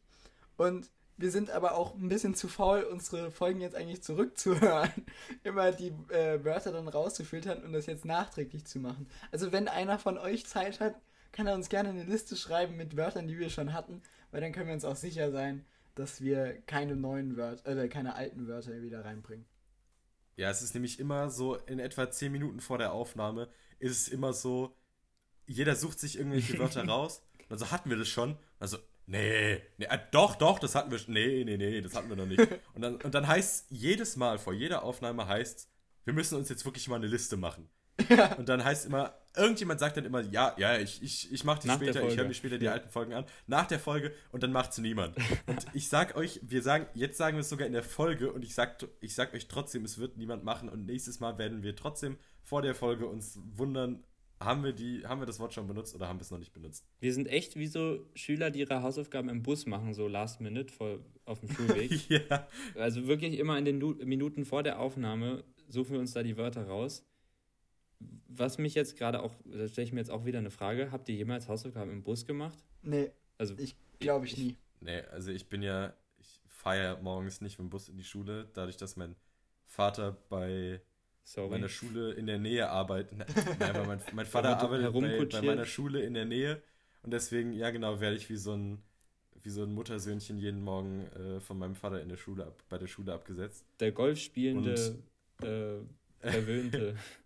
Und 0.56 0.90
wir 1.16 1.30
sind 1.30 1.50
aber 1.50 1.75
auch 1.75 1.94
ein 1.94 2.08
bisschen 2.08 2.35
zu 2.35 2.49
faul, 2.49 2.82
unsere 2.82 3.31
Folgen 3.31 3.61
jetzt 3.61 3.74
eigentlich 3.74 4.02
zurückzuhören, 4.02 4.90
immer 5.44 5.72
die 5.72 5.92
äh, 6.11 6.44
Wörter 6.44 6.72
dann 6.72 6.88
rauszufiltern 6.88 7.62
und 7.62 7.72
das 7.72 7.87
jetzt 7.87 8.05
nachträglich 8.05 8.66
zu 8.66 8.79
machen. 8.79 9.09
Also 9.33 9.52
wenn 9.52 9.68
einer 9.68 9.98
von 9.98 10.18
euch 10.18 10.46
Zeit 10.46 10.81
hat, 10.81 10.94
kann 11.33 11.46
er 11.46 11.55
uns 11.55 11.68
gerne 11.68 11.90
eine 11.90 12.05
Liste 12.05 12.37
schreiben 12.37 12.76
mit 12.76 12.96
Wörtern, 12.96 13.29
die 13.29 13.38
wir 13.38 13.50
schon 13.50 13.72
hatten, 13.72 14.02
weil 14.31 14.40
dann 14.40 14.52
können 14.52 14.66
wir 14.66 14.74
uns 14.74 14.85
auch 14.85 14.96
sicher 14.96 15.31
sein, 15.31 15.64
dass 15.94 16.20
wir 16.20 16.61
keine 16.66 16.96
neuen 16.96 17.37
Wörter, 17.37 17.76
äh, 17.76 17.88
keine 17.88 18.14
alten 18.14 18.46
Wörter 18.46 18.83
wieder 18.83 19.05
reinbringen. 19.05 19.46
Ja, 20.37 20.51
es 20.51 20.62
ist 20.62 20.75
nämlich 20.75 21.01
immer 21.01 21.31
so, 21.31 21.57
in 21.57 21.79
etwa 21.79 22.11
10 22.11 22.31
Minuten 22.31 22.61
vor 22.61 22.79
der 22.79 22.92
Aufnahme 22.92 23.49
ist 23.79 23.92
es 23.92 24.09
immer 24.09 24.33
so, 24.33 24.77
jeder 25.46 25.77
sucht 25.77 25.99
sich 25.99 26.18
irgendwelche 26.18 26.59
Wörter 26.59 26.87
raus 26.87 27.22
und 27.38 27.51
dann 27.51 27.59
so, 27.59 27.70
hatten 27.70 27.90
wir 27.90 27.96
das 27.96 28.09
schon? 28.09 28.37
Also, 28.59 28.79
nee, 29.07 29.62
nee 29.79 29.87
äh, 29.87 29.99
doch, 30.11 30.37
doch, 30.37 30.59
das 30.59 30.75
hatten 30.75 30.90
wir 30.90 30.99
schon. 30.99 31.14
Nee, 31.14 31.44
nee, 31.44 31.57
nee, 31.57 31.81
das 31.81 31.94
hatten 31.94 32.09
wir 32.09 32.16
noch 32.16 32.27
nicht. 32.27 32.40
Und 32.75 32.83
dann, 32.83 32.96
und 32.96 33.14
dann 33.14 33.27
heißt 33.27 33.66
jedes 33.70 34.16
Mal 34.16 34.38
vor 34.38 34.53
jeder 34.53 34.83
Aufnahme 34.83 35.27
heißt 35.27 35.70
wir 36.07 36.14
müssen 36.14 36.38
uns 36.38 36.49
jetzt 36.49 36.64
wirklich 36.64 36.88
mal 36.88 36.96
eine 36.96 37.09
Liste 37.09 37.37
machen. 37.37 37.68
Und 38.38 38.49
dann 38.49 38.64
heißt 38.64 38.87
immer, 38.87 39.14
irgendjemand 39.37 39.81
sagt 39.81 39.96
dann 39.96 40.05
immer, 40.05 40.20
ja, 40.20 40.55
ja, 40.59 40.79
ich, 40.79 41.03
ich, 41.03 41.33
ich 41.33 41.44
mach 41.44 41.59
die 41.59 41.68
Nach 41.68 41.77
später, 41.77 42.07
ich 42.07 42.16
höre 42.16 42.27
mir 42.27 42.35
später 42.35 42.59
die 42.59 42.68
alten 42.68 42.88
Folgen 42.88 43.12
an, 43.12 43.25
nach 43.46 43.66
der 43.66 43.79
Folge 43.79 44.12
und 44.33 44.42
dann 44.42 44.53
macht's 44.53 44.79
niemand. 44.79 45.16
Und 45.46 45.66
ich 45.75 45.88
sag 45.88 46.16
euch, 46.16 46.40
wir 46.42 46.62
sagen, 46.62 46.87
jetzt 46.94 47.18
sagen 47.18 47.37
wir 47.37 47.40
es 47.40 47.49
sogar 47.49 47.66
in 47.66 47.72
der 47.72 47.83
Folge 47.83 48.33
und 48.33 48.44
ich 48.44 48.55
sag, 48.55 48.85
ich 49.01 49.14
sag 49.14 49.35
euch 49.35 49.49
trotzdem, 49.49 49.85
es 49.85 49.99
wird 49.99 50.16
niemand 50.16 50.44
machen 50.44 50.68
und 50.68 50.87
nächstes 50.87 51.20
Mal 51.20 51.38
werden 51.38 51.62
wir 51.62 51.77
trotzdem 51.77 52.16
vor 52.42 52.62
der 52.62 52.75
Folge 52.75 53.07
uns 53.07 53.38
wundern, 53.55 54.03
haben 54.40 54.64
wir 54.64 54.72
die, 54.72 55.07
haben 55.07 55.20
wir 55.20 55.27
das 55.27 55.40
Wort 55.40 55.55
schon 55.55 55.66
benutzt 55.66 55.94
oder 55.94 56.09
haben 56.09 56.18
wir 56.18 56.22
es 56.22 56.31
noch 56.31 56.38
nicht 56.38 56.53
benutzt? 56.53 56.87
Wir 57.01 57.12
sind 57.14 57.27
echt 57.27 57.57
wie 57.57 57.66
so 57.66 58.07
Schüler, 58.14 58.51
die 58.51 58.61
ihre 58.61 58.83
Hausaufgaben 58.83 59.29
im 59.29 59.42
Bus 59.42 59.66
machen, 59.66 59.94
so 59.94 60.09
last 60.09 60.40
minute 60.40 60.72
vor, 60.72 60.99
auf 61.25 61.40
dem 61.40 61.51
Schulweg. 61.51 62.09
ja. 62.11 62.46
Also 62.75 63.07
wirklich 63.07 63.38
immer 63.38 63.57
in 63.59 63.64
den 63.64 63.79
Minuten 63.79 64.44
vor 64.44 64.62
der 64.62 64.79
Aufnahme 64.79 65.44
suchen 65.68 65.92
wir 65.92 66.01
uns 66.01 66.12
da 66.12 66.22
die 66.22 66.37
Wörter 66.37 66.66
raus 66.66 67.05
was 68.28 68.59
mich 68.59 68.74
jetzt 68.74 68.96
gerade 68.96 69.22
auch, 69.22 69.35
da 69.44 69.66
stelle 69.68 69.87
ich 69.87 69.92
mir 69.92 70.00
jetzt 70.00 70.11
auch 70.11 70.24
wieder 70.24 70.38
eine 70.38 70.50
Frage, 70.50 70.90
habt 70.92 71.09
ihr 71.09 71.14
jemals 71.14 71.48
Hausaufgaben 71.48 71.90
im 71.90 72.02
Bus 72.02 72.26
gemacht? 72.26 72.59
Nee. 72.82 73.11
Also 73.38 73.54
ich 73.59 73.76
glaube 73.98 74.26
ich, 74.26 74.32
ich 74.32 74.38
nie. 74.38 74.56
Nee, 74.80 75.00
also 75.12 75.30
ich 75.30 75.48
bin 75.48 75.62
ja, 75.62 75.94
ich 76.18 76.40
fahre 76.46 76.82
ja 76.82 76.98
morgens 77.00 77.40
nicht 77.40 77.59
mit 77.59 77.66
dem 77.66 77.70
Bus 77.70 77.88
in 77.88 77.96
die 77.96 78.04
Schule, 78.04 78.48
dadurch, 78.52 78.76
dass 78.76 78.96
mein 78.96 79.16
Vater 79.66 80.16
bei 80.28 80.80
Sorry. 81.24 81.50
meiner 81.50 81.68
Schule 81.68 82.12
in 82.12 82.26
der 82.26 82.38
Nähe 82.38 82.68
arbeitet. 82.68 83.18
Nein, 83.18 83.74
weil 83.74 83.87
mein, 83.87 84.00
mein 84.12 84.26
Vater 84.26 84.59
arbeitet 84.59 84.92
bei, 84.92 85.24
bei, 85.24 85.46
meiner 85.46 85.64
Schule 85.64 86.02
in 86.02 86.14
der 86.14 86.24
Nähe 86.24 86.62
und 87.02 87.12
deswegen, 87.12 87.52
ja 87.52 87.70
genau, 87.70 88.00
werde 88.00 88.16
ich 88.16 88.28
wie 88.28 88.37
so 88.37 88.52
ein 88.52 88.82
wie 89.42 89.50
so 89.50 89.62
ein 89.62 89.72
Muttersöhnchen 89.72 90.38
jeden 90.38 90.61
Morgen 90.61 91.06
äh, 91.12 91.40
von 91.40 91.56
meinem 91.56 91.76
Vater 91.76 92.02
in 92.02 92.09
der 92.09 92.16
Schule 92.16 92.46
ab, 92.46 92.64
bei 92.68 92.78
der 92.78 92.88
Schule 92.88 93.12
abgesetzt. 93.12 93.64
Der 93.78 93.92
Golfspielende, 93.92 94.98
äh, 95.40 95.78
verwöhnte. 96.18 96.96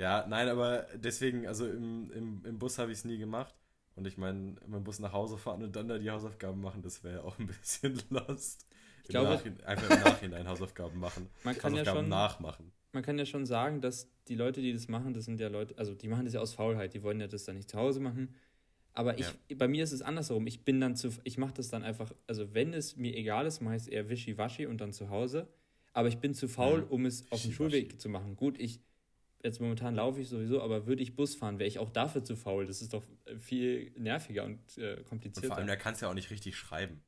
Ja, 0.00 0.24
nein, 0.26 0.48
aber 0.48 0.86
deswegen, 0.94 1.46
also 1.46 1.68
im, 1.68 2.10
im, 2.12 2.42
im 2.46 2.58
Bus 2.58 2.78
habe 2.78 2.90
ich 2.90 2.98
es 2.98 3.04
nie 3.04 3.18
gemacht. 3.18 3.54
Und 3.96 4.06
ich 4.06 4.16
meine, 4.16 4.56
im 4.66 4.82
Bus 4.82 4.98
nach 4.98 5.12
Hause 5.12 5.36
fahren 5.36 5.62
und 5.62 5.76
dann 5.76 5.88
da 5.88 5.98
die 5.98 6.10
Hausaufgaben 6.10 6.58
machen, 6.58 6.80
das 6.80 7.04
wäre 7.04 7.16
ja 7.16 7.22
auch 7.22 7.38
ein 7.38 7.46
bisschen 7.46 8.00
lost. 8.08 8.66
Ich 9.02 9.10
glaube, 9.10 9.28
Nachhinein, 9.28 9.64
einfach 9.64 9.90
im 9.90 10.00
Nachhinein 10.00 10.48
Hausaufgaben 10.48 10.98
machen. 10.98 11.28
Man 11.44 11.54
kann 11.54 11.72
Hausaufgaben 11.72 11.96
ja 11.96 12.02
schon, 12.02 12.08
nachmachen. 12.08 12.72
Man 12.92 13.02
kann 13.02 13.18
ja 13.18 13.26
schon 13.26 13.44
sagen, 13.44 13.82
dass 13.82 14.08
die 14.28 14.36
Leute, 14.36 14.62
die 14.62 14.72
das 14.72 14.88
machen, 14.88 15.12
das 15.12 15.26
sind 15.26 15.38
ja 15.38 15.48
Leute, 15.48 15.76
also 15.76 15.94
die 15.94 16.08
machen 16.08 16.24
das 16.24 16.32
ja 16.32 16.40
aus 16.40 16.54
Faulheit, 16.54 16.94
die 16.94 17.02
wollen 17.02 17.20
ja 17.20 17.26
das 17.26 17.44
dann 17.44 17.56
nicht 17.56 17.68
zu 17.68 17.76
Hause 17.76 18.00
machen. 18.00 18.34
Aber 18.94 19.18
ich, 19.18 19.26
ja. 19.50 19.56
bei 19.56 19.68
mir 19.68 19.84
ist 19.84 19.92
es 19.92 20.00
andersherum. 20.00 20.46
Ich 20.46 20.64
bin 20.64 20.80
dann 20.80 20.96
zu, 20.96 21.10
ich 21.24 21.36
mache 21.36 21.52
das 21.52 21.68
dann 21.68 21.82
einfach, 21.82 22.10
also 22.26 22.54
wenn 22.54 22.72
es 22.72 22.96
mir 22.96 23.14
egal 23.14 23.44
ist, 23.44 23.60
mache 23.60 23.76
ich 23.76 23.82
es 23.82 23.88
eher 23.88 24.08
wischiwaschi 24.08 24.64
und 24.64 24.80
dann 24.80 24.94
zu 24.94 25.10
Hause. 25.10 25.46
Aber 25.92 26.08
ich 26.08 26.18
bin 26.18 26.32
zu 26.32 26.48
faul, 26.48 26.80
ja. 26.80 26.86
um 26.88 27.04
es 27.04 27.30
auf 27.30 27.42
dem 27.42 27.52
Schulweg 27.52 28.00
zu 28.00 28.08
machen. 28.08 28.36
Gut, 28.36 28.58
ich 28.58 28.80
jetzt 29.42 29.60
momentan 29.60 29.94
laufe 29.94 30.20
ich 30.20 30.28
sowieso, 30.28 30.62
aber 30.62 30.86
würde 30.86 31.02
ich 31.02 31.16
Bus 31.16 31.34
fahren, 31.34 31.58
wäre 31.58 31.68
ich 31.68 31.78
auch 31.78 31.90
dafür 31.90 32.24
zu 32.24 32.36
faul. 32.36 32.66
Das 32.66 32.82
ist 32.82 32.92
doch 32.92 33.02
viel 33.38 33.92
nerviger 33.96 34.44
und 34.44 34.78
äh, 34.78 35.02
komplizierter. 35.04 35.46
Und 35.46 35.48
vor 35.48 35.56
allem, 35.56 35.66
der 35.66 35.76
kann 35.76 35.94
es 35.94 36.00
ja 36.00 36.08
auch 36.08 36.14
nicht 36.14 36.30
richtig 36.30 36.56
schreiben. 36.56 37.02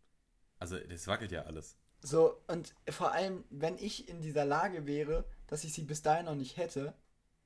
Also, 0.58 0.78
das 0.78 1.06
wackelt 1.06 1.32
ja 1.32 1.42
alles. 1.42 1.76
So, 2.00 2.36
und 2.48 2.74
vor 2.88 3.12
allem, 3.12 3.44
wenn 3.50 3.78
ich 3.78 4.08
in 4.08 4.20
dieser 4.20 4.44
Lage 4.44 4.86
wäre, 4.86 5.24
dass 5.46 5.64
ich 5.64 5.72
sie 5.72 5.82
bis 5.82 6.02
dahin 6.02 6.26
noch 6.26 6.34
nicht 6.34 6.56
hätte, 6.56 6.94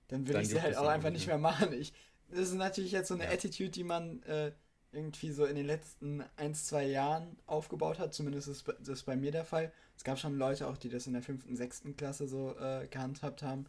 dann 0.08 0.26
würde 0.26 0.40
ich 0.40 0.48
sie 0.48 0.62
halt 0.62 0.76
auch 0.76 0.86
einfach 0.86 1.10
nicht 1.10 1.26
mehr 1.26 1.38
machen. 1.38 1.72
Ich, 1.72 1.92
das 2.30 2.48
ist 2.48 2.54
natürlich 2.54 2.92
jetzt 2.92 3.08
so 3.08 3.14
eine 3.14 3.24
ja. 3.24 3.30
Attitude, 3.30 3.70
die 3.70 3.84
man 3.84 4.22
äh, 4.22 4.52
irgendwie 4.92 5.30
so 5.30 5.44
in 5.44 5.56
den 5.56 5.66
letzten 5.66 6.24
ein, 6.36 6.54
zwei 6.54 6.86
Jahren 6.86 7.36
aufgebaut 7.46 7.98
hat. 7.98 8.14
Zumindest 8.14 8.48
ist 8.48 8.64
das 8.80 9.02
bei 9.02 9.16
mir 9.16 9.30
der 9.30 9.44
Fall. 9.44 9.72
Es 9.96 10.04
gab 10.04 10.18
schon 10.18 10.38
Leute 10.38 10.66
auch, 10.68 10.76
die 10.76 10.88
das 10.88 11.06
in 11.06 11.12
der 11.12 11.22
fünften, 11.22 11.56
sechsten 11.56 11.96
Klasse 11.96 12.26
so 12.26 12.56
äh, 12.58 12.86
gehandhabt 12.88 13.42
haben. 13.42 13.66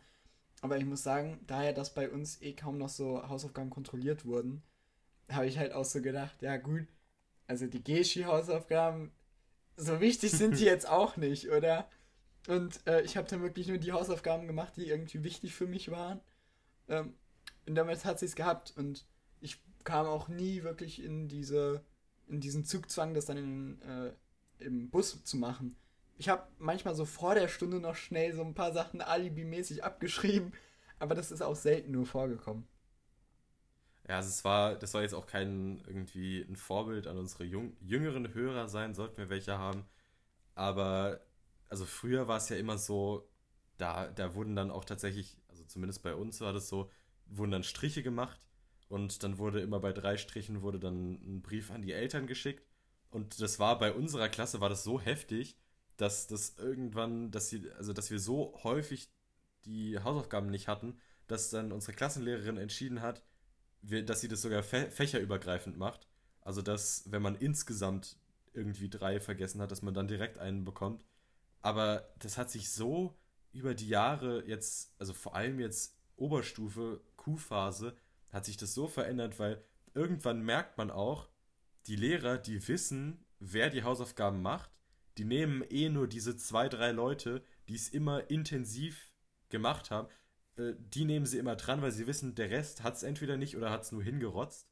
Aber 0.62 0.78
ich 0.78 0.86
muss 0.86 1.04
sagen, 1.04 1.40
daher, 1.46 1.74
dass 1.74 1.94
bei 1.94 2.10
uns 2.10 2.42
eh 2.42 2.54
kaum 2.54 2.78
noch 2.78 2.90
so 2.90 3.28
Hausaufgaben 3.28 3.70
kontrolliert 3.70 4.26
wurden, 4.26 4.64
habe 5.30 5.48
ich 5.48 5.58
halt 5.58 5.74
auch 5.74 5.86
so 5.86 6.02
gedacht, 6.02 6.42
ja 6.42 6.58
gut, 6.58 6.88
also 7.48 7.68
die 7.68 7.84
Geschi-Hausaufgaben, 7.84 9.12
so 9.76 10.00
wichtig 10.00 10.32
sind 10.32 10.60
die 10.60 10.66
jetzt 10.66 10.88
auch 10.88 11.18
nicht, 11.18 11.50
oder? 11.50 11.88
Und 12.48 12.86
äh, 12.88 13.02
ich 13.02 13.18
habe 13.18 13.28
dann 13.28 13.42
wirklich 13.42 13.68
nur 13.68 13.78
die 13.78 13.92
Hausaufgaben 13.92 14.48
gemacht, 14.48 14.74
die 14.78 14.88
irgendwie 14.88 15.24
wichtig 15.24 15.54
für 15.54 15.68
mich 15.68 15.92
waren. 15.92 16.22
Ähm, 16.88 17.14
und 17.68 17.76
damit 17.76 18.06
hat 18.06 18.20
sie 18.20 18.26
es 18.26 18.36
gehabt. 18.36 18.74
Und 18.78 19.06
ich 19.42 19.62
kam 19.84 20.08
auch 20.08 20.30
nie 20.30 20.64
wirklich 20.64 21.04
in 21.04 21.28
diese, 21.28 21.84
in 22.28 22.40
diesen 22.40 22.64
Zugzwang, 22.64 23.14
das 23.14 23.26
dann 23.26 23.38
in, 23.38 23.82
äh, 23.82 24.14
im 24.60 24.90
Bus 24.90 25.24
zu 25.24 25.38
machen. 25.38 25.76
Ich 26.18 26.30
habe 26.30 26.48
manchmal 26.58 26.96
so 26.96 27.06
vor 27.06 27.36
der 27.36 27.48
Stunde 27.48 27.80
noch 27.80 27.96
schnell 27.96 28.34
so 28.34 28.44
ein 28.44 28.56
paar 28.56 28.74
Sachen 28.74 29.02
alibimäßig 29.02 29.84
abgeschrieben, 29.84 30.54
aber 31.00 31.16
das 31.16 31.32
ist 31.32 31.42
auch 31.42 31.56
selten 31.56 31.92
nur 31.92 32.06
vorgekommen. 32.06 32.68
Ja, 34.08 34.18
also 34.18 34.30
es 34.30 34.44
war, 34.46 34.76
das 34.76 34.92
soll 34.92 35.02
jetzt 35.04 35.14
auch 35.14 35.28
kein 35.28 35.84
irgendwie 35.86 36.42
ein 36.42 36.56
Vorbild 36.56 37.08
an 37.08 37.18
unsere 37.18 37.44
jung, 37.44 37.76
jüngeren 37.82 38.34
Hörer 38.34 38.70
sein, 38.70 38.96
sollten 38.96 39.18
wir 39.18 39.30
welche 39.30 39.58
haben. 39.58 39.86
Aber 40.56 41.20
also 41.70 41.86
früher 41.86 42.28
war 42.28 42.38
es 42.38 42.50
ja 42.50 42.56
immer 42.58 42.78
so, 42.78 43.28
da, 43.78 44.08
da 44.08 44.34
wurden 44.34 44.56
dann 44.56 44.72
auch 44.72 44.86
tatsächlich, 44.86 45.38
also 45.50 45.64
zumindest 45.66 46.04
bei 46.04 46.16
uns 46.16 46.42
war 46.42 46.54
das 46.54 46.70
so, 46.70 46.90
wurden 47.28 47.52
dann 47.52 47.64
Striche 47.64 48.02
gemacht 48.02 48.48
und 48.88 49.24
dann 49.24 49.38
wurde 49.38 49.60
immer 49.60 49.80
bei 49.80 49.92
drei 49.92 50.18
Strichen 50.18 50.62
wurde 50.62 50.80
dann 50.80 51.14
ein 51.16 51.42
Brief 51.42 51.70
an 51.72 51.82
die 51.82 51.92
Eltern 51.92 52.28
geschickt. 52.28 52.66
Und 53.12 53.40
das 53.42 53.60
war 53.60 53.78
bei 53.78 53.94
unserer 53.94 54.30
Klasse 54.30 54.62
war 54.62 54.70
das 54.70 54.84
so 54.84 55.00
heftig, 55.00 55.58
dass 55.98 56.28
das 56.28 56.56
irgendwann, 56.58 57.32
dass 57.32 57.50
sie, 57.50 57.70
also 57.78 57.94
dass 57.94 58.12
wir 58.12 58.20
so 58.20 58.58
häufig 58.64 59.10
die 59.66 60.00
Hausaufgaben 60.00 60.50
nicht 60.50 60.68
hatten, 60.68 61.00
dass 61.28 61.50
dann 61.50 61.72
unsere 61.72 61.94
Klassenlehrerin 61.94 62.58
entschieden 62.58 63.02
hat, 63.02 63.24
wir, 63.82 64.06
dass 64.06 64.22
sie 64.22 64.28
das 64.28 64.42
sogar 64.42 64.64
fä 64.64 64.90
fächerübergreifend 64.90 65.78
macht. 65.78 66.08
Also 66.42 66.62
dass, 66.62 67.12
wenn 67.12 67.22
man 67.22 67.36
insgesamt 67.36 68.18
irgendwie 68.54 68.90
drei 68.90 69.20
vergessen 69.20 69.62
hat, 69.62 69.72
dass 69.72 69.82
man 69.82 69.94
dann 69.94 70.08
direkt 70.08 70.38
einen 70.38 70.64
bekommt. 70.64 71.04
Aber 71.62 72.10
das 72.20 72.38
hat 72.38 72.50
sich 72.50 72.72
so 72.72 73.16
über 73.52 73.74
die 73.74 73.90
Jahre 73.90 74.46
jetzt, 74.48 74.94
also 75.00 75.14
vor 75.14 75.36
allem 75.36 75.60
jetzt 75.60 75.98
Oberstufe, 76.16 77.02
Q-Phase, 77.18 77.96
hat 78.30 78.46
sich 78.46 78.58
das 78.58 78.74
so 78.74 78.88
verändert, 78.88 79.40
weil 79.40 79.64
irgendwann 79.94 80.42
merkt 80.42 80.78
man 80.78 80.92
auch, 80.92 81.28
die 81.88 81.96
Lehrer, 81.96 82.38
die 82.38 82.68
wissen, 82.68 83.26
wer 83.40 83.70
die 83.70 83.84
Hausaufgaben 83.84 84.42
macht, 84.42 84.72
die 85.18 85.26
nehmen 85.26 85.64
eh 85.70 85.90
nur 85.90 86.08
diese 86.08 86.38
zwei, 86.38 86.70
drei 86.70 86.92
Leute, 86.92 87.44
die 87.68 87.76
es 87.76 87.90
immer 87.90 88.30
intensiv 88.30 89.12
gemacht 89.50 89.92
haben, 89.92 90.08
äh, 90.58 90.74
die 90.80 91.06
nehmen 91.06 91.26
sie 91.26 91.38
immer 91.38 91.56
dran, 91.56 91.82
weil 91.82 91.92
sie 91.92 92.08
wissen, 92.08 92.36
der 92.36 92.50
Rest 92.50 92.84
hat 92.84 92.96
es 92.96 93.04
entweder 93.04 93.38
nicht 93.38 93.58
oder 93.58 93.72
hat 93.72 93.84
es 93.84 93.92
nur 93.92 94.04
hingerotzt, 94.04 94.68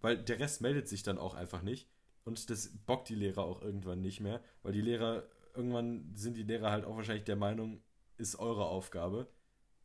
weil 0.00 0.22
der 0.22 0.38
Rest 0.38 0.60
meldet 0.60 0.88
sich 0.88 1.02
dann 1.02 1.18
auch 1.18 1.34
einfach 1.34 1.62
nicht 1.62 1.88
und 2.24 2.50
das 2.50 2.76
bockt 2.84 3.08
die 3.08 3.14
Lehrer 3.14 3.44
auch 3.44 3.62
irgendwann 3.62 4.00
nicht 4.00 4.20
mehr, 4.20 4.42
weil 4.62 4.72
die 4.72 4.82
Lehrer, 4.82 5.24
irgendwann 5.54 6.14
sind 6.14 6.36
die 6.36 6.42
Lehrer 6.42 6.70
halt 6.70 6.84
auch 6.84 6.96
wahrscheinlich 6.96 7.24
der 7.24 7.36
Meinung, 7.36 7.82
ist 8.18 8.38
eure 8.38 8.66
Aufgabe. 8.66 9.28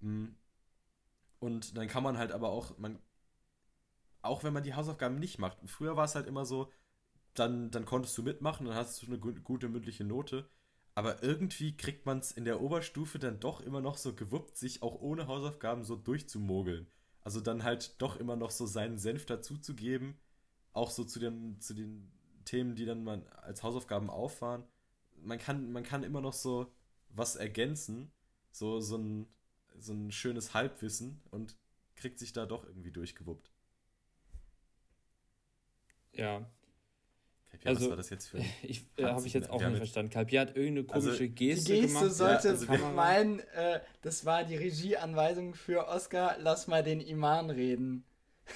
Hm. 0.01 0.35
Und 1.39 1.77
dann 1.77 1.87
kann 1.87 2.03
man 2.03 2.17
halt 2.17 2.31
aber 2.31 2.49
auch, 2.49 2.77
man, 2.77 2.99
auch 4.21 4.43
wenn 4.43 4.53
man 4.53 4.63
die 4.63 4.73
Hausaufgaben 4.73 5.19
nicht 5.19 5.39
macht. 5.39 5.57
Früher 5.65 5.95
war 5.95 6.05
es 6.05 6.15
halt 6.15 6.27
immer 6.27 6.45
so, 6.45 6.69
dann, 7.33 7.71
dann 7.71 7.85
konntest 7.85 8.17
du 8.17 8.23
mitmachen, 8.23 8.65
dann 8.67 8.75
hast 8.75 9.01
du 9.01 9.07
eine 9.07 9.17
gute 9.19 9.69
mündliche 9.69 10.03
Note. 10.03 10.47
Aber 10.95 11.23
irgendwie 11.23 11.75
kriegt 11.75 12.05
man 12.05 12.19
es 12.19 12.31
in 12.31 12.45
der 12.45 12.61
Oberstufe 12.61 13.17
dann 13.17 13.39
doch 13.39 13.61
immer 13.61 13.81
noch 13.81 13.97
so 13.97 14.13
gewuppt, 14.13 14.57
sich 14.57 14.83
auch 14.83 15.01
ohne 15.01 15.27
Hausaufgaben 15.27 15.83
so 15.83 15.95
durchzumogeln. 15.95 16.87
Also 17.21 17.41
dann 17.41 17.63
halt 17.63 17.99
doch 18.01 18.17
immer 18.17 18.35
noch 18.35 18.51
so 18.51 18.65
seinen 18.67 18.97
Senf 18.99 19.25
dazuzugeben, 19.25 20.15
auch 20.71 20.91
so 20.91 21.03
zu 21.03 21.19
den, 21.19 21.59
zu 21.59 21.73
den 21.73 22.11
Themen, 22.45 22.75
die 22.75 22.85
dann 22.85 23.03
man 23.03 23.27
als 23.29 23.63
Hausaufgaben 23.63 24.09
auffahren. 24.09 24.63
Man 25.21 25.39
kann, 25.39 25.71
man 25.71 25.83
kann 25.83 26.03
immer 26.03 26.21
noch 26.21 26.33
so 26.33 26.71
was 27.09 27.35
ergänzen, 27.35 28.11
so, 28.51 28.79
so, 28.79 28.97
ein, 28.97 29.27
so 29.79 29.93
ein 29.93 30.11
schönes 30.11 30.53
Halbwissen 30.53 31.21
und 31.31 31.55
kriegt 31.95 32.19
sich 32.19 32.33
da 32.33 32.45
doch 32.45 32.65
irgendwie 32.65 32.91
durchgewuppt. 32.91 33.51
Ja, 36.13 36.45
Kalpia, 37.53 37.69
also, 37.69 37.81
was 37.81 37.89
war 37.89 37.97
das 37.97 38.09
jetzt 38.09 38.27
für 38.27 38.37
ein 38.37 38.45
Ich 38.63 38.85
äh, 38.97 39.03
habe 39.03 39.25
ich 39.25 39.33
jetzt 39.33 39.49
auch 39.49 39.61
nicht 39.61 39.77
verstanden. 39.77 40.11
Kalpia 40.11 40.41
hat 40.41 40.55
irgendeine 40.55 40.89
also, 40.89 41.09
komische 41.09 41.23
also, 41.23 41.35
Geste, 41.35 41.73
die 41.73 41.81
Geste 41.81 41.97
gemacht. 41.99 42.13
sollte 42.15 42.47
ja, 42.47 42.69
also 42.69 42.85
meinen, 42.89 43.39
äh, 43.39 43.79
das 44.01 44.25
war 44.25 44.43
die 44.43 44.55
Regieanweisung 44.55 45.53
für 45.53 45.87
Oscar, 45.87 46.37
lass 46.39 46.67
mal 46.67 46.83
den 46.83 46.99
Iman 46.99 47.49
reden. 47.49 48.05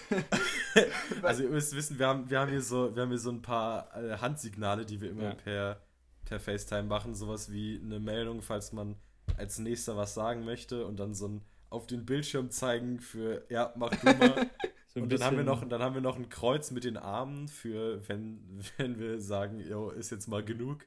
also 1.22 1.44
ihr 1.44 1.50
müsst 1.50 1.76
wissen, 1.76 1.98
wir 1.98 2.08
haben, 2.08 2.30
wir 2.30 2.40
haben 2.40 2.50
hier 2.50 2.62
so, 2.62 2.94
wir 2.94 3.04
haben 3.04 3.10
hier 3.10 3.20
so 3.20 3.32
ein 3.32 3.42
paar 3.42 3.96
äh, 3.96 4.18
Handsignale, 4.18 4.86
die 4.86 5.00
wir 5.00 5.12
immer 5.12 5.24
ja. 5.24 5.36
per, 5.36 5.82
per 6.26 6.40
FaceTime 6.40 6.84
machen. 6.84 7.16
Sowas 7.16 7.52
wie 7.52 7.80
eine 7.82 8.00
Meldung, 8.00 8.42
falls 8.42 8.74
man 8.74 8.96
als 9.38 9.60
nächster 9.60 9.96
was 9.96 10.14
sagen 10.14 10.44
möchte 10.44 10.86
und 10.86 11.00
dann 11.00 11.14
so 11.14 11.28
ein 11.28 11.42
auf 11.70 11.88
den 11.88 12.06
Bildschirm 12.06 12.50
zeigen 12.50 13.00
für, 13.00 13.46
ja, 13.50 13.74
mach 13.76 13.90
du 13.90 14.06
mal. 14.06 14.50
So 14.98 15.04
und 15.04 15.12
dann 15.12 15.24
haben, 15.24 15.38
wir 15.38 15.44
noch, 15.44 15.68
dann 15.68 15.82
haben 15.82 15.94
wir 15.94 16.02
noch 16.02 16.16
ein 16.16 16.30
Kreuz 16.30 16.72
mit 16.72 16.84
den 16.84 16.98
Armen 16.98 17.48
für, 17.48 18.08
wenn, 18.10 18.40
wenn 18.78 19.00
wir 19.00 19.22
sagen, 19.22 19.60
jo, 19.60 19.92
ist 19.92 20.10
jetzt 20.12 20.28
mal 20.28 20.44
genug. 20.44 20.86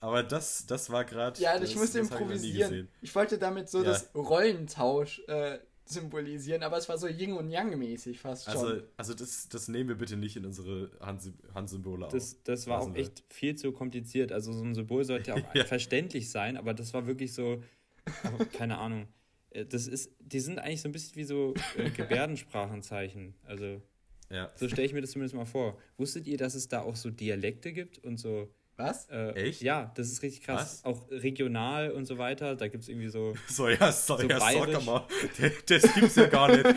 Aber 0.00 0.22
das, 0.22 0.66
das 0.66 0.90
war 0.90 1.04
gerade. 1.04 1.40
Ja, 1.40 1.60
ich 1.60 1.74
musste 1.74 1.98
improvisieren. 1.98 2.88
Ich, 3.00 3.08
ich, 3.08 3.14
wollte 3.14 3.38
damit 3.38 3.68
so 3.68 3.78
ja. 3.78 3.84
das 3.84 4.14
Rollentausch 4.14 5.22
äh, 5.26 5.58
symbolisieren, 5.86 6.62
aber 6.62 6.76
es 6.76 6.88
war 6.88 6.98
so 6.98 7.08
Yin 7.08 7.32
und 7.32 7.50
Yang 7.50 7.78
mäßig 7.78 8.20
fast 8.20 8.44
schon. 8.44 8.54
Also, 8.54 8.82
also 8.96 9.14
das, 9.14 9.48
das 9.48 9.68
nehmen 9.68 9.88
wir 9.88 9.96
bitte 9.96 10.16
nicht 10.16 10.36
in 10.36 10.44
unsere 10.44 10.90
Handsymbole 11.00 12.06
auf. 12.06 12.12
Das, 12.12 12.42
das 12.44 12.66
war 12.66 12.82
auch 12.82 12.94
echt 12.94 13.24
viel 13.28 13.56
zu 13.56 13.72
kompliziert. 13.72 14.30
Also 14.30 14.52
so 14.52 14.62
ein 14.62 14.74
Symbol 14.74 15.04
sollte 15.04 15.30
ja 15.30 15.36
auch 15.36 15.42
ja. 15.54 15.64
verständlich 15.64 16.30
sein, 16.30 16.56
aber 16.56 16.74
das 16.74 16.94
war 16.94 17.06
wirklich 17.06 17.32
so, 17.32 17.62
keine 18.52 18.78
Ahnung. 18.78 19.08
Äh, 19.50 19.64
das 19.66 19.86
ist, 19.86 20.12
die 20.20 20.40
sind 20.40 20.58
eigentlich 20.58 20.80
so 20.80 20.88
ein 20.88 20.92
bisschen 20.92 21.16
wie 21.16 21.24
so 21.24 21.54
äh, 21.76 21.90
Gebärdensprachenzeichen. 21.96 23.34
Also, 23.44 23.82
ja. 24.30 24.50
so 24.54 24.68
stelle 24.68 24.86
ich 24.86 24.92
mir 24.92 25.00
das 25.00 25.12
zumindest 25.12 25.34
mal 25.34 25.46
vor. 25.46 25.78
Wusstet 25.96 26.26
ihr, 26.26 26.38
dass 26.38 26.54
es 26.54 26.68
da 26.68 26.82
auch 26.82 26.96
so 26.96 27.10
Dialekte 27.10 27.72
gibt 27.72 27.98
und 27.98 28.18
so. 28.18 28.48
Was? 28.76 29.08
Äh, 29.08 29.32
Echt? 29.32 29.60
Ja, 29.62 29.90
das 29.96 30.08
ist 30.08 30.22
richtig 30.22 30.44
krass. 30.44 30.82
Was? 30.82 30.84
Auch 30.84 31.10
regional 31.10 31.90
und 31.90 32.04
so 32.06 32.16
weiter. 32.16 32.54
Da 32.54 32.68
gibt 32.68 32.84
es 32.84 32.88
irgendwie 32.88 33.08
so. 33.08 33.34
So, 33.48 33.68
ja, 33.68 33.90
so, 33.90 34.16
so 34.16 34.28
ja 34.28 34.38
sag 34.38 34.84
mal. 34.84 35.06
Das 35.66 35.94
gibt's 35.94 36.14
ja 36.14 36.26
gar 36.26 36.48
nicht. 36.48 36.64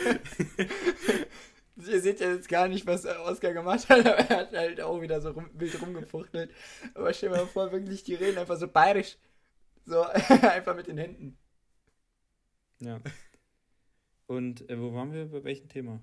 Ihr 1.88 2.02
seht 2.02 2.20
ja 2.20 2.32
jetzt 2.32 2.50
gar 2.50 2.68
nicht, 2.68 2.86
was 2.86 3.06
Oscar 3.06 3.54
gemacht 3.54 3.88
hat, 3.90 4.00
aber 4.00 4.18
er 4.18 4.38
hat 4.38 4.52
halt 4.52 4.82
auch 4.82 5.02
wieder 5.02 5.22
so 5.22 5.32
rum, 5.32 5.50
wild 5.54 5.82
rumgefuchtelt. 5.82 6.52
Aber 6.94 7.14
stell 7.14 7.30
dir 7.30 7.38
mal 7.38 7.48
vor, 7.48 7.72
wirklich, 7.72 8.04
die 8.04 8.16
reden 8.16 8.38
einfach 8.38 8.58
so 8.58 8.68
bayerisch. 8.68 9.18
So, 9.86 10.04
einfach 10.04 10.76
mit 10.76 10.88
den 10.88 10.98
Händen. 10.98 11.38
Ja. 12.82 13.00
Und 14.28 14.70
äh, 14.70 14.80
wo 14.80 14.94
waren 14.94 15.14
wir? 15.14 15.26
Bei 15.26 15.44
welchem 15.44 15.70
Thema? 15.70 16.02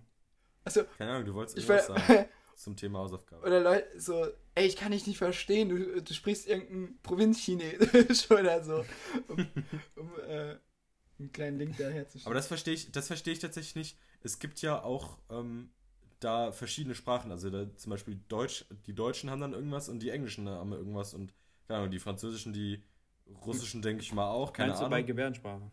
Also, 0.65 0.85
Keine 0.97 1.13
Ahnung, 1.13 1.27
du 1.27 1.35
wolltest 1.35 1.57
irgendwas 1.57 1.87
sagen 1.87 2.29
zum 2.57 2.77
Thema 2.77 2.99
Hausaufgaben. 2.99 3.43
Oder 3.43 3.61
Leute 3.61 4.01
so, 4.01 4.27
ey, 4.55 4.67
ich 4.67 4.77
kann 4.77 4.93
dich 4.93 5.07
nicht 5.07 5.19
verstehen, 5.19 5.69
du, 5.69 6.03
du 6.03 6.15
sprichst 6.15 6.47
irgendein 6.47 6.99
Provinzchinesisch 7.03 8.31
oder 8.31 8.63
so, 8.63 8.85
um, 9.29 9.49
um 9.97 10.11
äh, 10.29 10.57
einen 11.19 11.33
kleinen 11.33 11.59
Link 11.59 11.77
da 11.79 11.89
herzustellen. 11.89 12.27
Aber 12.27 12.35
das 12.35 12.49
verstehe 12.49 12.75
ich, 12.75 12.93
das 12.93 13.07
verstehe 13.07 13.33
ich 13.33 13.39
tatsächlich 13.39 13.77
nicht. 13.77 13.99
Es 14.21 14.39
gibt 14.39 14.61
ja 14.61 14.83
auch 14.83 15.19
ähm, 15.31 15.71
da 16.21 16.53
verschiedene 16.53 16.95
Sprachen, 16.95 17.31
also 17.31 17.49
da, 17.51 17.75
zum 17.77 17.91
Beispiel 17.91 18.21
Deutsch, 18.29 18.67
die 18.87 18.95
Deutschen 18.95 19.31
haben 19.31 19.41
dann 19.41 19.53
irgendwas 19.53 19.89
und 19.89 20.01
die 20.01 20.11
Englischen 20.11 20.49
haben 20.49 20.73
irgendwas 20.73 21.15
und 21.15 21.33
keine 21.67 21.81
Ahnung, 21.81 21.91
die 21.91 21.99
Französischen, 21.99 22.53
die 22.53 22.83
Russischen 23.47 23.83
denke 23.83 24.03
ich 24.03 24.13
mal 24.13 24.29
auch, 24.29 24.53
keine 24.53 24.69
Meinst 24.69 24.83
Ahnung. 24.83 24.91
Du 24.91 24.97
bei 24.97 25.03
Gebärdensprache? 25.03 25.71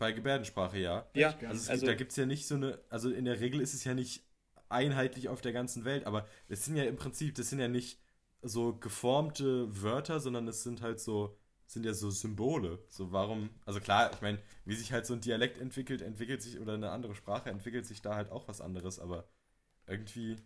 Bei 0.00 0.12
Gebärdensprache, 0.12 0.78
ja. 0.78 1.06
Ja, 1.14 1.36
also, 1.46 1.70
also 1.70 1.84
da 1.84 1.94
gibt 1.94 2.12
es 2.12 2.16
ja 2.16 2.24
nicht 2.24 2.46
so 2.46 2.54
eine, 2.54 2.80
also 2.88 3.10
in 3.10 3.26
der 3.26 3.38
Regel 3.38 3.60
ist 3.60 3.74
es 3.74 3.84
ja 3.84 3.92
nicht 3.92 4.24
einheitlich 4.70 5.28
auf 5.28 5.42
der 5.42 5.52
ganzen 5.52 5.84
Welt, 5.84 6.06
aber 6.06 6.26
es 6.48 6.64
sind 6.64 6.76
ja 6.76 6.84
im 6.84 6.96
Prinzip, 6.96 7.34
das 7.34 7.50
sind 7.50 7.60
ja 7.60 7.68
nicht 7.68 8.00
so 8.40 8.72
geformte 8.72 9.82
Wörter, 9.82 10.18
sondern 10.18 10.48
es 10.48 10.62
sind 10.62 10.80
halt 10.80 11.00
so, 11.00 11.36
sind 11.66 11.84
ja 11.84 11.92
so 11.92 12.08
Symbole. 12.08 12.82
So 12.88 13.12
warum, 13.12 13.50
also 13.66 13.78
klar, 13.78 14.10
ich 14.14 14.22
meine, 14.22 14.38
wie 14.64 14.74
sich 14.74 14.90
halt 14.90 15.04
so 15.04 15.12
ein 15.12 15.20
Dialekt 15.20 15.58
entwickelt, 15.58 16.00
entwickelt 16.00 16.40
sich, 16.40 16.58
oder 16.58 16.72
eine 16.72 16.92
andere 16.92 17.14
Sprache 17.14 17.50
entwickelt 17.50 17.84
sich 17.84 18.00
da 18.00 18.14
halt 18.14 18.30
auch 18.30 18.48
was 18.48 18.62
anderes, 18.62 19.00
aber 19.00 19.28
irgendwie. 19.86 20.36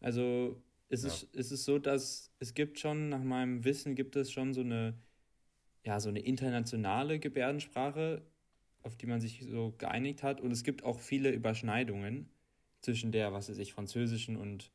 Also 0.00 0.62
ist, 0.88 1.04
ja. 1.04 1.10
es, 1.10 1.24
ist 1.24 1.50
es 1.50 1.66
so, 1.66 1.78
dass 1.78 2.32
es 2.38 2.54
gibt 2.54 2.78
schon, 2.78 3.10
nach 3.10 3.22
meinem 3.22 3.66
Wissen, 3.66 3.96
gibt 3.96 4.16
es 4.16 4.32
schon 4.32 4.54
so 4.54 4.62
eine, 4.62 4.94
ja, 5.84 6.00
so 6.00 6.08
eine 6.08 6.20
internationale 6.20 7.18
Gebärdensprache, 7.18 8.29
auf 8.82 8.96
die 8.96 9.06
man 9.06 9.20
sich 9.20 9.44
so 9.48 9.74
geeinigt 9.78 10.22
hat. 10.22 10.40
Und 10.40 10.50
es 10.50 10.64
gibt 10.64 10.84
auch 10.84 10.98
viele 10.98 11.30
Überschneidungen 11.30 12.28
zwischen 12.80 13.12
der, 13.12 13.32
was 13.32 13.48
weiß 13.48 13.58
ich, 13.58 13.72
französischen 13.72 14.36
und 14.36 14.70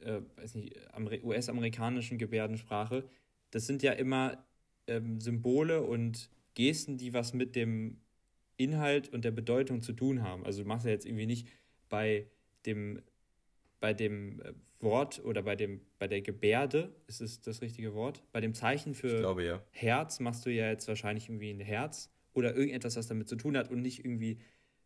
äh, 0.00 0.20
US-amerikanischen 1.22 2.18
Gebärdensprache. 2.18 3.04
Das 3.50 3.66
sind 3.66 3.82
ja 3.82 3.92
immer 3.92 4.44
ähm, 4.86 5.20
Symbole 5.20 5.82
und 5.82 6.30
Gesten, 6.54 6.98
die 6.98 7.12
was 7.12 7.32
mit 7.32 7.56
dem 7.56 8.00
Inhalt 8.56 9.08
und 9.08 9.24
der 9.24 9.30
Bedeutung 9.30 9.82
zu 9.82 9.92
tun 9.92 10.22
haben. 10.22 10.44
Also 10.44 10.62
du 10.62 10.68
machst 10.68 10.86
ja 10.86 10.92
jetzt 10.92 11.06
irgendwie 11.06 11.26
nicht 11.26 11.48
bei 11.88 12.26
dem, 12.66 13.02
bei 13.80 13.94
dem 13.94 14.40
äh, 14.40 14.52
Wort 14.80 15.24
oder 15.24 15.42
bei, 15.42 15.56
dem, 15.56 15.80
bei 15.98 16.08
der 16.08 16.22
Gebärde, 16.22 16.94
ist 17.06 17.20
es 17.20 17.40
das 17.40 17.62
richtige 17.62 17.94
Wort? 17.94 18.22
Bei 18.32 18.40
dem 18.40 18.54
Zeichen 18.54 18.94
für 18.94 19.18
glaube, 19.18 19.44
ja. 19.44 19.62
Herz 19.70 20.20
machst 20.20 20.44
du 20.44 20.50
ja 20.50 20.68
jetzt 20.68 20.88
wahrscheinlich 20.88 21.28
irgendwie 21.28 21.50
ein 21.50 21.60
Herz 21.60 22.11
oder 22.32 22.54
irgendetwas, 22.54 22.96
was 22.96 23.06
damit 23.06 23.28
zu 23.28 23.36
tun 23.36 23.56
hat 23.56 23.70
und 23.70 23.82
nicht 23.82 24.04
irgendwie, 24.04 24.38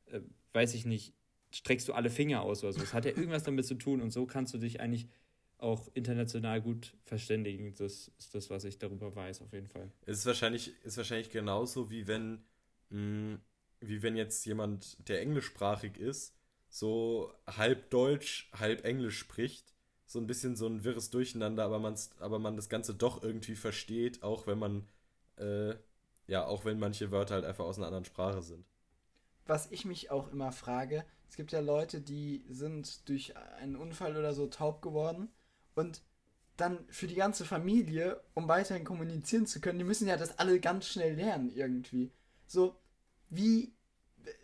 äh, 0.06 0.20
weiß 0.52 0.74
ich 0.74 0.86
nicht, 0.86 1.14
streckst 1.50 1.88
du 1.88 1.92
alle 1.92 2.10
Finger 2.10 2.42
aus 2.42 2.62
oder 2.62 2.72
so. 2.72 2.82
Es 2.82 2.92
hat 2.92 3.04
ja 3.04 3.12
irgendwas 3.12 3.44
damit 3.44 3.66
zu 3.66 3.74
tun 3.74 4.00
und 4.00 4.10
so 4.10 4.26
kannst 4.26 4.52
du 4.54 4.58
dich 4.58 4.80
eigentlich 4.80 5.08
auch 5.58 5.88
international 5.94 6.60
gut 6.60 6.94
verständigen. 7.04 7.74
Das 7.78 8.12
ist 8.18 8.34
das, 8.34 8.50
was 8.50 8.64
ich 8.64 8.78
darüber 8.78 9.14
weiß, 9.14 9.42
auf 9.42 9.52
jeden 9.52 9.68
Fall. 9.68 9.90
Es 10.04 10.18
ist 10.18 10.26
wahrscheinlich, 10.26 10.74
ist 10.84 10.96
wahrscheinlich 10.96 11.30
genauso, 11.30 11.90
wie 11.90 12.06
wenn, 12.06 12.44
mh, 12.90 13.38
wie 13.80 14.02
wenn 14.02 14.16
jetzt 14.16 14.44
jemand, 14.44 15.08
der 15.08 15.20
englischsprachig 15.22 15.98
ist, 15.98 16.34
so 16.68 17.32
halb 17.46 17.90
Deutsch, 17.90 18.50
halb 18.52 18.84
Englisch 18.84 19.18
spricht. 19.18 19.72
So 20.04 20.20
ein 20.20 20.26
bisschen 20.26 20.54
so 20.56 20.66
ein 20.68 20.84
wirres 20.84 21.10
Durcheinander, 21.10 21.64
aber, 21.64 21.94
aber 22.20 22.38
man 22.38 22.56
das 22.56 22.68
Ganze 22.68 22.94
doch 22.94 23.22
irgendwie 23.22 23.56
versteht, 23.56 24.22
auch 24.22 24.46
wenn 24.46 24.58
man, 24.58 24.88
äh, 25.36 25.74
ja, 26.26 26.44
auch 26.44 26.64
wenn 26.64 26.78
manche 26.78 27.10
Wörter 27.10 27.34
halt 27.34 27.44
einfach 27.44 27.64
aus 27.64 27.78
einer 27.78 27.86
anderen 27.86 28.04
Sprache 28.04 28.42
sind. 28.42 28.64
Was 29.46 29.70
ich 29.70 29.84
mich 29.84 30.10
auch 30.10 30.30
immer 30.32 30.52
frage, 30.52 31.04
es 31.28 31.36
gibt 31.36 31.52
ja 31.52 31.60
Leute, 31.60 32.00
die 32.00 32.44
sind 32.48 33.08
durch 33.08 33.36
einen 33.36 33.76
Unfall 33.76 34.16
oder 34.16 34.34
so 34.34 34.46
taub 34.46 34.82
geworden 34.82 35.28
und 35.74 36.02
dann 36.56 36.86
für 36.88 37.06
die 37.06 37.14
ganze 37.14 37.44
Familie, 37.44 38.20
um 38.34 38.48
weiterhin 38.48 38.84
kommunizieren 38.84 39.46
zu 39.46 39.60
können, 39.60 39.78
die 39.78 39.84
müssen 39.84 40.08
ja 40.08 40.16
das 40.16 40.38
alle 40.38 40.58
ganz 40.58 40.86
schnell 40.86 41.14
lernen 41.14 41.50
irgendwie. 41.54 42.10
So, 42.46 42.76
wie, 43.28 43.74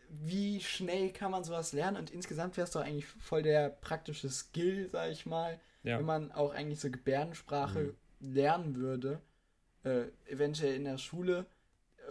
wie 0.08 0.60
schnell 0.60 1.12
kann 1.12 1.30
man 1.30 1.44
sowas 1.44 1.72
lernen? 1.72 1.96
Und 1.96 2.10
insgesamt 2.10 2.56
wäre 2.56 2.66
es 2.66 2.72
doch 2.72 2.82
eigentlich 2.82 3.06
voll 3.06 3.42
der 3.42 3.70
praktische 3.70 4.28
Skill, 4.28 4.90
sag 4.92 5.10
ich 5.10 5.24
mal, 5.24 5.58
ja. 5.82 5.98
wenn 5.98 6.04
man 6.04 6.32
auch 6.32 6.52
eigentlich 6.52 6.80
so 6.80 6.90
Gebärdensprache 6.90 7.94
mhm. 8.20 8.34
lernen 8.34 8.76
würde, 8.76 9.20
äh, 9.84 10.04
eventuell 10.26 10.74
in 10.74 10.84
der 10.84 10.98
Schule. 10.98 11.46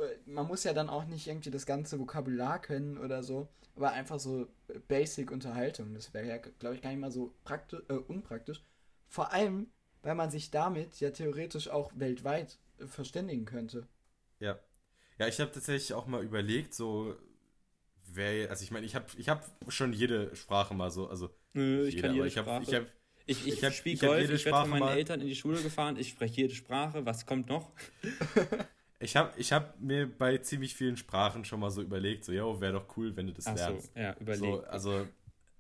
Äh, 0.02 0.18
man 0.26 0.48
muss 0.48 0.64
ja 0.64 0.74
dann 0.74 0.90
auch 0.90 1.06
nicht 1.06 1.28
irgendwie 1.28 1.52
das 1.52 1.66
ganze 1.66 2.00
Vokabular 2.00 2.60
können 2.60 2.98
oder 2.98 3.24
so, 3.24 3.48
aber 3.76 3.92
einfach 3.92 4.20
so 4.20 4.48
Basic-Unterhaltung. 4.88 5.94
Das 5.94 6.14
wäre 6.14 6.28
ja, 6.28 6.38
glaube 6.38 6.76
ich, 6.76 6.82
gar 6.82 6.90
nicht 6.90 7.00
mal 7.00 7.12
so 7.12 7.34
praktisch, 7.44 7.82
äh, 7.90 7.94
unpraktisch. 7.94 8.64
Vor 9.08 9.34
allem, 9.34 9.68
weil 10.04 10.16
man 10.16 10.32
sich 10.32 10.52
damit 10.52 11.00
ja 11.00 11.12
theoretisch 11.12 11.70
auch 11.70 11.92
weltweit 11.96 12.58
äh, 12.80 12.88
verständigen 12.88 13.46
könnte. 13.46 13.88
Ja. 14.40 14.60
Ja, 15.20 15.28
ich 15.28 15.40
habe 15.40 15.52
tatsächlich 15.52 15.94
auch 15.94 16.08
mal 16.08 16.24
überlegt, 16.24 16.74
so 16.74 17.16
wer, 18.08 18.50
also 18.50 18.64
ich 18.64 18.72
meine, 18.72 18.86
ich 18.86 18.96
habe 18.96 19.06
ich 19.18 19.30
hab 19.30 19.46
schon 19.68 19.94
jede 19.94 20.36
Sprache 20.36 20.74
mal 20.74 20.90
so, 20.90 21.08
also 21.08 21.30
Nö, 21.54 21.86
ich 21.86 21.96
jede, 21.96 22.08
kann 22.08 22.16
jede 22.16 22.28
ich 22.28 22.34
Sprache. 22.34 22.52
Hab, 22.52 22.64
ich, 22.64 22.74
hab, 22.74 22.86
ich, 23.28 23.48
ich, 23.48 23.64
ich 23.64 23.76
spiele 23.76 23.98
Golf, 24.00 24.30
ich 24.32 24.46
werde 24.46 24.62
von 24.62 24.70
meinen 24.70 24.80
mal, 24.80 24.98
Eltern 24.98 25.22
in 25.22 25.28
die 25.28 25.36
Schule 25.36 25.62
gefahren, 25.62 25.98
ich 25.98 26.10
spreche 26.10 26.42
jede 26.42 26.56
Sprache, 26.56 27.06
was 27.06 27.26
kommt 27.26 27.50
noch? 27.50 27.72
ich 29.02 29.16
habe 29.16 29.32
ich 29.38 29.52
hab 29.52 29.80
mir 29.80 30.08
bei 30.08 30.38
ziemlich 30.38 30.76
vielen 30.76 30.98
Sprachen 30.98 31.44
schon 31.44 31.60
mal 31.60 31.72
so 31.72 31.82
überlegt, 31.82 32.24
so, 32.24 32.32
yo, 32.32 32.62
wäre 32.62 32.74
doch 32.74 32.98
cool, 32.98 33.16
wenn 33.16 33.28
du 33.28 33.34
das 33.34 33.48
Ach 33.48 33.56
lernst. 33.56 33.94
So, 33.94 34.00
ja, 34.00 34.16
überlegt. 34.20 34.46
So, 34.46 34.64
also 34.64 35.08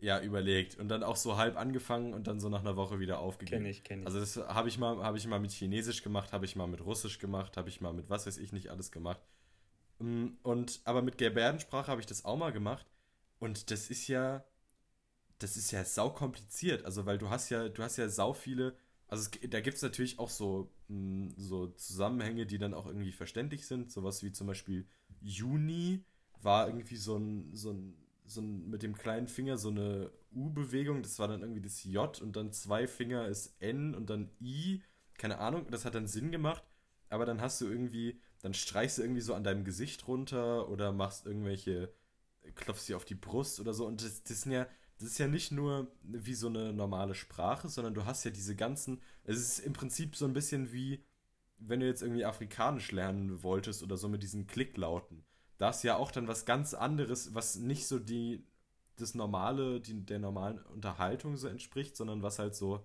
ja, 0.02 0.20
überlegt. 0.20 0.78
Und 0.78 0.90
dann 0.90 1.04
auch 1.04 1.16
so 1.16 1.38
halb 1.38 1.58
angefangen 1.58 2.14
und 2.14 2.26
dann 2.26 2.40
so 2.40 2.50
nach 2.50 2.62
einer 2.62 2.76
Woche 2.76 3.00
wieder 3.00 3.20
aufgegeben. 3.20 3.64
Kenn 3.64 3.72
ich, 3.72 3.84
kenn 3.84 4.00
ich. 4.02 4.08
Also 4.08 4.20
das 4.20 4.36
habe 4.36 4.68
ich 4.68 4.80
mal, 4.80 4.98
habe 5.04 5.18
ich 5.18 5.28
mal 5.28 5.40
mit 5.40 5.52
Chinesisch 5.52 6.02
gemacht, 6.02 6.34
habe 6.34 6.46
ich 6.46 6.56
mal 6.56 6.68
mit 6.68 6.84
Russisch 6.84 7.20
gemacht, 7.20 7.56
habe 7.56 7.70
ich 7.70 7.82
mal 7.82 7.94
mit 7.94 8.10
was 8.10 8.26
weiß 8.26 8.38
ich 8.40 8.52
nicht 8.52 8.70
alles 8.70 8.92
gemacht. 8.92 9.22
Mm, 10.00 10.30
und 10.42 10.82
aber 10.86 11.04
mit 11.04 11.20
Gebärdensprache 11.20 11.92
habe 11.92 12.02
ich 12.02 12.08
das 12.08 12.26
auch 12.26 12.38
mal 12.38 12.52
gemacht. 12.52 12.88
Und 13.40 13.70
das 13.70 13.92
ist 13.92 14.08
ja, 14.08 14.44
das 15.38 15.56
ist 15.56 15.72
ja 15.72 15.86
sau 15.86 16.10
kompliziert. 16.10 16.84
Also 16.84 17.06
weil 17.06 17.20
du 17.20 17.30
hast 17.30 17.50
ja, 17.52 17.70
du 17.70 17.84
hast 17.84 17.98
ja 17.98 18.10
sau 18.10 18.34
viele, 18.34 18.76
also 19.12 19.30
es, 19.30 19.50
da 19.50 19.60
gibt 19.60 19.76
es 19.76 19.84
natürlich 19.84 20.18
auch 20.20 20.30
so, 20.30 20.72
mm, 20.88 21.30
so 21.38 21.68
Zusammenhänge, 21.68 22.48
die 22.48 22.58
dann 22.58 22.74
auch 22.74 22.88
irgendwie 22.88 23.12
verständlich 23.12 23.68
sind. 23.68 23.92
Sowas 23.92 24.24
wie 24.24 24.32
zum 24.32 24.48
Beispiel 24.48 24.88
Juni 25.22 26.04
war 26.42 26.68
irgendwie 26.68 26.96
so 26.96 27.18
ein, 27.18 27.54
so 27.54 27.72
ein 27.74 27.96
so 28.26 28.42
ein, 28.42 28.70
mit 28.70 28.82
dem 28.84 28.96
kleinen 28.96 29.28
Finger 29.28 29.58
so 29.58 29.70
eine 29.70 30.12
U-Bewegung. 30.34 31.04
Das 31.04 31.20
war 31.20 31.28
dann 31.28 31.42
irgendwie 31.42 31.62
das 31.62 31.84
J 31.84 32.22
und 32.22 32.36
dann 32.38 32.54
zwei 32.54 32.88
Finger 32.88 33.28
ist 33.28 33.56
N 33.60 33.94
und 33.94 34.10
dann 34.10 34.32
I. 34.42 34.82
Keine 35.18 35.40
Ahnung, 35.40 35.68
das 35.70 35.86
hat 35.86 35.96
dann 35.96 36.08
Sinn 36.08 36.32
gemacht. 36.32 36.64
Aber 37.10 37.26
dann 37.26 37.42
hast 37.42 37.60
du 37.60 37.68
irgendwie, 37.68 38.22
dann 38.42 38.54
streichst 38.54 38.98
du 38.98 39.02
irgendwie 39.02 39.22
so 39.22 39.34
an 39.34 39.44
deinem 39.44 39.66
Gesicht 39.66 40.08
runter 40.08 40.70
oder 40.70 40.94
machst 40.94 41.26
irgendwelche, 41.26 41.94
klopfst 42.56 42.88
dir 42.88 42.96
auf 42.96 43.06
die 43.06 43.16
Brust 43.16 43.60
oder 43.60 43.74
so. 43.74 43.86
Und 43.86 44.02
das, 44.02 44.24
das 44.24 44.44
sind 44.44 44.54
ja, 44.54 44.68
das 45.02 45.12
ist 45.12 45.18
ja 45.18 45.28
nicht 45.28 45.52
nur 45.52 45.92
wie 46.04 46.34
so 46.34 46.48
eine 46.48 46.74
normale 46.74 47.16
Sprache, 47.16 47.70
sondern 47.70 47.94
du 47.94 48.06
hast 48.06 48.24
ja 48.24 48.32
diese 48.32 48.56
ganzen, 48.56 49.02
es 49.24 49.38
ist 49.38 49.60
im 49.60 49.74
Prinzip 49.74 50.16
so 50.16 50.26
ein 50.26 50.34
bisschen 50.34 50.72
wie, 50.72 51.04
wenn 51.58 51.80
du 51.80 51.88
jetzt 51.88 52.02
irgendwie 52.02 52.26
Afrikanisch 52.26 52.92
lernen 52.92 53.44
wolltest 53.44 53.84
oder 53.84 53.98
so 53.98 54.08
mit 54.10 54.24
diesen 54.24 54.48
Klicklauten 54.48 55.24
da 55.62 55.70
ist 55.70 55.84
ja 55.84 55.96
auch 55.96 56.10
dann 56.10 56.28
was 56.28 56.46
ganz 56.46 56.74
anderes, 56.74 57.36
was 57.36 57.56
nicht 57.58 57.86
so 57.86 58.00
die 58.00 58.44
das 58.98 59.14
normale, 59.14 59.80
die, 59.80 60.04
der 60.04 60.18
normalen 60.18 60.58
Unterhaltung 60.58 61.38
so 61.38 61.48
entspricht, 61.48 61.96
sondern 61.96 62.24
was 62.24 62.40
halt 62.40 62.56
so, 62.56 62.84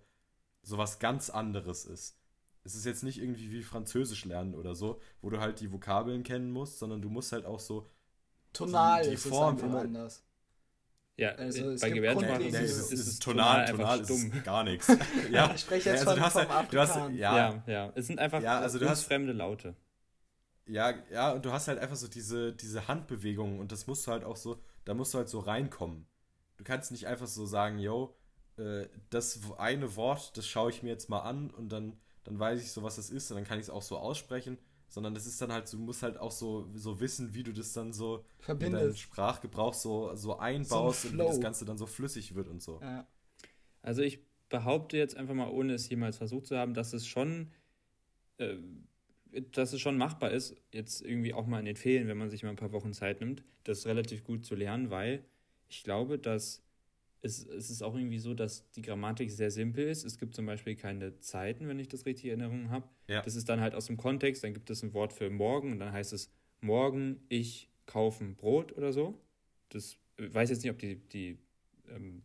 so 0.63 0.77
was 0.77 0.99
ganz 0.99 1.31
anderes 1.31 1.87
ist. 1.87 2.19
Es 2.65 2.75
ist 2.75 2.85
jetzt 2.85 3.03
nicht 3.03 3.19
irgendwie 3.19 3.51
wie 3.51 3.63
Französisch 3.63 4.27
lernen 4.27 4.55
oder 4.55 4.75
so, 4.75 5.01
wo 5.23 5.31
du 5.31 5.41
halt 5.41 5.61
die 5.61 5.73
Vokabeln 5.73 6.23
kennen 6.23 6.51
musst, 6.51 6.79
sondern 6.79 7.01
du 7.01 7.09
musst 7.09 7.33
halt 7.33 7.47
auch 7.47 7.61
so 7.61 7.89
tonal 8.53 9.05
die, 9.05 9.11
die 9.11 9.17
Form 9.17 9.59
immer 9.59 9.81
anders. 9.81 10.26
Ja, 11.19 11.31
also 11.31 11.75
bei 11.81 11.91
Gebärdensprache 11.91 12.43
ist, 12.43 12.55
ist, 12.61 12.93
ist, 12.93 13.09
ist 13.09 13.23
tonal, 13.23 13.65
tonal 13.65 14.01
ist 14.01 14.11
dumm. 14.11 14.43
gar 14.45 14.65
nichts. 14.65 14.89
ja, 15.31 15.51
ich 15.55 15.63
spreche 15.63 15.91
jetzt 15.91 16.05
ja, 16.05 16.11
also 16.11 16.23
von, 16.23 16.31
vom 16.31 16.55
halt, 16.55 16.73
du 16.73 16.79
hast, 16.79 16.97
ja, 16.97 17.37
ja, 17.37 17.63
ja, 17.67 17.93
es 17.95 18.07
sind 18.07 18.19
einfach 18.19 18.43
ja, 18.43 18.61
also 18.61 18.79
du 18.79 18.89
hast 18.89 19.05
fremde 19.05 19.33
Laute. 19.33 19.75
Ja, 20.67 20.93
ja, 21.11 21.33
und 21.33 21.45
du 21.45 21.53
hast 21.53 21.69
halt 21.69 21.79
einfach 21.79 21.97
so 21.97 22.09
diese, 22.09 22.53
diese 22.53 22.87
Handbewegungen 22.87 23.61
und 23.61 23.73
das 23.73 23.87
musst 23.87 24.07
du 24.07 24.11
halt 24.11 24.25
auch 24.25 24.37
so, 24.37 24.61
da 24.85 24.93
musst 24.93 25.15
du 25.15 25.19
halt 25.19 25.29
so 25.29 25.39
reinkommen. 25.39 26.07
Du 26.59 26.65
kannst 26.65 26.91
nicht 26.91 27.07
einfach 27.07 27.29
so 27.29 27.47
sagen, 27.47 27.79
yo, 27.79 28.15
äh, 28.59 28.87
das 29.09 29.41
eine 29.59 29.97
Wort, 29.97 30.37
das 30.37 30.47
schaue 30.47 30.71
ich 30.71 30.83
mir 30.83 30.91
jetzt 30.91 31.09
mal 31.09 31.21
an 31.21 31.51
und 31.51 31.71
dann, 31.71 31.99
dann 32.25 32.39
weiß 32.39 32.61
ich 32.61 32.73
so, 32.73 32.83
was 32.83 32.97
das 32.97 33.09
ist 33.11 33.31
und 33.31 33.37
dann 33.37 33.45
kann 33.45 33.59
ich 33.59 33.65
es 33.65 33.71
auch 33.71 33.83
so 33.83 33.97
aussprechen, 33.97 34.59
sondern 34.97 35.13
das 35.13 35.27
ist 35.27 35.39
dann 35.43 35.53
halt, 35.53 35.71
du 35.71 35.79
musst 35.79 36.03
halt 36.03 36.17
auch 36.17 36.31
so, 36.31 36.71
so 36.75 36.99
wissen, 37.01 37.35
wie 37.35 37.43
du 37.43 37.53
das 37.53 37.75
dann 37.75 37.93
so 37.93 38.25
Verbindest. 38.39 38.83
in 38.83 38.89
deinen 38.89 38.97
Sprachgebrauch 38.97 39.75
so, 39.75 40.15
so 40.15 40.39
einbaust 40.39 41.03
so 41.03 41.09
und 41.09 41.15
wie 41.19 41.19
das 41.19 41.39
Ganze 41.39 41.67
dann 41.67 41.77
so 41.77 41.85
flüssig 41.85 42.35
wird 42.35 42.49
und 42.49 42.63
so. 42.63 42.81
Ja. 42.81 43.07
Also 43.83 44.01
ich 44.01 44.21
behaupte 44.49 44.97
jetzt 44.97 45.15
einfach 45.15 45.35
mal, 45.35 45.51
ohne 45.51 45.75
es 45.75 45.87
jemals 45.91 46.17
versucht 46.17 46.47
zu 46.47 46.57
haben, 46.57 46.73
dass 46.73 46.95
es 46.95 47.07
schon 47.07 47.53
äh, 48.39 48.57
dass 49.53 49.75
es 49.75 49.83
schon 49.83 49.99
machbar 49.99 50.31
ist, 50.31 50.57
jetzt 50.73 51.03
irgendwie 51.03 51.35
auch 51.35 51.47
mal 51.47 51.59
in 51.59 51.67
den 51.67 51.77
Ferien, 51.77 52.09
wenn 52.09 52.17
man 52.17 52.31
sich 52.31 52.43
mal 52.43 52.49
ein 52.49 52.57
paar 52.57 52.73
Wochen 52.73 52.95
Zeit 52.95 53.21
nimmt, 53.21 53.43
das 53.65 53.85
relativ 53.85 54.25
gut 54.25 54.47
zu 54.47 54.55
lernen, 54.55 54.89
weil 54.89 55.27
ich 55.69 55.83
glaube, 55.83 56.19
dass 56.19 56.63
es, 57.27 57.47
es 57.47 57.71
ist 57.71 57.83
auch 57.83 57.95
irgendwie 57.95 58.19
so, 58.19 58.35
dass 58.35 58.71
die 58.73 58.83
Grammatik 58.83 59.31
sehr 59.31 59.51
simpel 59.51 59.87
ist. 59.89 60.05
Es 60.05 60.19
gibt 60.19 60.35
zum 60.35 60.47
Beispiel 60.47 60.77
keine 60.77 61.19
Zeiten, 61.21 61.69
wenn 61.69 61.79
ich 61.79 61.89
das 61.89 62.07
richtig 62.07 62.27
in 62.27 62.41
Erinnerung 62.41 62.71
habe. 62.71 62.89
Ja. 63.09 63.23
Das 63.23 63.37
ist 63.37 63.49
dann 63.49 63.61
halt 63.61 63.75
aus 63.75 63.87
dem 63.87 63.97
Kontext, 63.97 64.43
dann 64.45 64.55
gibt 64.55 64.71
es 64.71 64.83
ein 64.83 64.95
Wort 64.95 65.13
für 65.13 65.29
morgen 65.29 65.73
und 65.73 65.79
dann 65.79 65.93
heißt 65.93 66.13
es 66.13 66.31
morgen 66.61 67.21
ich 67.29 67.69
kaufen 67.87 68.35
Brot 68.37 68.77
oder 68.77 68.93
so. 68.93 69.21
Das 69.69 69.99
ich 70.19 70.35
weiß 70.35 70.51
jetzt 70.51 70.63
nicht, 70.63 70.73
ob 70.73 70.79
die, 70.79 70.97
die, 70.97 71.39
ähm, 71.89 72.23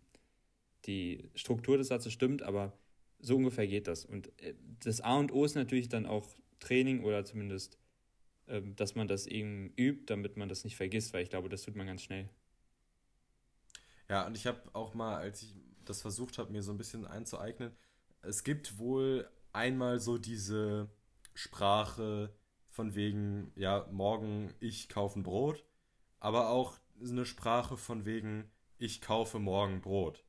die 0.86 1.30
Struktur 1.36 1.78
des 1.78 1.88
Satzes 1.88 2.14
stimmt, 2.14 2.42
aber 2.42 2.78
so 3.20 3.36
ungefähr 3.36 3.68
geht 3.68 3.88
das. 3.88 4.06
Und 4.06 4.28
äh, 4.42 4.54
das 4.84 5.02
A 5.02 5.18
und 5.18 5.32
O 5.32 5.46
ist 5.46 5.56
natürlich 5.56 5.90
dann 5.90 6.06
auch 6.06 6.28
Training 6.60 7.04
oder 7.04 7.26
zumindest, 7.26 7.78
ähm, 8.48 8.76
dass 8.76 8.96
man 8.96 9.08
das 9.08 9.28
eben 9.28 9.74
übt, 9.78 10.04
damit 10.06 10.38
man 10.38 10.50
das 10.50 10.64
nicht 10.64 10.76
vergisst, 10.76 11.14
weil 11.14 11.24
ich 11.24 11.30
glaube, 11.30 11.50
das 11.50 11.64
tut 11.64 11.76
man 11.76 11.88
ganz 11.88 12.02
schnell. 12.02 12.30
Ja, 14.12 14.28
und 14.28 14.36
ich 14.36 14.46
habe 14.46 14.60
auch 14.74 14.94
mal, 14.94 15.16
als 15.16 15.42
ich 15.42 15.56
das 15.86 16.02
versucht 16.02 16.38
habe, 16.38 16.52
mir 16.52 16.62
so 16.64 16.74
ein 16.74 16.78
bisschen 16.78 17.08
einzueignen, 17.08 17.72
es 18.22 18.44
gibt 18.44 18.78
wohl 18.78 19.26
einmal 19.54 20.02
so 20.02 20.18
diese 20.18 20.90
Sprache 21.34 22.36
von 22.68 22.94
wegen, 22.94 23.54
ja, 23.56 23.88
morgen 23.90 24.54
ich 24.60 24.90
kaufe 24.90 25.18
ein 25.18 25.24
Brot, 25.24 25.64
aber 26.20 26.50
auch 26.50 26.78
eine 27.02 27.26
Sprache 27.26 27.78
von 27.78 28.04
wegen, 28.04 28.52
ich 28.78 29.00
kaufe 29.00 29.40
morgen 29.40 29.80
Brot. 29.80 30.26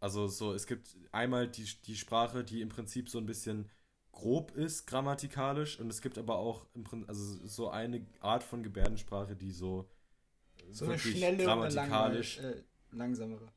Also 0.00 0.26
so, 0.26 0.54
es 0.54 0.66
gibt 0.66 0.96
einmal 1.12 1.48
die, 1.48 1.68
die 1.84 1.96
Sprache, 1.96 2.44
die 2.44 2.62
im 2.62 2.70
Prinzip 2.70 3.10
so 3.10 3.18
ein 3.18 3.26
bisschen 3.26 3.68
grob 4.10 4.52
ist 4.52 4.86
grammatikalisch 4.86 5.78
und 5.78 5.90
es 5.90 6.00
gibt 6.00 6.16
aber 6.16 6.38
auch 6.38 6.64
im 6.74 6.82
Prinzip, 6.82 7.10
also 7.10 7.46
so 7.46 7.68
eine 7.68 8.06
Art 8.20 8.42
von 8.42 8.62
Gebärdensprache, 8.62 9.36
die 9.36 9.50
so, 9.50 9.86
so 10.70 10.86
eine 10.86 10.98
schnelle 10.98 11.44
grammatikalisch 11.44 12.38
äh, 12.38 12.62
langsamere. 12.92 13.52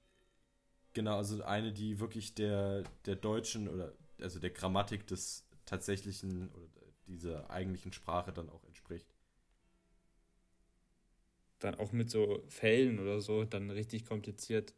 Genau, 0.94 1.18
also 1.18 1.44
eine, 1.44 1.72
die 1.72 2.00
wirklich 2.00 2.36
der 2.36 2.84
der 3.06 3.16
deutschen 3.16 3.68
oder 3.70 3.94
also 4.20 4.40
der 4.40 4.50
Grammatik 4.50 5.08
des 5.08 5.46
tatsächlichen 5.66 6.50
oder 6.50 6.68
dieser 7.08 7.50
eigentlichen 7.50 7.94
Sprache 7.94 8.32
dann 8.34 8.50
auch 8.50 8.64
entspricht. 8.66 9.08
Dann 11.60 11.76
auch 11.76 11.92
mit 11.92 12.10
so 12.10 12.44
Fällen 12.48 13.00
oder 13.00 13.22
so, 13.22 13.44
dann 13.44 13.70
richtig 13.70 14.06
kompliziert. 14.06 14.74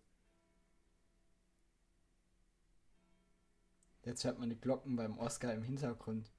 Jetzt 4.03 4.25
hört 4.25 4.37
man 4.37 4.49
die 4.49 4.59
Glocken 4.59 4.95
beim 4.95 5.17
Oscar 5.17 5.53
im 5.53 5.63
Hintergrund. 5.63 6.29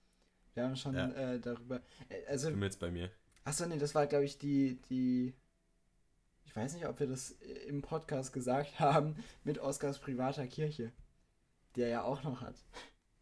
Wir 0.53 0.65
haben 0.65 0.77
schon 0.77 0.95
ja. 0.95 1.11
äh, 1.11 1.41
darüber. 1.41 1.81
Äh, 2.09 2.27
also, 2.27 2.51
Bin 2.51 2.63
jetzt 2.63 2.79
bei 2.79 2.91
mir. 2.91 3.11
Achso, 3.45 3.67
nee, 3.67 3.79
das 3.79 3.95
war, 3.95 4.07
glaube 4.07 4.25
ich, 4.25 4.39
die, 4.39 4.81
die. 4.91 5.35
Ich 6.45 6.55
weiß 6.55 6.75
nicht, 6.75 6.87
ob 6.87 7.01
wir 7.01 7.07
das 7.07 7.33
im 7.67 7.83
Podcast 7.83 8.33
gesagt 8.33 8.79
haben, 8.79 9.17
mit 9.43 9.59
Oscars 9.59 9.99
privater 9.99 10.47
Kirche. 10.47 10.93
die 11.77 11.83
er 11.83 11.89
ja 11.89 12.03
auch 12.03 12.23
noch 12.23 12.41
hat. 12.41 12.57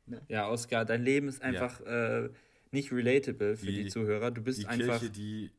Ne? 0.06 0.20
Ja, 0.28 0.48
Oskar, 0.48 0.84
dein 0.84 1.02
Leben 1.02 1.28
ist 1.28 1.40
einfach 1.40 1.80
ja. 1.80 2.24
äh, 2.24 2.30
nicht 2.70 2.92
relatable 2.92 3.56
für 3.56 3.66
die, 3.66 3.84
die, 3.84 3.90
Zuhörer. 3.90 4.30
Du 4.30 4.42
bist 4.42 4.60
die 4.60 4.66
einfach. 4.66 4.98
Kirche, 4.98 5.10
die 5.10 5.50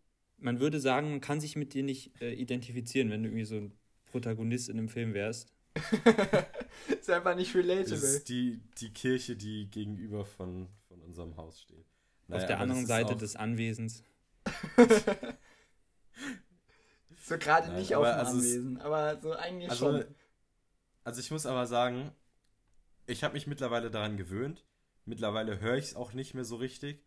man 0.43 0.59
würde 0.59 0.79
sagen, 0.79 1.09
man 1.09 1.21
kann 1.21 1.39
sich 1.39 1.55
mit 1.55 1.73
dir 1.73 1.83
nicht 1.83 2.11
äh, 2.21 2.33
identifizieren, 2.33 3.09
wenn 3.09 3.23
du 3.23 3.29
irgendwie 3.29 3.45
so 3.45 3.55
ein 3.55 3.71
Protagonist 4.05 4.69
in 4.69 4.77
einem 4.77 4.89
Film 4.89 5.13
wärst. 5.13 5.53
ist 6.99 7.09
einfach 7.09 7.35
nicht 7.35 7.55
relatable. 7.55 7.89
Das 7.89 8.03
ist 8.03 8.29
die, 8.29 8.61
die 8.77 8.91
Kirche, 8.91 9.35
die 9.35 9.71
gegenüber 9.71 10.25
von, 10.25 10.67
von 10.87 11.01
unserem 11.01 11.35
Haus 11.37 11.61
steht. 11.61 11.85
Naja, 12.27 12.41
Auf 12.41 12.47
der 12.47 12.59
anderen 12.59 12.85
Seite 12.85 13.15
des 13.15 13.35
Anwesens. 13.35 14.03
so 17.23 17.37
gerade 17.37 17.71
nicht 17.71 17.95
auf 17.95 18.05
dem 18.05 18.19
also 18.19 18.31
Anwesen, 18.33 18.81
aber 18.81 19.21
so 19.21 19.31
eigentlich 19.31 19.69
also, 19.69 19.91
schon. 19.91 20.05
Also 21.05 21.21
ich 21.21 21.31
muss 21.31 21.45
aber 21.45 21.67
sagen, 21.67 22.11
ich 23.07 23.23
habe 23.23 23.33
mich 23.33 23.47
mittlerweile 23.47 23.89
daran 23.89 24.17
gewöhnt. 24.17 24.65
Mittlerweile 25.05 25.59
höre 25.61 25.77
ich 25.77 25.85
es 25.85 25.95
auch 25.95 26.11
nicht 26.11 26.33
mehr 26.33 26.43
so 26.43 26.57
richtig. 26.57 27.01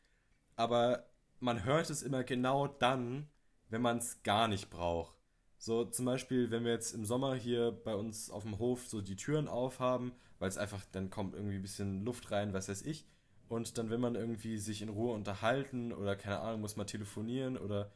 Aber 0.56 1.06
man 1.38 1.64
hört 1.64 1.90
es 1.90 2.02
immer 2.02 2.24
genau 2.24 2.66
dann, 2.66 3.28
wenn 3.68 3.82
man 3.82 3.98
es 3.98 4.22
gar 4.22 4.48
nicht 4.48 4.70
braucht. 4.70 5.14
So 5.58 5.84
zum 5.84 6.06
Beispiel, 6.06 6.50
wenn 6.50 6.64
wir 6.64 6.72
jetzt 6.72 6.94
im 6.94 7.04
Sommer 7.04 7.34
hier 7.34 7.70
bei 7.70 7.94
uns 7.94 8.30
auf 8.30 8.42
dem 8.42 8.58
Hof 8.58 8.86
so 8.86 9.02
die 9.02 9.16
Türen 9.16 9.48
aufhaben, 9.48 10.12
weil 10.38 10.48
es 10.48 10.58
einfach, 10.58 10.82
dann 10.92 11.10
kommt 11.10 11.34
irgendwie 11.34 11.56
ein 11.56 11.62
bisschen 11.62 12.04
Luft 12.04 12.30
rein, 12.30 12.54
was 12.54 12.68
weiß 12.68 12.82
ich. 12.82 13.06
Und 13.48 13.76
dann 13.76 13.90
will 13.90 13.98
man 13.98 14.14
irgendwie 14.14 14.56
sich 14.56 14.80
in 14.80 14.88
Ruhe 14.88 15.12
unterhalten 15.12 15.92
oder 15.92 16.16
keine 16.16 16.40
Ahnung, 16.40 16.62
muss 16.62 16.76
mal 16.76 16.84
telefonieren 16.84 17.58
oder 17.58 17.92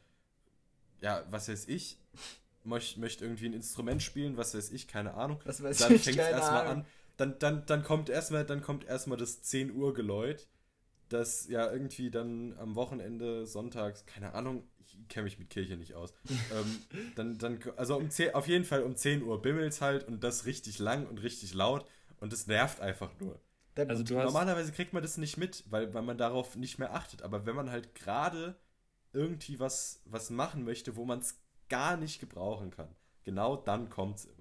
ja, 1.01 1.25
was 1.29 1.49
weiß 1.49 1.67
ich, 1.67 1.97
möchte 2.63 2.99
möcht 2.99 3.21
irgendwie 3.21 3.47
ein 3.47 3.53
Instrument 3.53 4.01
spielen, 4.01 4.37
was 4.37 4.53
weiß 4.55 4.71
ich, 4.71 4.87
keine 4.87 5.15
Ahnung. 5.15 5.39
Was 5.45 5.61
weiß 5.61 5.77
dann 5.77 5.97
fängt 5.97 6.19
es 6.19 6.27
erstmal 6.27 6.67
an. 6.67 6.85
Dann, 7.17 7.37
dann, 7.39 7.65
dann 7.65 7.83
kommt 7.83 8.09
erstmal, 8.09 8.45
dann 8.45 8.61
kommt 8.61 8.85
erstmal 8.85 9.17
das 9.17 9.41
10 9.41 9.75
Uhr 9.75 9.93
Geläut 9.93 10.47
dass 11.11 11.47
ja 11.47 11.71
irgendwie 11.71 12.09
dann 12.09 12.55
am 12.57 12.75
Wochenende, 12.75 13.45
sonntags, 13.45 14.05
keine 14.05 14.33
Ahnung, 14.33 14.63
ich 14.85 15.07
kenne 15.09 15.25
mich 15.25 15.39
mit 15.39 15.49
Kirche 15.49 15.77
nicht 15.77 15.93
aus, 15.93 16.13
ähm, 16.29 16.81
dann, 17.15 17.37
dann, 17.37 17.59
also 17.77 17.97
um 17.97 18.09
10, 18.09 18.33
auf 18.33 18.47
jeden 18.47 18.65
Fall 18.65 18.83
um 18.83 18.95
10 18.95 19.23
Uhr 19.23 19.41
bimmelt 19.41 19.79
halt 19.81 20.07
und 20.07 20.23
das 20.23 20.45
richtig 20.45 20.79
lang 20.79 21.07
und 21.07 21.21
richtig 21.21 21.53
laut 21.53 21.85
und 22.19 22.33
das 22.33 22.47
nervt 22.47 22.79
einfach 22.81 23.11
nur. 23.19 23.39
Also 23.75 24.03
du 24.03 24.15
Normalerweise 24.15 24.73
kriegt 24.73 24.91
man 24.91 25.01
das 25.01 25.17
nicht 25.17 25.37
mit, 25.37 25.63
weil, 25.69 25.93
weil 25.93 26.01
man 26.01 26.17
darauf 26.17 26.55
nicht 26.55 26.77
mehr 26.77 26.93
achtet, 26.93 27.21
aber 27.23 27.45
wenn 27.45 27.55
man 27.55 27.71
halt 27.71 27.95
gerade 27.95 28.55
irgendwie 29.13 29.59
was, 29.59 30.01
was 30.05 30.29
machen 30.29 30.63
möchte, 30.63 30.95
wo 30.95 31.05
man 31.05 31.19
es 31.19 31.39
gar 31.69 31.97
nicht 31.97 32.19
gebrauchen 32.19 32.71
kann, 32.71 32.89
genau 33.23 33.55
dann 33.55 33.89
kommt 33.89 34.17
es 34.17 34.25
immer. 34.25 34.35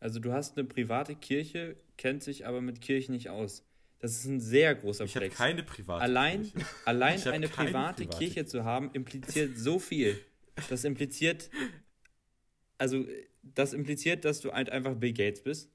Also 0.00 0.18
du 0.18 0.32
hast 0.32 0.58
eine 0.58 0.66
private 0.66 1.14
Kirche, 1.14 1.76
kennt 1.96 2.22
sich 2.22 2.46
aber 2.46 2.60
mit 2.60 2.80
Kirche 2.80 3.12
nicht 3.12 3.30
aus. 3.30 3.64
Das 4.00 4.16
ist 4.16 4.24
ein 4.24 4.40
sehr 4.40 4.74
großer 4.74 5.04
ich 5.04 5.12
Flex. 5.12 5.34
Ich 5.34 5.40
habe 5.40 5.50
keine 5.50 5.62
private 5.62 6.02
allein, 6.02 6.42
Kirche. 6.42 6.66
Allein 6.84 7.22
eine 7.28 7.48
private, 7.48 8.04
private 8.04 8.06
Kirche 8.06 8.46
zu 8.46 8.64
haben, 8.64 8.90
impliziert 8.94 9.56
so 9.56 9.78
viel. 9.78 10.18
Das 10.68 10.82
impliziert, 10.82 11.50
also 12.78 13.06
das 13.42 13.72
impliziert, 13.72 14.24
dass 14.24 14.40
du 14.40 14.52
halt 14.52 14.70
einfach 14.70 14.96
Bill 14.96 15.12
Gates 15.12 15.42
bist. 15.42 15.70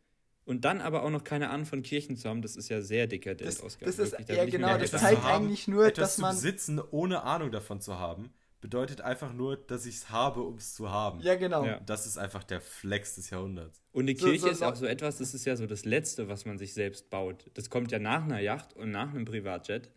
Und 0.47 0.63
dann 0.63 0.79
aber 0.79 1.03
auch 1.03 1.09
noch 1.09 1.25
keine 1.25 1.49
Ahnung 1.49 1.65
von 1.65 1.83
Kirchen 1.83 2.15
zu 2.15 2.29
haben, 2.29 2.41
das 2.41 2.55
ist 2.55 2.69
ja 2.69 2.81
sehr 2.81 3.05
dekadent, 3.05 3.49
das, 3.49 3.61
Oscar. 3.61 3.85
Das 3.85 3.99
ist, 3.99 4.15
ja 4.29 4.45
genau, 4.45 4.77
das 4.77 4.91
zeigt 4.91 5.25
eigentlich 5.25 5.67
nur, 5.67 5.91
dass 5.91 6.19
man... 6.19 6.33
Zu 6.33 6.41
besitzen, 6.41 6.81
ohne 6.89 7.23
Ahnung 7.23 7.51
davon 7.51 7.81
zu 7.81 7.99
haben, 7.99 8.31
bedeutet 8.61 9.01
einfach 9.01 9.33
nur, 9.33 9.57
dass 9.57 9.85
ich 9.85 9.95
es 9.95 10.09
habe, 10.09 10.41
um 10.43 10.55
es 10.55 10.73
zu 10.73 10.89
haben. 10.89 11.19
Ja, 11.19 11.35
genau. 11.35 11.65
Ja. 11.65 11.81
Das 11.81 12.05
ist 12.05 12.17
einfach 12.17 12.45
der 12.45 12.61
Flex 12.61 13.15
des 13.15 13.29
Jahrhunderts. 13.29 13.83
Und 13.91 14.05
eine 14.05 14.15
Kirche 14.15 14.39
so, 14.39 14.47
so, 14.47 14.53
ist 14.53 14.63
auch 14.63 14.75
so 14.77 14.85
etwas, 14.85 15.17
das 15.17 15.33
ist 15.33 15.43
ja 15.43 15.57
so 15.57 15.67
das 15.67 15.83
Letzte, 15.83 16.29
was 16.29 16.45
man 16.45 16.57
sich 16.57 16.73
selbst 16.73 17.09
baut. 17.09 17.51
Das 17.55 17.69
kommt 17.69 17.91
ja 17.91 17.99
nach 17.99 18.23
einer 18.23 18.39
Yacht 18.39 18.73
und 18.73 18.89
nach 18.89 19.09
einem 19.09 19.25
Privatjet. 19.25 19.89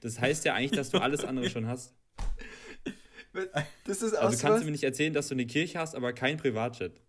Das 0.00 0.20
heißt 0.20 0.44
ja 0.44 0.54
eigentlich, 0.54 0.78
dass 0.78 0.90
du 0.90 0.98
alles 0.98 1.24
andere 1.24 1.50
schon 1.50 1.66
hast. 1.66 1.92
Das 3.84 4.00
ist 4.00 4.16
auch 4.16 4.26
also 4.26 4.38
kannst 4.38 4.44
was? 4.44 4.60
du 4.60 4.66
mir 4.66 4.70
nicht 4.70 4.84
erzählen, 4.84 5.12
dass 5.12 5.26
du 5.26 5.34
eine 5.34 5.46
Kirche 5.46 5.80
hast, 5.80 5.96
aber 5.96 6.12
kein 6.12 6.36
Privatjet. 6.36 7.00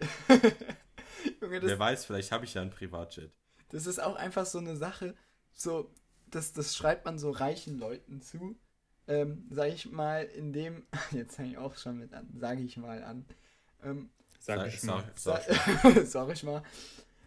Junge, 1.40 1.62
Wer 1.62 1.78
weiß, 1.78 2.04
vielleicht 2.04 2.32
habe 2.32 2.44
ich 2.44 2.54
ja 2.54 2.62
ein 2.62 2.70
Privatjet. 2.70 3.32
Das 3.70 3.86
ist 3.86 3.98
auch 4.00 4.16
einfach 4.16 4.46
so 4.46 4.58
eine 4.58 4.76
Sache, 4.76 5.14
so, 5.52 5.90
das, 6.30 6.52
das 6.52 6.76
schreibt 6.76 7.04
man 7.04 7.18
so 7.18 7.30
reichen 7.30 7.78
Leuten 7.78 8.22
zu 8.22 8.56
ähm, 9.08 9.46
sage 9.50 9.72
ich 9.72 9.90
mal, 9.90 10.24
in 10.24 10.52
dem, 10.52 10.84
jetzt 11.12 11.36
fange 11.36 11.50
ich 11.50 11.58
auch 11.58 11.76
schon 11.76 11.98
mit 11.98 12.12
an, 12.12 12.28
sage 12.38 12.62
ich 12.62 12.76
mal 12.76 13.02
an. 13.02 13.24
Ähm, 13.82 14.10
sag, 14.40 14.66
ich 14.74 14.82
mal. 14.82 15.04
Sag, 15.14 15.42
sag, 15.44 16.06
sag 16.06 16.30
ich 16.30 16.42
mal. 16.42 16.62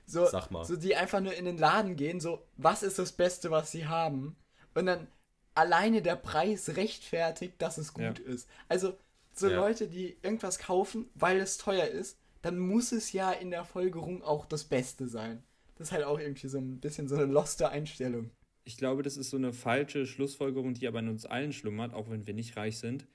So, 0.06 0.26
sag 0.26 0.52
mal. 0.52 0.66
So, 0.66 0.76
die 0.76 0.96
einfach 0.96 1.22
nur 1.22 1.34
in 1.34 1.46
den 1.46 1.58
Laden 1.58 1.96
gehen, 1.96 2.20
so, 2.20 2.46
was 2.58 2.84
ist 2.84 3.00
das 3.00 3.12
Beste, 3.12 3.52
was 3.52 3.72
sie 3.72 3.88
haben? 3.88 4.36
Und 4.74 4.88
dann 4.88 5.08
alleine 5.56 6.02
der 6.02 6.16
Preis 6.16 6.76
rechtfertigt, 6.76 7.62
dass 7.62 7.78
es 7.78 7.94
gut 7.94 8.20
ja. 8.20 8.26
ist. 8.26 8.50
Also, 8.68 8.98
so 9.34 9.48
ja. 9.48 9.56
Leute, 9.56 9.88
die 9.88 10.18
irgendwas 10.22 10.60
kaufen, 10.60 11.10
weil 11.16 11.40
es 11.40 11.58
teuer 11.58 11.86
ist, 11.86 12.19
dann 12.42 12.58
muss 12.58 12.92
es 12.92 13.12
ja 13.12 13.32
in 13.32 13.52
der 13.52 13.66
Folgerung 13.66 14.24
auch 14.24 14.46
das 14.46 14.64
Beste 14.64 15.08
sein. 15.08 15.44
Das 15.76 15.88
ist 15.88 15.92
halt 15.92 16.04
auch 16.04 16.20
irgendwie 16.20 16.48
so 16.48 16.58
ein 16.58 16.80
bisschen 16.80 17.08
so 17.08 17.16
eine 17.16 17.26
loste 17.26 17.70
Einstellung 17.70 18.32
ich 18.70 18.78
glaube, 18.78 19.02
das 19.02 19.18
ist 19.18 19.32
so 19.32 19.38
eine 19.38 19.52
falsche 19.52 20.06
Schlussfolgerung, 20.06 20.76
die 20.76 20.88
aber 20.88 21.00
in 21.00 21.10
uns 21.10 21.26
allen 21.26 21.54
schlummert, 21.54 21.92
auch 21.96 22.08
wenn 22.12 22.28
wir 22.28 22.36
nicht 22.36 22.56
reich 22.56 22.78
sind, 22.78 23.08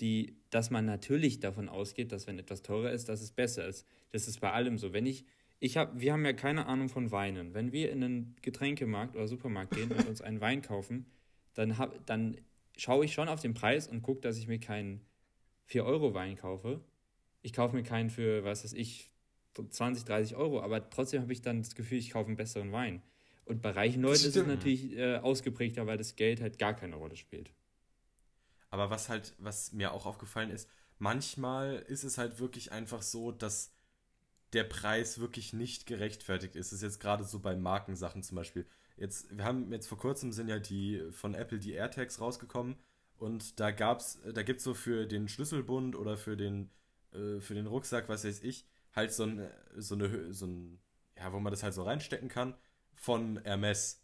die, 0.00 0.38
dass 0.48 0.70
man 0.70 0.86
natürlich 0.86 1.40
davon 1.40 1.68
ausgeht, 1.68 2.10
dass 2.10 2.26
wenn 2.26 2.38
etwas 2.38 2.62
teurer 2.62 2.90
ist, 2.90 3.10
dass 3.10 3.20
es 3.20 3.30
besser 3.30 3.66
ist. 3.68 3.86
Das 4.12 4.26
ist 4.28 4.40
bei 4.40 4.50
allem 4.50 4.78
so. 4.78 4.94
Wenn 4.94 5.04
ich, 5.04 5.26
ich 5.60 5.76
habe, 5.76 6.00
wir 6.00 6.14
haben 6.14 6.24
ja 6.24 6.32
keine 6.32 6.64
Ahnung 6.64 6.88
von 6.88 7.10
Weinen. 7.10 7.52
Wenn 7.52 7.70
wir 7.70 7.92
in 7.92 8.02
einen 8.02 8.36
Getränkemarkt 8.40 9.14
oder 9.14 9.28
Supermarkt 9.28 9.74
gehen 9.74 9.92
und 9.92 10.08
uns 10.08 10.22
einen 10.22 10.40
Wein 10.40 10.62
kaufen, 10.62 11.04
dann, 11.52 11.76
hab, 11.76 12.06
dann 12.06 12.38
schaue 12.74 13.04
ich 13.04 13.12
schon 13.12 13.28
auf 13.28 13.42
den 13.42 13.52
Preis 13.52 13.86
und 13.86 14.00
gucke, 14.00 14.22
dass 14.22 14.38
ich 14.38 14.48
mir 14.48 14.58
keinen 14.58 15.02
4-Euro-Wein 15.68 16.36
kaufe. 16.36 16.80
Ich 17.44 17.52
kaufe 17.52 17.76
mir 17.76 17.82
keinen 17.82 18.10
für, 18.10 18.42
was 18.42 18.64
weiß 18.64 18.72
ich, 18.72 19.10
20, 19.54 20.04
30 20.04 20.36
Euro, 20.36 20.62
aber 20.62 20.90
trotzdem 20.90 21.22
habe 21.22 21.32
ich 21.32 21.42
dann 21.42 21.62
das 21.62 21.74
Gefühl, 21.74 21.98
ich 21.98 22.10
kaufe 22.10 22.26
einen 22.26 22.36
besseren 22.36 22.72
Wein. 22.72 23.02
Und 23.44 23.60
bei 23.60 23.70
reichen 23.70 24.02
Leuten 24.02 24.24
ist 24.24 24.34
es 24.34 24.46
natürlich 24.46 24.96
äh, 24.96 25.18
ausgeprägter, 25.18 25.86
weil 25.86 25.98
das 25.98 26.16
Geld 26.16 26.40
halt 26.40 26.58
gar 26.58 26.74
keine 26.74 26.96
Rolle 26.96 27.16
spielt. 27.16 27.52
Aber 28.70 28.90
was 28.90 29.08
halt, 29.08 29.34
was 29.38 29.72
mir 29.72 29.92
auch 29.92 30.06
aufgefallen 30.06 30.50
ist, 30.50 30.68
manchmal 30.98 31.84
ist 31.86 32.02
es 32.02 32.18
halt 32.18 32.40
wirklich 32.40 32.72
einfach 32.72 33.02
so, 33.02 33.30
dass 33.30 33.72
der 34.54 34.64
Preis 34.64 35.18
wirklich 35.18 35.52
nicht 35.52 35.86
gerechtfertigt 35.86 36.56
ist. 36.56 36.72
Das 36.72 36.78
ist 36.78 36.82
jetzt 36.82 37.00
gerade 37.00 37.24
so 37.24 37.40
bei 37.40 37.54
Markensachen 37.54 38.22
zum 38.22 38.36
Beispiel. 38.36 38.66
Jetzt, 38.96 39.36
wir 39.36 39.44
haben 39.44 39.70
jetzt 39.72 39.88
vor 39.88 39.98
kurzem 39.98 40.32
sind 40.32 40.48
ja 40.48 40.58
die 40.58 41.02
von 41.10 41.34
Apple 41.34 41.58
die 41.58 41.72
AirTags 41.72 42.20
rausgekommen 42.20 42.76
und 43.18 43.58
da 43.58 43.72
gab's, 43.72 44.20
da 44.32 44.42
gibt's 44.42 44.64
so 44.64 44.72
für 44.72 45.06
den 45.06 45.28
Schlüsselbund 45.28 45.96
oder 45.96 46.16
für 46.16 46.36
den, 46.36 46.70
äh, 47.14 47.40
für 47.40 47.54
den 47.54 47.66
Rucksack, 47.66 48.08
was 48.08 48.24
weiß 48.24 48.42
ich, 48.42 48.66
halt 48.92 49.12
so 49.12 49.24
ein, 49.24 49.48
so 49.76 49.94
eine, 49.94 50.32
so 50.32 50.46
ein, 50.46 50.80
ja, 51.16 51.32
wo 51.32 51.40
man 51.40 51.50
das 51.50 51.62
halt 51.62 51.74
so 51.74 51.82
reinstecken 51.82 52.28
kann 52.28 52.54
von 52.94 53.40
Hermes. 53.44 54.02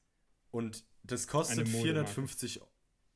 Und 0.50 0.84
das 1.02 1.26
kostet 1.26 1.60
eine 1.60 1.68
450 1.68 2.60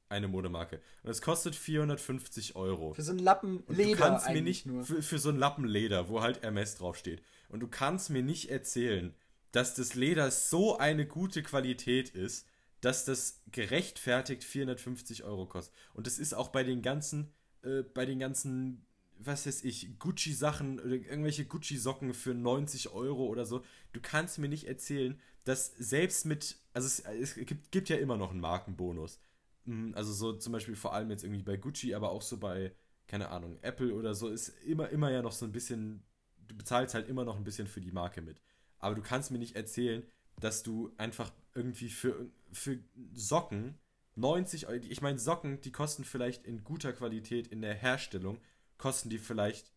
eine 0.09 0.29
Modemarke. 0.29 0.81
Und 1.03 1.11
es 1.11 1.23
kostet 1.23 1.57
450 1.57 2.57
Euro. 2.57 2.95
Für 2.95 3.03
so 3.03 3.11
einen 3.11 3.21
Lappen 3.21 3.65
Leder. 3.69 3.91
du 3.91 3.97
kannst 3.97 4.31
mir 4.31 4.43
nicht, 4.43 4.67
nur. 4.67 4.85
Für, 4.85 5.03
für 5.03 5.19
so 5.19 5.31
einen 5.31 5.39
Lappen 5.39 5.65
Leder, 5.65 6.09
wo 6.09 6.23
halt 6.23 6.43
Hermes 6.43 6.77
draufsteht. 6.77 7.23
Und 7.49 7.61
du 7.61 7.69
kannst 7.69 8.11
mir 8.11 8.23
nicht 8.23 8.51
erzählen, 8.51 9.15
dass 9.53 9.75
das 9.75 9.95
Leder 9.95 10.31
so 10.31 10.79
eine 10.79 11.07
gute 11.07 11.43
Qualität 11.43 12.11
ist, 12.11 12.47
dass 12.81 13.05
das 13.05 13.43
gerechtfertigt 13.51 14.45
450 14.45 15.25
Euro 15.25 15.47
kostet. 15.47 15.75
Und 15.95 16.07
das 16.07 16.19
ist 16.19 16.35
auch 16.35 16.49
bei 16.49 16.65
den 16.65 16.83
ganzen, 16.83 17.33
äh, 17.63 17.83
bei 17.83 18.05
den 18.05 18.19
ganzen, 18.19 18.87
was 19.19 19.47
weiß 19.47 19.65
ich, 19.65 19.99
Gucci-Sachen 19.99 20.81
oder 20.81 20.95
irgendwelche 20.95 21.45
Gucci-Socken 21.45 22.15
für 22.15 22.35
90 22.35 22.91
Euro 22.91 23.27
oder 23.27 23.45
so. 23.47 23.65
Du 23.93 24.01
kannst 24.01 24.39
mir 24.39 24.49
nicht 24.49 24.67
erzählen, 24.67 25.19
dass 25.45 25.75
selbst 25.79 26.27
mit, 26.27 26.57
also 26.73 26.87
es, 26.87 27.01
es 27.01 27.35
gibt, 27.47 27.71
gibt, 27.71 27.89
ja 27.89 27.97
immer 27.97 28.17
noch 28.17 28.31
einen 28.31 28.41
Markenbonus. 28.41 29.21
Hm, 29.67 29.95
also 29.95 30.13
so 30.13 30.33
zum 30.33 30.53
Beispiel 30.53 30.77
vor 30.77 30.95
allem 30.95 31.11
jetzt 31.11 31.25
irgendwie 31.25 31.43
bei 31.43 31.57
Gucci, 31.57 31.95
aber 31.95 32.11
auch 32.11 32.23
so 32.23 32.39
bei, 32.39 32.73
keine 33.07 33.29
Ahnung, 33.29 33.59
Apple 33.63 33.95
oder 33.95 34.15
so, 34.15 34.29
ist 34.29 34.49
immer, 34.65 34.89
immer 34.91 35.11
ja 35.11 35.23
noch 35.23 35.33
so 35.33 35.45
ein 35.45 35.53
bisschen, 35.53 36.03
du 36.49 36.57
bezahlst 36.57 36.95
halt 36.95 37.09
immer 37.09 37.25
noch 37.25 37.37
ein 37.37 37.45
bisschen 37.45 37.67
für 37.67 37.81
die 37.81 37.93
Marke 37.93 38.23
mit. 38.23 38.41
Aber 38.79 38.95
du 38.95 39.03
kannst 39.03 39.31
mir 39.31 39.39
nicht 39.39 39.57
erzählen, 39.57 40.03
dass 40.41 40.63
du 40.63 40.93
einfach 40.97 41.33
irgendwie 41.55 41.89
für, 41.89 42.31
für 42.53 42.79
Socken 43.13 43.79
90 44.17 44.69
Euro, 44.69 44.81
ich 44.89 45.03
meine 45.03 45.19
Socken, 45.19 45.61
die 45.61 45.73
kosten 45.73 46.05
vielleicht 46.05 46.45
in 46.45 46.65
guter 46.65 46.93
Qualität 46.93 47.49
in 47.49 47.61
der 47.61 47.75
Herstellung, 47.75 48.39
kosten 48.79 49.11
die 49.11 49.19
vielleicht, 49.19 49.73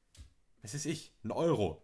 was 0.61 0.73
weiß 0.73 0.85
ich, 0.85 1.13
einen 1.23 1.31
Euro, 1.31 1.81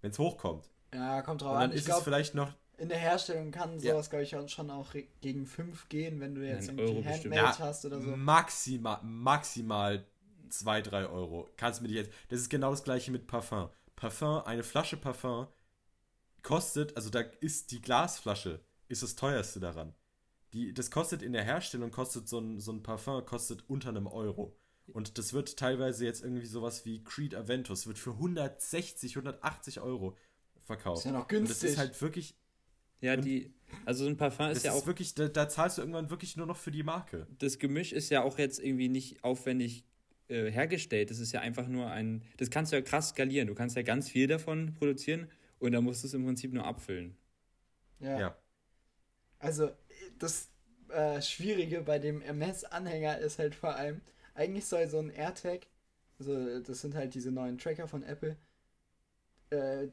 wenn 0.00 0.10
es 0.10 0.18
hochkommt. 0.18 0.68
Ja, 0.92 1.22
kommt 1.22 1.42
drauf 1.42 1.54
an. 1.54 1.60
Dann 1.60 1.70
ich 1.72 1.78
ist 1.78 1.84
glaub, 1.86 1.98
es 1.98 2.04
vielleicht 2.04 2.34
noch 2.34 2.52
in 2.78 2.88
der 2.88 2.98
Herstellung 2.98 3.50
kann 3.50 3.80
sowas, 3.80 4.06
ja. 4.06 4.10
glaube 4.10 4.22
ich, 4.22 4.52
schon 4.52 4.70
auch 4.70 4.94
gegen 5.20 5.46
5 5.46 5.88
gehen, 5.88 6.20
wenn 6.20 6.36
du 6.36 6.46
jetzt 6.46 6.68
Ein 6.68 6.78
irgendwie 6.78 7.08
Handmade 7.08 7.34
ja, 7.34 7.58
hast 7.58 7.84
oder 7.84 8.00
so. 8.00 8.16
Maximal, 8.16 9.00
maximal 9.02 10.06
2, 10.48 10.82
3 10.82 11.06
Euro. 11.06 11.48
Kannst 11.56 11.80
du 11.80 11.84
mir 11.84 11.92
jetzt. 11.92 12.12
Das 12.28 12.38
ist 12.38 12.48
genau 12.48 12.70
das 12.70 12.84
gleiche 12.84 13.10
mit 13.10 13.26
Parfum. 13.26 13.68
Parfum, 13.96 14.42
eine 14.44 14.62
Flasche 14.62 14.96
Parfum 14.96 15.48
kostet, 16.42 16.96
also 16.96 17.10
da 17.10 17.20
ist 17.40 17.72
die 17.72 17.82
Glasflasche, 17.82 18.60
ist 18.86 19.02
das 19.02 19.16
teuerste 19.16 19.58
daran. 19.58 19.92
Die, 20.52 20.72
das 20.72 20.92
kostet 20.92 21.22
in 21.22 21.32
der 21.32 21.42
Herstellung, 21.42 21.90
kostet 21.90 22.28
so 22.28 22.38
ein, 22.38 22.60
so 22.60 22.70
ein 22.72 22.84
Parfum, 22.84 23.26
kostet 23.26 23.68
unter 23.68 23.88
einem 23.88 24.06
Euro. 24.06 24.56
Und 24.92 25.18
das 25.18 25.32
wird 25.32 25.56
teilweise 25.56 26.04
jetzt 26.04 26.22
irgendwie 26.22 26.46
sowas 26.46 26.84
wie 26.84 27.02
Creed 27.04 27.34
Aventus, 27.34 27.86
wird 27.86 27.98
für 27.98 28.12
160, 28.12 29.12
180 29.12 29.80
Euro 29.80 30.16
verkauft. 30.64 31.00
Ist 31.00 31.04
ja 31.04 31.12
noch 31.12 31.28
günstig. 31.28 31.56
Und 31.56 31.62
das 31.62 31.70
ist 31.70 31.78
halt 31.78 32.00
wirklich. 32.00 32.34
Ja, 33.00 33.16
die. 33.16 33.52
Also 33.84 34.04
so 34.04 34.10
ein 34.10 34.16
Parfum 34.16 34.48
ist 34.50 34.64
ja 34.64 34.72
ist 34.72 34.82
auch. 34.82 34.86
Wirklich, 34.86 35.14
da, 35.14 35.28
da, 35.28 35.48
zahlst 35.48 35.78
du 35.78 35.82
irgendwann 35.82 36.10
wirklich 36.10 36.36
nur 36.36 36.46
noch 36.46 36.56
für 36.56 36.70
die 36.70 36.82
Marke. 36.82 37.26
Das 37.38 37.58
Gemisch 37.58 37.92
ist 37.92 38.10
ja 38.10 38.22
auch 38.22 38.38
jetzt 38.38 38.58
irgendwie 38.58 38.88
nicht 38.88 39.22
aufwendig 39.22 39.84
äh, 40.28 40.50
hergestellt. 40.50 41.10
Das 41.10 41.18
ist 41.18 41.32
ja 41.32 41.40
einfach 41.40 41.68
nur 41.68 41.90
ein. 41.90 42.22
Das 42.38 42.50
kannst 42.50 42.72
du 42.72 42.76
ja 42.76 42.82
krass 42.82 43.10
skalieren. 43.10 43.46
Du 43.46 43.54
kannst 43.54 43.76
ja 43.76 43.82
ganz 43.82 44.08
viel 44.08 44.26
davon 44.26 44.74
produzieren 44.74 45.30
und 45.58 45.72
dann 45.72 45.84
musst 45.84 46.02
du 46.02 46.08
es 46.08 46.14
im 46.14 46.24
Prinzip 46.24 46.52
nur 46.52 46.64
abfüllen. 46.64 47.16
Ja. 48.00 48.20
ja. 48.20 48.38
Also, 49.38 49.70
das 50.18 50.50
äh, 50.88 51.20
Schwierige 51.22 51.82
bei 51.82 51.98
dem 51.98 52.22
MS-Anhänger 52.22 53.18
ist 53.18 53.38
halt 53.38 53.54
vor 53.54 53.74
allem, 53.76 54.00
eigentlich 54.38 54.66
soll 54.66 54.88
so 54.88 54.98
ein 54.98 55.10
AirTag, 55.10 55.66
also 56.18 56.60
das 56.60 56.80
sind 56.80 56.94
halt 56.94 57.14
diese 57.14 57.30
neuen 57.30 57.58
Tracker 57.58 57.88
von 57.88 58.02
Apple, 58.02 58.36
äh, 59.50 59.88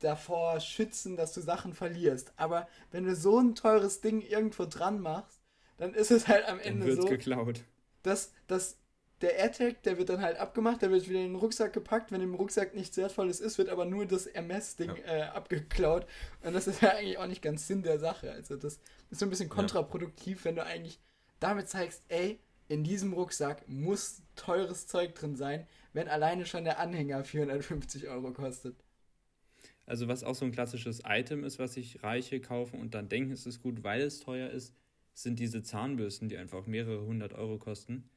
davor 0.00 0.58
schützen, 0.60 1.16
dass 1.16 1.32
du 1.32 1.40
Sachen 1.40 1.74
verlierst. 1.74 2.32
Aber 2.36 2.68
wenn 2.90 3.04
du 3.04 3.14
so 3.14 3.38
ein 3.38 3.54
teures 3.54 4.00
Ding 4.00 4.20
irgendwo 4.20 4.64
dran 4.64 5.00
machst, 5.00 5.40
dann 5.76 5.94
ist 5.94 6.10
es 6.10 6.26
halt 6.28 6.48
am 6.48 6.58
Ende 6.58 6.94
so, 6.96 7.04
geklaut. 7.04 7.62
dass, 8.02 8.32
dass 8.46 8.78
der 9.20 9.36
AirTag, 9.36 9.82
der 9.84 9.98
wird 9.98 10.08
dann 10.08 10.20
halt 10.20 10.38
abgemacht, 10.38 10.82
der 10.82 10.90
wird 10.90 11.08
wieder 11.08 11.20
in 11.20 11.32
den 11.32 11.36
Rucksack 11.36 11.72
gepackt. 11.72 12.10
Wenn 12.10 12.20
im 12.20 12.34
Rucksack 12.34 12.74
nichts 12.74 12.96
Wertvolles 12.96 13.40
ist, 13.40 13.58
wird 13.58 13.68
aber 13.68 13.84
nur 13.84 14.06
das 14.06 14.26
MS-Ding 14.26 14.96
ja. 14.96 15.04
äh, 15.04 15.22
abgeklaut. 15.22 16.06
Und 16.42 16.54
das 16.54 16.66
ist 16.66 16.82
ja 16.82 16.90
eigentlich 16.90 17.18
auch 17.18 17.26
nicht 17.26 17.42
ganz 17.42 17.68
Sinn 17.68 17.82
der 17.82 18.00
Sache. 18.00 18.32
Also 18.32 18.56
das 18.56 18.80
ist 19.10 19.20
so 19.20 19.26
ein 19.26 19.30
bisschen 19.30 19.48
kontraproduktiv, 19.48 20.40
ja. 20.40 20.44
wenn 20.46 20.56
du 20.56 20.64
eigentlich 20.64 20.98
damit 21.38 21.68
zeigst, 21.68 22.02
ey, 22.08 22.40
in 22.72 22.84
diesem 22.84 23.12
Rucksack 23.12 23.68
muss 23.68 24.22
teures 24.34 24.86
Zeug 24.86 25.14
drin 25.14 25.36
sein, 25.36 25.66
wenn 25.92 26.08
alleine 26.08 26.46
schon 26.46 26.64
der 26.64 26.78
Anhänger 26.78 27.24
450 27.24 28.08
Euro 28.08 28.32
kostet. 28.32 28.76
Also 29.84 30.08
was 30.08 30.24
auch 30.24 30.34
so 30.34 30.44
ein 30.44 30.52
klassisches 30.52 31.02
Item 31.04 31.44
ist, 31.44 31.58
was 31.58 31.74
sich 31.74 32.02
Reiche 32.02 32.40
kaufen 32.40 32.80
und 32.80 32.94
dann 32.94 33.08
denken, 33.08 33.32
es 33.32 33.46
ist 33.46 33.62
gut, 33.62 33.82
weil 33.82 34.00
es 34.00 34.20
teuer 34.20 34.50
ist, 34.50 34.74
sind 35.12 35.38
diese 35.38 35.62
Zahnbürsten, 35.62 36.28
die 36.28 36.38
einfach 36.38 36.66
mehrere 36.66 37.04
hundert 37.04 37.34
Euro 37.34 37.58
kosten 37.58 38.08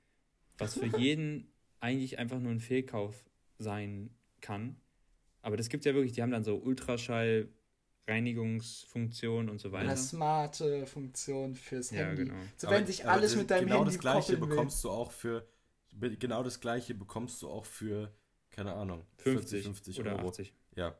was 0.57 0.77
für 0.77 0.85
jeden 0.97 1.47
eigentlich 1.79 2.19
einfach 2.19 2.39
nur 2.39 2.51
ein 2.51 2.59
Fehlkauf 2.59 3.25
sein 3.57 4.09
kann. 4.41 4.75
Aber 5.41 5.57
das 5.57 5.69
gibt 5.69 5.81
es 5.81 5.85
ja 5.85 5.93
wirklich, 5.93 6.13
die 6.13 6.21
haben 6.21 6.31
dann 6.31 6.43
so 6.43 6.57
Ultraschall, 6.57 7.49
Reinigungsfunktion 8.07 9.49
und 9.49 9.59
so 9.59 9.71
weiter. 9.71 9.89
Eine 9.89 9.97
smarte 9.97 10.85
Funktion 10.85 11.55
fürs 11.55 11.91
ja, 11.91 12.05
Handy. 12.05 12.25
Genau. 12.25 12.35
So 12.57 12.69
wenn 12.69 12.85
sich 12.85 13.07
alles 13.07 13.31
das, 13.31 13.39
mit 13.39 13.51
deinem 13.51 13.65
genau 13.65 13.79
Handy 13.79 13.91
das 13.91 13.99
gleiche 13.99 14.37
bekommst 14.37 14.83
will. 14.83 14.91
du 14.91 14.95
auch 14.95 15.11
für 15.11 15.47
genau 15.99 16.43
das 16.43 16.59
gleiche 16.59 16.93
bekommst 16.93 17.41
du 17.41 17.49
auch 17.49 17.65
für 17.65 18.11
keine 18.51 18.73
Ahnung 18.73 19.05
50, 19.17 19.63
40, 19.63 19.63
50 19.63 19.99
oder 19.99 20.17
Euro. 20.17 20.29
80. 20.29 20.53
Ja. 20.75 20.95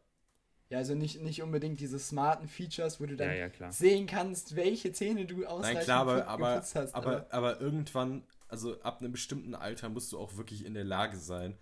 Ja, 0.70 0.80
also 0.80 0.96
nicht, 0.96 1.22
nicht 1.22 1.44
unbedingt 1.44 1.80
diese 1.80 2.00
smarten 2.00 2.48
Features, 2.48 3.00
wo 3.00 3.06
du 3.06 3.16
dann 3.16 3.30
ja, 3.30 3.48
ja, 3.48 3.72
sehen 3.72 4.08
kannst, 4.08 4.56
welche 4.56 4.92
Zähne 4.92 5.26
du 5.26 5.46
ausreichend 5.46 5.76
Nein, 5.76 5.84
klar, 5.84 6.02
aber, 6.02 6.28
aber, 6.28 6.56
hast. 6.56 6.76
Aber, 6.76 6.96
aber, 6.96 7.28
aber 7.30 7.62
irgendwann 7.62 8.24
also 8.48 8.80
ab 8.82 9.00
einem 9.00 9.12
bestimmten 9.12 9.56
Alter 9.56 9.90
musst 9.90 10.12
du 10.12 10.20
auch 10.20 10.38
wirklich 10.38 10.66
in 10.66 10.74
der 10.74 10.84
Lage 10.84 11.18
sein, 11.18 11.58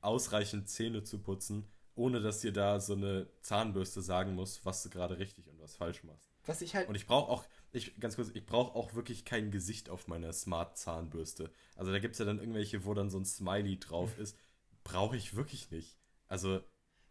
ausreichend 0.00 0.68
Zähne 0.68 1.02
zu 1.02 1.18
putzen, 1.18 1.66
ohne 1.94 2.20
dass 2.20 2.40
dir 2.40 2.52
da 2.52 2.80
so 2.80 2.94
eine 2.94 3.28
Zahnbürste 3.40 4.02
sagen 4.02 4.34
muss, 4.34 4.64
was 4.64 4.82
du 4.82 4.90
gerade 4.90 5.18
richtig 5.18 5.48
und 5.48 5.60
was 5.60 5.76
falsch 5.76 6.04
machst. 6.04 6.30
Was 6.46 6.60
ich 6.60 6.74
halt. 6.74 6.88
Und 6.88 6.94
ich 6.94 7.06
brauche 7.06 7.30
auch, 7.30 7.44
ich, 7.72 7.98
ganz 8.00 8.16
kurz, 8.16 8.30
ich 8.34 8.44
brauche 8.44 8.74
auch 8.74 8.94
wirklich 8.94 9.24
kein 9.24 9.50
Gesicht 9.50 9.88
auf 9.88 10.08
meiner 10.08 10.32
Smart-Zahnbürste. 10.32 11.50
Also 11.76 11.92
da 11.92 11.98
gibt 11.98 12.14
es 12.14 12.18
ja 12.18 12.24
dann 12.24 12.38
irgendwelche, 12.38 12.84
wo 12.84 12.94
dann 12.94 13.10
so 13.10 13.18
ein 13.18 13.24
Smiley 13.24 13.78
drauf 13.78 14.18
ist. 14.18 14.36
Brauche 14.82 15.16
ich 15.16 15.36
wirklich 15.36 15.70
nicht. 15.70 15.96
Also 16.28 16.60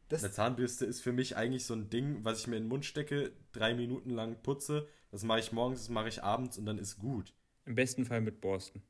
das 0.10 0.24
eine 0.24 0.34
Zahnbürste 0.34 0.86
ist 0.86 1.02
für 1.02 1.12
mich 1.12 1.38
eigentlich 1.38 1.66
so 1.66 1.74
ein 1.74 1.90
Ding, 1.90 2.24
was 2.24 2.40
ich 2.40 2.48
mir 2.48 2.58
in 2.58 2.64
den 2.64 2.70
Mund 2.70 2.86
stecke, 2.86 3.32
drei 3.52 3.74
Minuten 3.74 4.10
lang 4.10 4.42
putze. 4.44 4.88
Das 5.12 5.24
mache 5.24 5.40
ich 5.40 5.52
morgens, 5.52 5.80
das 5.80 5.90
mache 5.90 6.10
ich 6.10 6.24
abends 6.24 6.58
und 6.58 6.66
dann 6.66 6.78
ist 6.78 6.98
gut. 6.98 7.34
Im 7.66 7.76
besten 7.76 8.06
Fall 8.06 8.22
mit 8.22 8.42
Borsten. 8.42 8.84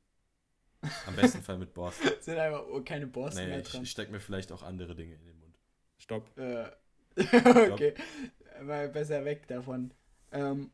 Am 1.06 1.16
besten 1.16 1.42
Fall 1.42 1.58
mit 1.58 1.72
Borsten. 1.72 2.10
Sind 2.20 2.38
einfach 2.38 2.64
keine 2.84 3.06
Borsten 3.06 3.44
nee, 3.44 3.50
mehr 3.50 3.62
dran. 3.62 3.82
Ich 3.82 3.90
stecke 3.90 4.12
mir 4.12 4.20
vielleicht 4.20 4.52
auch 4.52 4.62
andere 4.62 4.94
Dinge 4.94 5.14
in 5.14 5.24
den 5.24 5.38
Mund. 5.38 5.43
Stopp. 5.98 6.26
Äh, 6.38 6.70
okay. 7.70 7.94
Mal 8.62 8.88
besser 8.88 9.24
weg 9.24 9.46
davon. 9.48 9.92
Ähm, 10.32 10.70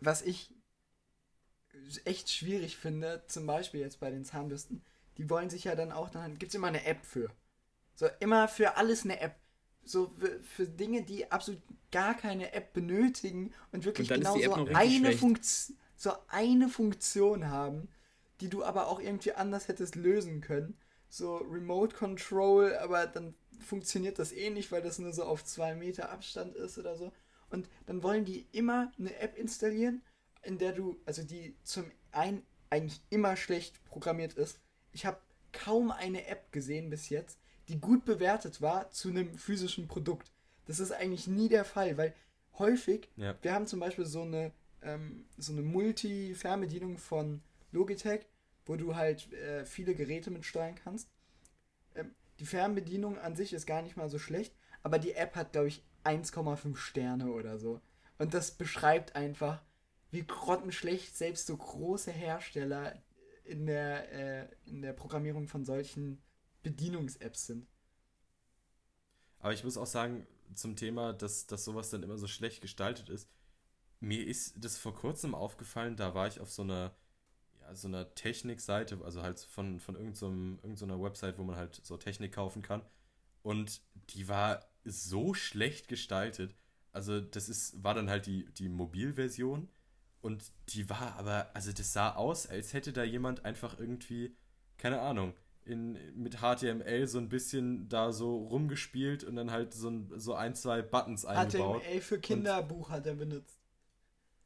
was 0.00 0.22
ich 0.22 0.54
echt 2.04 2.30
schwierig 2.30 2.76
finde, 2.76 3.24
zum 3.26 3.46
Beispiel 3.46 3.80
jetzt 3.80 4.00
bei 4.00 4.10
den 4.10 4.24
Zahnbürsten, 4.24 4.84
die 5.18 5.28
wollen 5.28 5.50
sich 5.50 5.64
ja 5.64 5.74
dann 5.74 5.92
auch, 5.92 6.10
dann 6.10 6.38
gibt 6.38 6.50
es 6.50 6.54
immer 6.54 6.68
eine 6.68 6.84
App 6.84 7.04
für. 7.04 7.30
So, 7.94 8.08
immer 8.20 8.48
für 8.48 8.76
alles 8.76 9.04
eine 9.04 9.20
App. 9.20 9.36
So 9.84 10.14
für, 10.16 10.40
für 10.42 10.68
Dinge, 10.68 11.02
die 11.02 11.30
absolut 11.32 11.60
gar 11.90 12.14
keine 12.14 12.52
App 12.52 12.72
benötigen 12.72 13.52
und 13.72 13.84
wirklich 13.84 14.10
und 14.10 14.18
genau 14.18 14.38
so 14.38 14.54
eine, 14.54 15.10
so 15.96 16.12
eine 16.28 16.68
Funktion 16.68 17.48
haben 17.48 17.88
die 18.42 18.50
du 18.50 18.64
aber 18.64 18.88
auch 18.88 19.00
irgendwie 19.00 19.32
anders 19.32 19.68
hättest 19.68 19.94
lösen 19.94 20.40
können. 20.40 20.76
So 21.08 21.36
Remote 21.36 21.94
Control, 21.94 22.74
aber 22.76 23.06
dann 23.06 23.34
funktioniert 23.60 24.18
das 24.18 24.32
eh 24.32 24.50
nicht, 24.50 24.72
weil 24.72 24.82
das 24.82 24.98
nur 24.98 25.12
so 25.12 25.24
auf 25.24 25.44
zwei 25.44 25.74
Meter 25.74 26.10
Abstand 26.10 26.56
ist 26.56 26.78
oder 26.78 26.96
so. 26.96 27.12
Und 27.50 27.68
dann 27.86 28.02
wollen 28.02 28.24
die 28.24 28.46
immer 28.52 28.90
eine 28.98 29.14
App 29.18 29.36
installieren, 29.36 30.02
in 30.42 30.58
der 30.58 30.72
du, 30.72 31.00
also 31.04 31.22
die 31.22 31.56
zum 31.62 31.84
einen 32.10 32.42
eigentlich 32.70 33.00
immer 33.10 33.36
schlecht 33.36 33.84
programmiert 33.84 34.34
ist. 34.34 34.58
Ich 34.92 35.04
habe 35.04 35.18
kaum 35.52 35.90
eine 35.90 36.26
App 36.26 36.50
gesehen 36.52 36.90
bis 36.90 37.10
jetzt, 37.10 37.38
die 37.68 37.78
gut 37.78 38.04
bewertet 38.04 38.60
war 38.60 38.90
zu 38.90 39.10
einem 39.10 39.36
physischen 39.38 39.86
Produkt. 39.86 40.32
Das 40.66 40.80
ist 40.80 40.92
eigentlich 40.92 41.26
nie 41.26 41.48
der 41.48 41.64
Fall, 41.64 41.96
weil 41.96 42.14
häufig, 42.58 43.08
ja. 43.16 43.36
wir 43.42 43.52
haben 43.52 43.66
zum 43.66 43.80
Beispiel 43.80 44.06
so 44.06 44.22
eine, 44.22 44.52
ähm, 44.82 45.26
so 45.36 45.52
eine 45.52 45.62
Multi-Fernbedienung 45.62 46.98
von 46.98 47.42
Logitech, 47.72 48.26
wo 48.64 48.76
du 48.76 48.96
halt 48.96 49.32
äh, 49.32 49.64
viele 49.64 49.94
Geräte 49.94 50.30
mit 50.30 50.44
steuern 50.44 50.74
kannst. 50.74 51.08
Die 52.42 52.46
Fernbedienung 52.48 53.18
an 53.18 53.36
sich 53.36 53.52
ist 53.52 53.66
gar 53.66 53.82
nicht 53.82 53.96
mal 53.96 54.08
so 54.08 54.18
schlecht, 54.18 54.52
aber 54.82 54.98
die 54.98 55.12
App 55.12 55.36
hat, 55.36 55.52
glaube 55.52 55.68
ich, 55.68 55.84
1,5 56.02 56.74
Sterne 56.74 57.30
oder 57.30 57.56
so. 57.56 57.80
Und 58.18 58.34
das 58.34 58.50
beschreibt 58.50 59.14
einfach, 59.14 59.62
wie 60.10 60.26
grottenschlecht 60.26 61.16
selbst 61.16 61.46
so 61.46 61.56
große 61.56 62.10
Hersteller 62.10 63.00
in 63.44 63.66
der, 63.66 64.12
äh, 64.12 64.48
in 64.64 64.82
der 64.82 64.92
Programmierung 64.92 65.46
von 65.46 65.64
solchen 65.64 66.20
Bedienungs-Apps 66.64 67.46
sind. 67.46 67.68
Aber 69.38 69.52
ich 69.52 69.62
muss 69.62 69.76
auch 69.76 69.86
sagen, 69.86 70.26
zum 70.52 70.74
Thema, 70.74 71.12
dass, 71.12 71.46
dass 71.46 71.64
sowas 71.64 71.90
dann 71.90 72.02
immer 72.02 72.18
so 72.18 72.26
schlecht 72.26 72.60
gestaltet 72.60 73.08
ist, 73.08 73.28
mir 74.00 74.26
ist 74.26 74.54
das 74.56 74.78
vor 74.78 74.96
kurzem 74.96 75.36
aufgefallen, 75.36 75.94
da 75.94 76.12
war 76.12 76.26
ich 76.26 76.40
auf 76.40 76.50
so 76.50 76.62
einer 76.62 76.92
so 77.74 77.88
einer 77.88 78.14
Technikseite, 78.14 78.98
also 79.04 79.22
halt 79.22 79.40
von, 79.40 79.80
von 79.80 79.94
irgendeiner 79.94 80.16
so 80.16 80.26
irgendeiner 80.62 81.02
Website, 81.02 81.38
wo 81.38 81.42
man 81.42 81.56
halt 81.56 81.80
so 81.82 81.96
Technik 81.96 82.32
kaufen 82.32 82.62
kann. 82.62 82.82
Und 83.42 83.82
die 84.10 84.28
war 84.28 84.64
so 84.84 85.34
schlecht 85.34 85.88
gestaltet. 85.88 86.54
Also, 86.92 87.20
das 87.20 87.48
ist, 87.48 87.82
war 87.82 87.94
dann 87.94 88.10
halt 88.10 88.26
die, 88.26 88.44
die 88.54 88.68
Mobilversion. 88.68 89.68
Und 90.20 90.52
die 90.68 90.88
war 90.88 91.16
aber, 91.16 91.50
also 91.54 91.72
das 91.72 91.92
sah 91.92 92.14
aus, 92.14 92.46
als 92.46 92.72
hätte 92.72 92.92
da 92.92 93.02
jemand 93.02 93.44
einfach 93.44 93.78
irgendwie, 93.78 94.36
keine 94.78 95.00
Ahnung, 95.00 95.34
in, 95.64 95.98
mit 96.14 96.38
HTML 96.38 97.06
so 97.06 97.18
ein 97.18 97.28
bisschen 97.28 97.88
da 97.88 98.12
so 98.12 98.36
rumgespielt 98.46 99.24
und 99.24 99.36
dann 99.36 99.50
halt 99.50 99.74
so 99.74 99.88
ein, 99.88 100.12
so 100.16 100.34
ein 100.34 100.54
zwei 100.54 100.82
Buttons 100.82 101.24
eingebaut. 101.24 101.82
HTML 101.82 102.00
für 102.00 102.20
Kinderbuch 102.20 102.88
und, 102.88 102.92
hat 102.94 103.06
er 103.06 103.14
benutzt. 103.14 103.58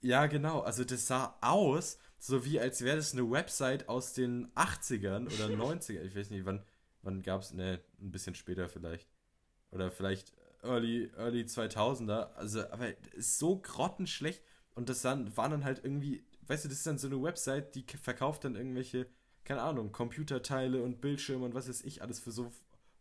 Ja, 0.00 0.26
genau. 0.26 0.60
Also 0.60 0.84
das 0.84 1.06
sah 1.06 1.36
aus, 1.40 1.98
so 2.18 2.44
wie 2.44 2.60
als 2.60 2.82
wäre 2.82 2.96
das 2.96 3.12
eine 3.12 3.30
Website 3.30 3.88
aus 3.88 4.12
den 4.12 4.48
80ern 4.54 5.26
oder 5.26 5.46
90ern. 5.54 6.02
Ich 6.02 6.16
weiß 6.16 6.30
nicht, 6.30 6.44
wann, 6.44 6.62
wann 7.02 7.22
gab 7.22 7.42
es, 7.42 7.52
ne, 7.52 7.80
ein 8.00 8.10
bisschen 8.10 8.34
später 8.34 8.68
vielleicht. 8.68 9.08
Oder 9.70 9.90
vielleicht 9.90 10.32
Early, 10.62 11.10
Early 11.16 11.42
2000er. 11.42 12.32
Also, 12.34 12.68
aber 12.70 12.88
ist 13.12 13.38
so 13.38 13.58
grottenschlecht. 13.58 14.42
Und 14.74 14.88
das 14.88 15.02
dann, 15.02 15.34
waren 15.36 15.50
dann 15.50 15.64
halt 15.64 15.82
irgendwie, 15.84 16.24
weißt 16.46 16.64
du, 16.64 16.68
das 16.68 16.78
ist 16.78 16.86
dann 16.86 16.98
so 16.98 17.06
eine 17.06 17.22
Website, 17.22 17.74
die 17.74 17.84
verkauft 18.02 18.44
dann 18.44 18.56
irgendwelche, 18.56 19.06
keine 19.44 19.62
Ahnung, 19.62 19.92
Computerteile 19.92 20.82
und 20.82 21.00
Bildschirme 21.00 21.44
und 21.46 21.54
was 21.54 21.68
weiß 21.68 21.82
ich, 21.84 22.02
alles 22.02 22.20
für 22.20 22.30
so 22.30 22.50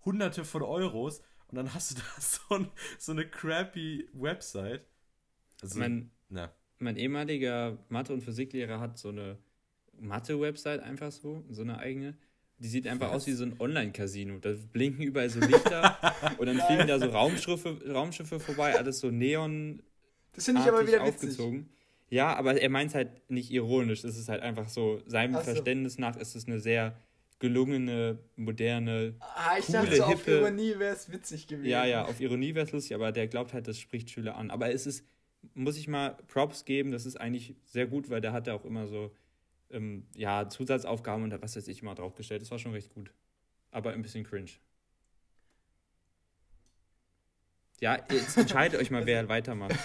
hunderte 0.06 0.46
von 0.46 0.62
Euros. 0.62 1.22
Und 1.48 1.58
dann 1.58 1.74
hast 1.74 1.92
du 1.92 1.96
da 1.96 2.04
so, 2.22 2.56
ein, 2.56 2.72
so 2.98 3.12
eine 3.12 3.30
crappy 3.30 4.10
Website. 4.14 4.86
Also, 5.62 5.80
mein, 5.80 6.12
na 6.30 6.54
mein 6.80 6.98
ehemaliger 6.98 7.78
Mathe- 7.90 8.14
und 8.14 8.22
Physiklehrer 8.22 8.80
hat 8.80 8.98
so 8.98 9.10
eine 9.10 9.38
Mathe-Website 10.00 10.82
einfach 10.82 11.12
so, 11.12 11.44
so 11.50 11.62
eine 11.62 11.78
eigene. 11.80 12.16
Die 12.58 12.68
sieht 12.68 12.88
einfach 12.88 13.10
Was? 13.10 13.16
aus 13.16 13.28
wie 13.28 13.34
so 13.34 13.44
ein 13.44 13.60
Online-Casino. 13.60 14.38
Da 14.40 14.54
blinken 14.72 15.04
überall 15.04 15.30
so 15.30 15.40
Lichter 15.40 15.98
und 16.38 16.46
dann 16.46 16.60
fliegen 16.60 16.88
da 16.88 17.00
so 17.00 17.08
Raumschiffe, 17.08 17.82
Raumschiffe 17.92 18.40
vorbei, 18.40 18.78
alles 18.78 19.00
so 19.00 19.12
Neon. 19.12 19.82
Das 20.34 20.46
finde 20.46 20.62
ich 20.62 20.68
aber 20.68 20.88
wieder 20.88 21.04
aufgezogen. 21.04 21.62
Witzig. 21.62 21.76
Ja, 22.10 22.36
aber 22.36 22.62
er 22.62 22.70
meint 22.70 22.90
es 22.90 22.96
halt 22.96 23.30
nicht 23.30 23.52
ironisch. 23.52 24.04
Es 24.04 24.18
ist 24.18 24.30
halt 24.30 24.42
einfach 24.42 24.70
so, 24.70 25.02
seinem 25.06 25.34
so. 25.36 25.42
Verständnis 25.42 25.98
nach 25.98 26.16
ist 26.16 26.36
es 26.36 26.48
eine 26.48 26.60
sehr 26.60 26.96
gelungene, 27.40 28.20
moderne, 28.38 29.16
ah, 29.20 29.58
ich 29.60 29.66
coole, 29.66 29.80
dachte, 29.80 29.96
so 29.98 30.08
hippe, 30.08 30.20
auf 30.20 30.28
Ironie 30.28 30.80
wäre 30.80 30.96
es 30.96 31.12
witzig 31.12 31.48
gewesen. 31.48 31.70
Ja, 31.70 31.86
ja, 31.86 32.06
auf 32.06 32.22
Ironie 32.22 32.56
wäre 32.56 32.66
es 32.66 32.72
lustig, 32.72 32.96
aber 32.96 33.12
der 33.12 33.28
glaubt 33.28 33.54
halt, 33.54 33.68
das 33.68 33.80
spricht 33.80 34.10
Schüler 34.10 34.38
an. 34.38 34.52
Aber 34.52 34.72
es 34.72 34.88
ist, 34.88 35.06
muss 35.54 35.78
ich 35.78 35.88
mal 35.88 36.18
Props 36.28 36.66
geben, 36.66 36.92
das 36.92 37.06
ist 37.06 37.18
eigentlich 37.20 37.56
sehr 37.66 37.88
gut, 37.88 38.10
weil 38.10 38.22
der 38.22 38.34
hat 38.34 38.48
ja 38.48 38.54
auch 38.54 38.66
immer 38.66 38.88
so, 38.88 39.16
ähm, 39.70 40.06
ja, 40.16 40.50
Zusatzaufgaben 40.50 41.24
und 41.24 41.42
was 41.42 41.56
weiß 41.56 41.68
ich 41.68 41.84
mal 41.84 41.96
draufgestellt. 41.96 42.42
Das 42.42 42.52
war 42.52 42.60
schon 42.60 42.74
recht 42.74 42.94
gut. 42.94 43.12
Aber 43.72 43.92
ein 43.92 44.02
bisschen 44.02 44.24
cringe. 44.24 44.52
Ja, 47.82 48.00
jetzt 48.10 48.38
entscheidet 48.38 48.80
euch 48.80 48.92
mal, 48.92 49.06
wer 49.06 49.28
weitermacht. 49.28 49.76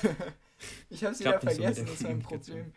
ich 0.90 1.04
hab's 1.04 1.20
wieder 1.20 1.40
vergessen, 1.40 1.86
so 1.86 1.92
das 1.92 2.00
ist 2.00 2.06
ein 2.06 2.20
Problem. 2.20 2.72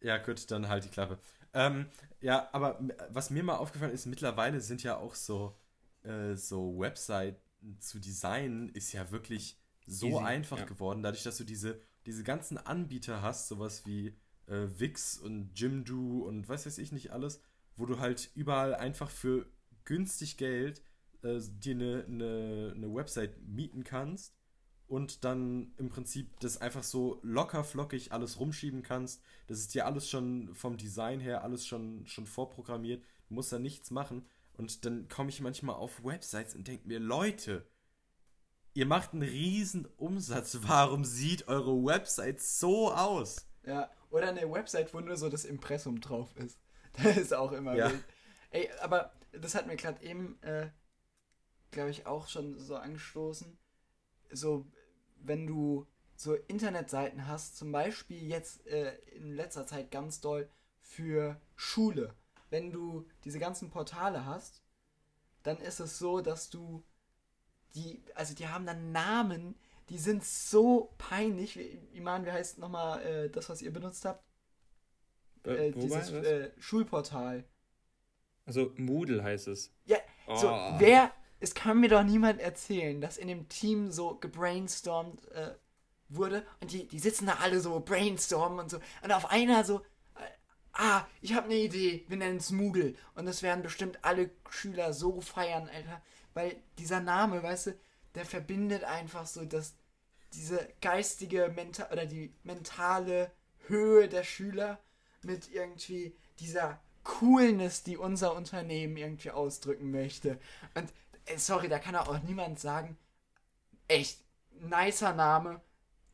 Ja, 0.00 0.18
gut, 0.18 0.50
dann 0.50 0.68
halt 0.68 0.84
die 0.84 0.90
Klappe. 0.90 1.18
Ähm, 1.54 1.86
ja, 2.20 2.48
aber 2.52 2.78
was 3.10 3.30
mir 3.30 3.42
mal 3.42 3.56
aufgefallen 3.56 3.92
ist, 3.92 4.06
mittlerweile 4.06 4.60
sind 4.60 4.82
ja 4.82 4.96
auch 4.96 5.14
so, 5.14 5.56
äh, 6.02 6.34
so 6.34 6.78
Webseiten 6.78 7.40
zu 7.80 7.98
designen, 7.98 8.68
ist 8.70 8.92
ja 8.92 9.10
wirklich 9.10 9.57
so 9.88 10.06
Easy, 10.08 10.18
einfach 10.18 10.58
ja. 10.58 10.64
geworden, 10.64 11.02
dadurch, 11.02 11.22
dass 11.22 11.38
du 11.38 11.44
diese, 11.44 11.80
diese 12.06 12.24
ganzen 12.24 12.58
Anbieter 12.58 13.22
hast, 13.22 13.48
sowas 13.48 13.86
wie 13.86 14.16
äh, 14.46 14.66
Wix 14.78 15.18
und 15.18 15.50
Jimdo 15.54 16.20
und 16.20 16.48
was 16.48 16.66
weiß 16.66 16.78
ich 16.78 16.92
nicht 16.92 17.10
alles, 17.10 17.40
wo 17.76 17.86
du 17.86 17.98
halt 17.98 18.30
überall 18.34 18.74
einfach 18.74 19.10
für 19.10 19.46
günstig 19.84 20.36
Geld 20.36 20.82
äh, 21.22 21.40
dir 21.40 21.74
eine, 21.74 22.04
eine, 22.06 22.72
eine 22.76 22.94
Website 22.94 23.40
mieten 23.46 23.84
kannst 23.84 24.34
und 24.88 25.24
dann 25.24 25.72
im 25.76 25.90
Prinzip 25.90 26.40
das 26.40 26.60
einfach 26.60 26.82
so 26.82 27.20
locker 27.22 27.62
flockig 27.62 28.12
alles 28.12 28.40
rumschieben 28.40 28.82
kannst. 28.82 29.22
Das 29.46 29.58
ist 29.58 29.74
dir 29.74 29.86
alles 29.86 30.08
schon 30.08 30.54
vom 30.54 30.78
Design 30.78 31.20
her 31.20 31.44
alles 31.44 31.66
schon, 31.66 32.06
schon 32.06 32.26
vorprogrammiert. 32.26 33.04
Du 33.28 33.34
musst 33.34 33.52
da 33.52 33.58
nichts 33.58 33.90
machen. 33.90 34.26
Und 34.54 34.86
dann 34.86 35.06
komme 35.08 35.28
ich 35.28 35.40
manchmal 35.40 35.76
auf 35.76 36.02
Websites 36.04 36.54
und 36.54 36.66
denke 36.66 36.88
mir, 36.88 36.98
Leute, 36.98 37.66
ihr 38.78 38.86
macht 38.86 39.12
einen 39.12 39.22
riesen 39.22 39.86
Umsatz. 39.96 40.56
Warum 40.62 41.04
sieht 41.04 41.48
eure 41.48 41.84
Website 41.84 42.40
so 42.40 42.92
aus? 42.92 43.48
Ja, 43.66 43.90
oder 44.10 44.28
eine 44.28 44.48
Website, 44.48 44.94
wo 44.94 45.00
nur 45.00 45.16
so 45.16 45.28
das 45.28 45.44
Impressum 45.44 46.00
drauf 46.00 46.34
ist. 46.36 46.58
Das 47.02 47.16
ist 47.16 47.34
auch 47.34 47.52
immer 47.52 47.76
ja. 47.76 47.90
wild. 47.90 48.04
Ey, 48.50 48.70
aber 48.80 49.12
das 49.30 49.54
hat 49.54 49.68
mir 49.68 49.76
gerade 49.76 50.02
eben, 50.02 50.40
äh, 50.42 50.68
glaube 51.70 51.90
ich, 51.90 52.06
auch 52.06 52.26
schon 52.26 52.58
so 52.58 52.76
angestoßen. 52.76 53.56
So 54.32 54.66
wenn 55.16 55.46
du 55.46 55.86
so 56.16 56.34
Internetseiten 56.34 57.28
hast, 57.28 57.56
zum 57.56 57.70
Beispiel 57.70 58.26
jetzt 58.26 58.66
äh, 58.66 58.96
in 59.14 59.32
letzter 59.32 59.66
Zeit 59.66 59.90
ganz 59.90 60.20
doll 60.20 60.48
für 60.80 61.40
Schule. 61.54 62.14
Wenn 62.50 62.72
du 62.72 63.06
diese 63.24 63.38
ganzen 63.38 63.70
Portale 63.70 64.24
hast, 64.24 64.62
dann 65.42 65.58
ist 65.58 65.78
es 65.78 65.98
so, 65.98 66.20
dass 66.20 66.50
du 66.50 66.84
die, 67.74 68.02
also 68.14 68.34
die 68.34 68.48
haben 68.48 68.66
dann 68.66 68.92
Namen, 68.92 69.54
die 69.88 69.98
sind 69.98 70.24
so 70.24 70.92
peinlich. 70.98 71.58
Iman, 71.94 72.26
wie 72.26 72.32
heißt 72.32 72.58
nochmal 72.58 73.02
äh, 73.02 73.30
das, 73.30 73.48
was 73.48 73.62
ihr 73.62 73.72
benutzt 73.72 74.04
habt? 74.04 74.22
Äh, 75.44 75.70
dieses 75.72 76.10
äh, 76.10 76.50
Schulportal. 76.58 77.44
Also 78.44 78.72
Moodle 78.76 79.22
heißt 79.22 79.48
es. 79.48 79.72
Ja, 79.84 79.98
oh. 80.26 80.36
so, 80.36 80.48
wer, 80.78 81.12
es 81.40 81.54
kann 81.54 81.80
mir 81.80 81.88
doch 81.88 82.02
niemand 82.02 82.40
erzählen, 82.40 83.00
dass 83.00 83.18
in 83.18 83.28
dem 83.28 83.48
Team 83.48 83.90
so 83.90 84.16
gebrainstormt 84.16 85.26
äh, 85.32 85.54
wurde 86.08 86.44
und 86.60 86.72
die, 86.72 86.88
die 86.88 86.98
sitzen 86.98 87.26
da 87.26 87.34
alle 87.40 87.60
so 87.60 87.80
brainstormen 87.80 88.58
und 88.58 88.70
so 88.70 88.78
und 89.02 89.12
auf 89.12 89.30
einer 89.30 89.64
so, 89.64 89.80
äh, 90.16 90.30
ah, 90.72 91.06
ich 91.20 91.34
habe 91.34 91.46
eine 91.46 91.56
Idee, 91.56 92.04
wir 92.08 92.16
nennen 92.16 92.38
es 92.38 92.50
Moodle 92.50 92.94
und 93.14 93.26
das 93.26 93.42
werden 93.42 93.62
bestimmt 93.62 93.98
alle 94.02 94.30
Schüler 94.48 94.92
so 94.92 95.20
feiern, 95.20 95.68
Alter, 95.68 96.02
weil 96.38 96.56
dieser 96.78 97.00
Name, 97.00 97.42
weißt 97.42 97.66
du, 97.66 97.78
der 98.14 98.24
verbindet 98.24 98.84
einfach 98.84 99.26
so 99.26 99.44
dass 99.44 99.74
diese 100.34 100.68
geistige 100.80 101.52
Menta 101.54 101.90
oder 101.90 102.06
die 102.06 102.32
mentale 102.44 103.32
Höhe 103.66 104.08
der 104.08 104.22
Schüler 104.22 104.78
mit 105.22 105.50
irgendwie 105.50 106.14
dieser 106.38 106.80
Coolness, 107.02 107.82
die 107.82 107.96
unser 107.96 108.36
Unternehmen 108.36 108.96
irgendwie 108.96 109.30
ausdrücken 109.30 109.90
möchte. 109.90 110.38
Und 110.74 110.92
sorry, 111.36 111.68
da 111.68 111.78
kann 111.80 111.96
auch 111.96 112.22
niemand 112.22 112.60
sagen, 112.60 112.96
echt, 113.88 114.20
nicer 114.60 115.14
Name, 115.14 115.60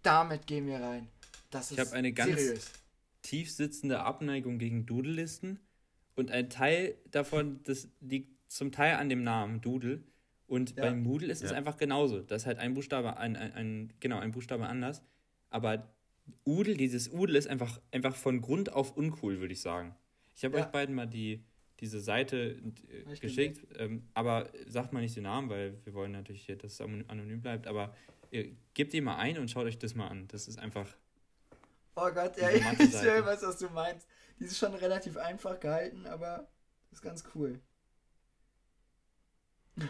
damit 0.02 0.46
gehen 0.46 0.66
wir 0.66 0.80
rein. 0.80 1.08
Das 1.50 1.70
ist 1.70 1.78
ich 1.78 1.84
habe 1.84 1.96
eine 1.96 2.12
ganz 2.12 2.40
seriös. 2.40 2.72
tief 3.22 3.50
sitzende 3.50 4.00
Abneigung 4.00 4.58
gegen 4.58 4.86
Doodle-Listen 4.86 5.60
und 6.14 6.30
ein 6.30 6.48
Teil 6.48 6.96
davon, 7.10 7.60
das 7.64 7.88
liegt 8.00 8.30
zum 8.50 8.72
Teil 8.72 8.96
an 8.96 9.08
dem 9.08 9.22
Namen 9.22 9.60
Doodle. 9.60 10.02
Und 10.46 10.76
ja. 10.76 10.84
beim 10.84 11.02
Moodle 11.02 11.32
ist 11.32 11.42
ja. 11.42 11.48
es 11.48 11.52
einfach 11.52 11.76
genauso. 11.76 12.20
Das 12.20 12.42
ist 12.42 12.46
halt 12.46 12.58
ein 12.58 12.74
Buchstabe, 12.74 13.16
ein, 13.16 13.36
ein, 13.36 13.52
ein, 13.52 13.92
genau, 14.00 14.18
ein 14.18 14.30
Buchstabe 14.30 14.66
anders. 14.66 15.02
Aber 15.50 15.94
Udel, 16.46 16.76
dieses 16.76 17.12
Udel 17.12 17.36
ist 17.36 17.48
einfach, 17.48 17.80
einfach 17.92 18.14
von 18.14 18.40
Grund 18.40 18.72
auf 18.72 18.96
uncool, 18.96 19.40
würde 19.40 19.52
ich 19.52 19.60
sagen. 19.60 19.94
Ich 20.36 20.44
habe 20.44 20.58
ja. 20.58 20.64
euch 20.64 20.70
beiden 20.70 20.94
mal 20.94 21.06
die, 21.06 21.44
diese 21.80 22.00
Seite 22.00 22.60
äh, 22.88 23.16
geschickt, 23.18 23.66
ähm, 23.78 24.08
aber 24.14 24.50
sagt 24.66 24.92
mal 24.92 25.00
nicht 25.00 25.16
den 25.16 25.24
Namen, 25.24 25.48
weil 25.48 25.78
wir 25.84 25.94
wollen 25.94 26.12
natürlich, 26.12 26.46
dass 26.46 26.72
es 26.72 26.80
anonym 26.80 27.40
bleibt, 27.40 27.66
aber 27.66 27.94
äh, 28.30 28.52
gebt 28.74 28.94
ihn 28.94 29.04
mal 29.04 29.16
ein 29.16 29.38
und 29.38 29.50
schaut 29.50 29.66
euch 29.66 29.78
das 29.78 29.94
mal 29.94 30.08
an. 30.08 30.26
Das 30.28 30.48
ist 30.48 30.58
einfach. 30.58 30.88
Oh 31.96 32.10
Gott, 32.12 32.36
ja, 32.36 32.50
ich 32.50 32.64
weiß, 32.64 33.42
was 33.42 33.58
du 33.58 33.68
meinst. 33.70 34.08
Die 34.40 34.44
ist 34.44 34.58
schon 34.58 34.74
relativ 34.74 35.16
einfach 35.16 35.60
gehalten, 35.60 36.06
aber 36.06 36.48
ist 36.90 37.02
ganz 37.02 37.24
cool. 37.34 37.60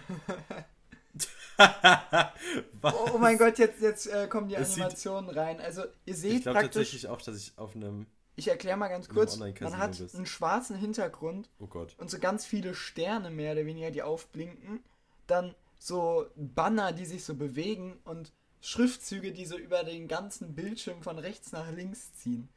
oh, 2.82 2.92
oh, 3.14 3.18
mein 3.18 3.38
Gott, 3.38 3.58
jetzt, 3.58 3.80
jetzt 3.80 4.06
äh, 4.06 4.28
kommen 4.28 4.48
die 4.48 4.56
Animationen 4.56 5.30
rein. 5.30 5.60
Also 5.60 5.82
ihr 6.06 6.14
seht 6.14 6.38
ich 6.38 6.44
praktisch... 6.44 6.94
Ich 6.94 7.02
glaube 7.02 7.06
tatsächlich 7.06 7.08
auch, 7.08 7.22
dass 7.22 7.36
ich 7.36 7.58
auf 7.58 7.76
einem 7.76 8.06
ich 8.36 8.48
erkläre 8.48 8.76
mal 8.76 8.88
ganz 8.88 9.08
kurz. 9.08 9.36
Man 9.36 9.78
hat 9.78 9.98
bist. 9.98 10.16
einen 10.16 10.26
schwarzen 10.26 10.76
Hintergrund 10.76 11.48
oh 11.60 11.66
Gott. 11.66 11.94
und 11.98 12.10
so 12.10 12.18
ganz 12.18 12.44
viele 12.44 12.74
Sterne 12.74 13.30
mehr 13.30 13.52
oder 13.52 13.64
weniger, 13.64 13.90
die 13.90 14.02
aufblinken. 14.02 14.80
Dann 15.26 15.54
so 15.78 16.26
Banner, 16.34 16.92
die 16.92 17.04
sich 17.04 17.24
so 17.24 17.34
bewegen 17.34 17.98
und 18.04 18.32
Schriftzüge, 18.60 19.32
die 19.32 19.46
so 19.46 19.56
über 19.56 19.84
den 19.84 20.08
ganzen 20.08 20.54
Bildschirm 20.54 21.02
von 21.02 21.18
rechts 21.18 21.52
nach 21.52 21.70
links 21.70 22.14
ziehen. 22.14 22.48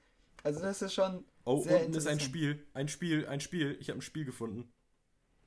Also 0.43 0.61
das 0.61 0.81
ist 0.81 0.93
schon. 0.93 1.25
Oh, 1.43 1.61
sehr 1.61 1.81
unten 1.81 1.93
ist 1.93 2.07
ein 2.07 2.19
Spiel. 2.19 2.65
Ein 2.73 2.87
Spiel, 2.87 3.27
ein 3.27 3.41
Spiel. 3.41 3.77
Ich 3.79 3.89
habe 3.89 3.99
ein 3.99 4.01
Spiel 4.01 4.25
gefunden. 4.25 4.71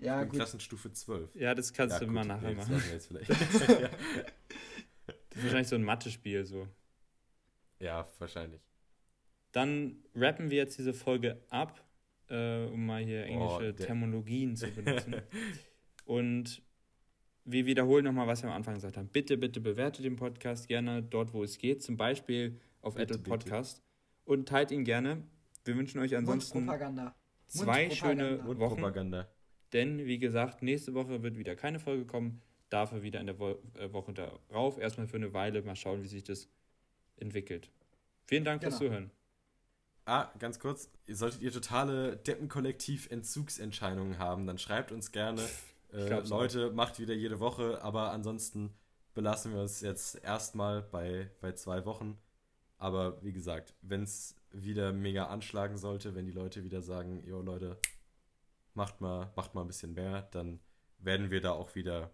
Ja, 0.01 0.25
gut. 0.25 0.35
Klassenstufe 0.35 0.93
12. 0.93 1.35
Ja, 1.35 1.55
das 1.55 1.73
kannst 1.73 1.95
ja, 1.95 2.01
du 2.01 2.07
gut, 2.07 2.15
mal 2.15 2.25
nachher 2.25 2.55
machen. 2.55 2.73
Das, 2.73 2.91
jetzt 2.91 3.11
ja. 3.13 3.19
das 5.07 5.37
ist 5.37 5.43
wahrscheinlich 5.43 5.69
so 5.69 5.77
ein 5.77 5.85
Mathe-Spiel 5.85 6.45
so. 6.45 6.67
Ja, 7.79 8.07
wahrscheinlich. 8.19 8.61
Dann 9.53 9.97
rappen 10.15 10.51
wir 10.51 10.59
jetzt 10.59 10.79
diese 10.79 10.95
Folge 10.95 11.43
ab, 11.49 11.85
äh, 12.29 12.65
um 12.67 12.87
mal 12.87 13.03
hier 13.03 13.25
englische 13.25 13.75
oh, 13.77 13.85
Terminologien 13.85 14.57
zu 14.57 14.71
benutzen. 14.71 15.17
Und 16.05 16.63
wir 17.45 17.67
wiederholen 17.67 18.05
nochmal, 18.05 18.27
was 18.27 18.43
wir 18.43 18.51
am 18.51 18.57
Anfang 18.57 18.75
gesagt 18.75 18.97
haben. 18.97 19.09
Bitte, 19.09 19.37
bitte 19.37 19.61
bewertet 19.61 20.05
den 20.05 20.17
Podcast 20.17 20.69
gerne 20.69 21.03
dort, 21.03 21.33
wo 21.33 21.43
es 21.43 21.59
geht, 21.59 21.83
zum 21.83 21.97
Beispiel 21.97 22.61
auf 22.81 22.95
bitte, 22.95 23.15
Apple 23.15 23.31
Podcast. 23.31 23.79
Bitte. 23.79 23.87
Und 24.25 24.49
teilt 24.49 24.71
ihn 24.71 24.85
gerne. 24.85 25.25
Wir 25.65 25.77
wünschen 25.77 26.01
euch 26.01 26.17
ansonsten 26.17 26.69
zwei 27.47 27.91
schöne 27.91 28.45
Wochen. 28.45 29.31
Denn, 29.73 30.07
wie 30.07 30.19
gesagt, 30.19 30.63
nächste 30.63 30.95
Woche 30.95 31.23
wird 31.23 31.39
wieder 31.39 31.57
keine 31.57 31.79
Folge 31.79 32.05
kommen. 32.05 32.43
Dafür 32.71 33.03
wieder 33.03 33.21
in 33.21 33.27
der 33.27 33.39
Wo 33.39 33.57
äh, 33.79 33.93
Woche 33.93 34.13
darauf. 34.13 34.79
Erstmal 34.79 35.07
für 35.07 35.17
eine 35.17 35.33
Weile. 35.33 35.63
Mal 35.63 35.77
schauen, 35.77 36.03
wie 36.03 36.09
sich 36.09 36.25
das 36.25 36.49
entwickelt. 37.17 37.71
Vielen 38.27 38.45
Dank 38.45 38.61
genau. 38.61 38.71
fürs 38.71 38.79
Zuhören. 38.79 39.11
Ah, 40.07 40.31
ganz 40.39 40.59
kurz, 40.59 40.91
solltet 41.09 41.43
ihr 41.43 41.53
totale 41.53 42.17
Deppenkollektiv-Entzugsentscheidungen 42.17 44.19
haben, 44.19 44.47
dann 44.47 44.59
schreibt 44.59 44.93
uns 44.93 45.13
gerne. 45.13 45.43
Äh, 45.93 46.21
Leute, 46.21 46.73
macht 46.73 46.99
wieder 46.99 47.15
jede 47.15 47.39
Woche, 47.39 47.83
aber 47.83 48.11
ansonsten 48.11 48.73
belassen 49.15 49.53
wir 49.53 49.61
uns 49.61 49.81
jetzt 49.81 50.23
erstmal 50.25 50.83
bei, 50.83 51.31
bei 51.41 51.53
zwei 51.53 51.85
Wochen. 51.85 52.19
Aber 52.79 53.23
wie 53.23 53.33
gesagt, 53.33 53.75
wenn 53.83 54.03
es 54.03 54.35
wieder 54.53 54.93
mega 54.93 55.27
anschlagen 55.27 55.77
sollte, 55.77 56.15
wenn 56.15 56.27
die 56.27 56.33
Leute 56.33 56.65
wieder 56.65 56.83
sagen, 56.83 57.23
jo 57.25 57.43
Leute, 57.43 57.77
macht 58.75 59.01
mal, 59.01 59.33
macht 59.37 59.55
mal 59.55 59.63
ein 59.63 59.67
bisschen 59.67 59.95
mehr, 59.95 60.23
dann 60.33 60.61
werden 60.99 61.31
wir 61.31 61.41
da 61.41 61.53
auch 61.53 61.75
wieder, 61.75 62.11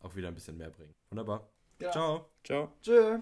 auch 0.00 0.14
wieder 0.16 0.28
ein 0.28 0.34
bisschen 0.34 0.56
mehr 0.56 0.70
bringen. 0.70 0.94
Wunderbar. 1.10 1.48
Ja. 1.80 1.90
Ciao. 1.90 2.30
Ciao. 2.42 2.72
Tschö. 2.82 3.20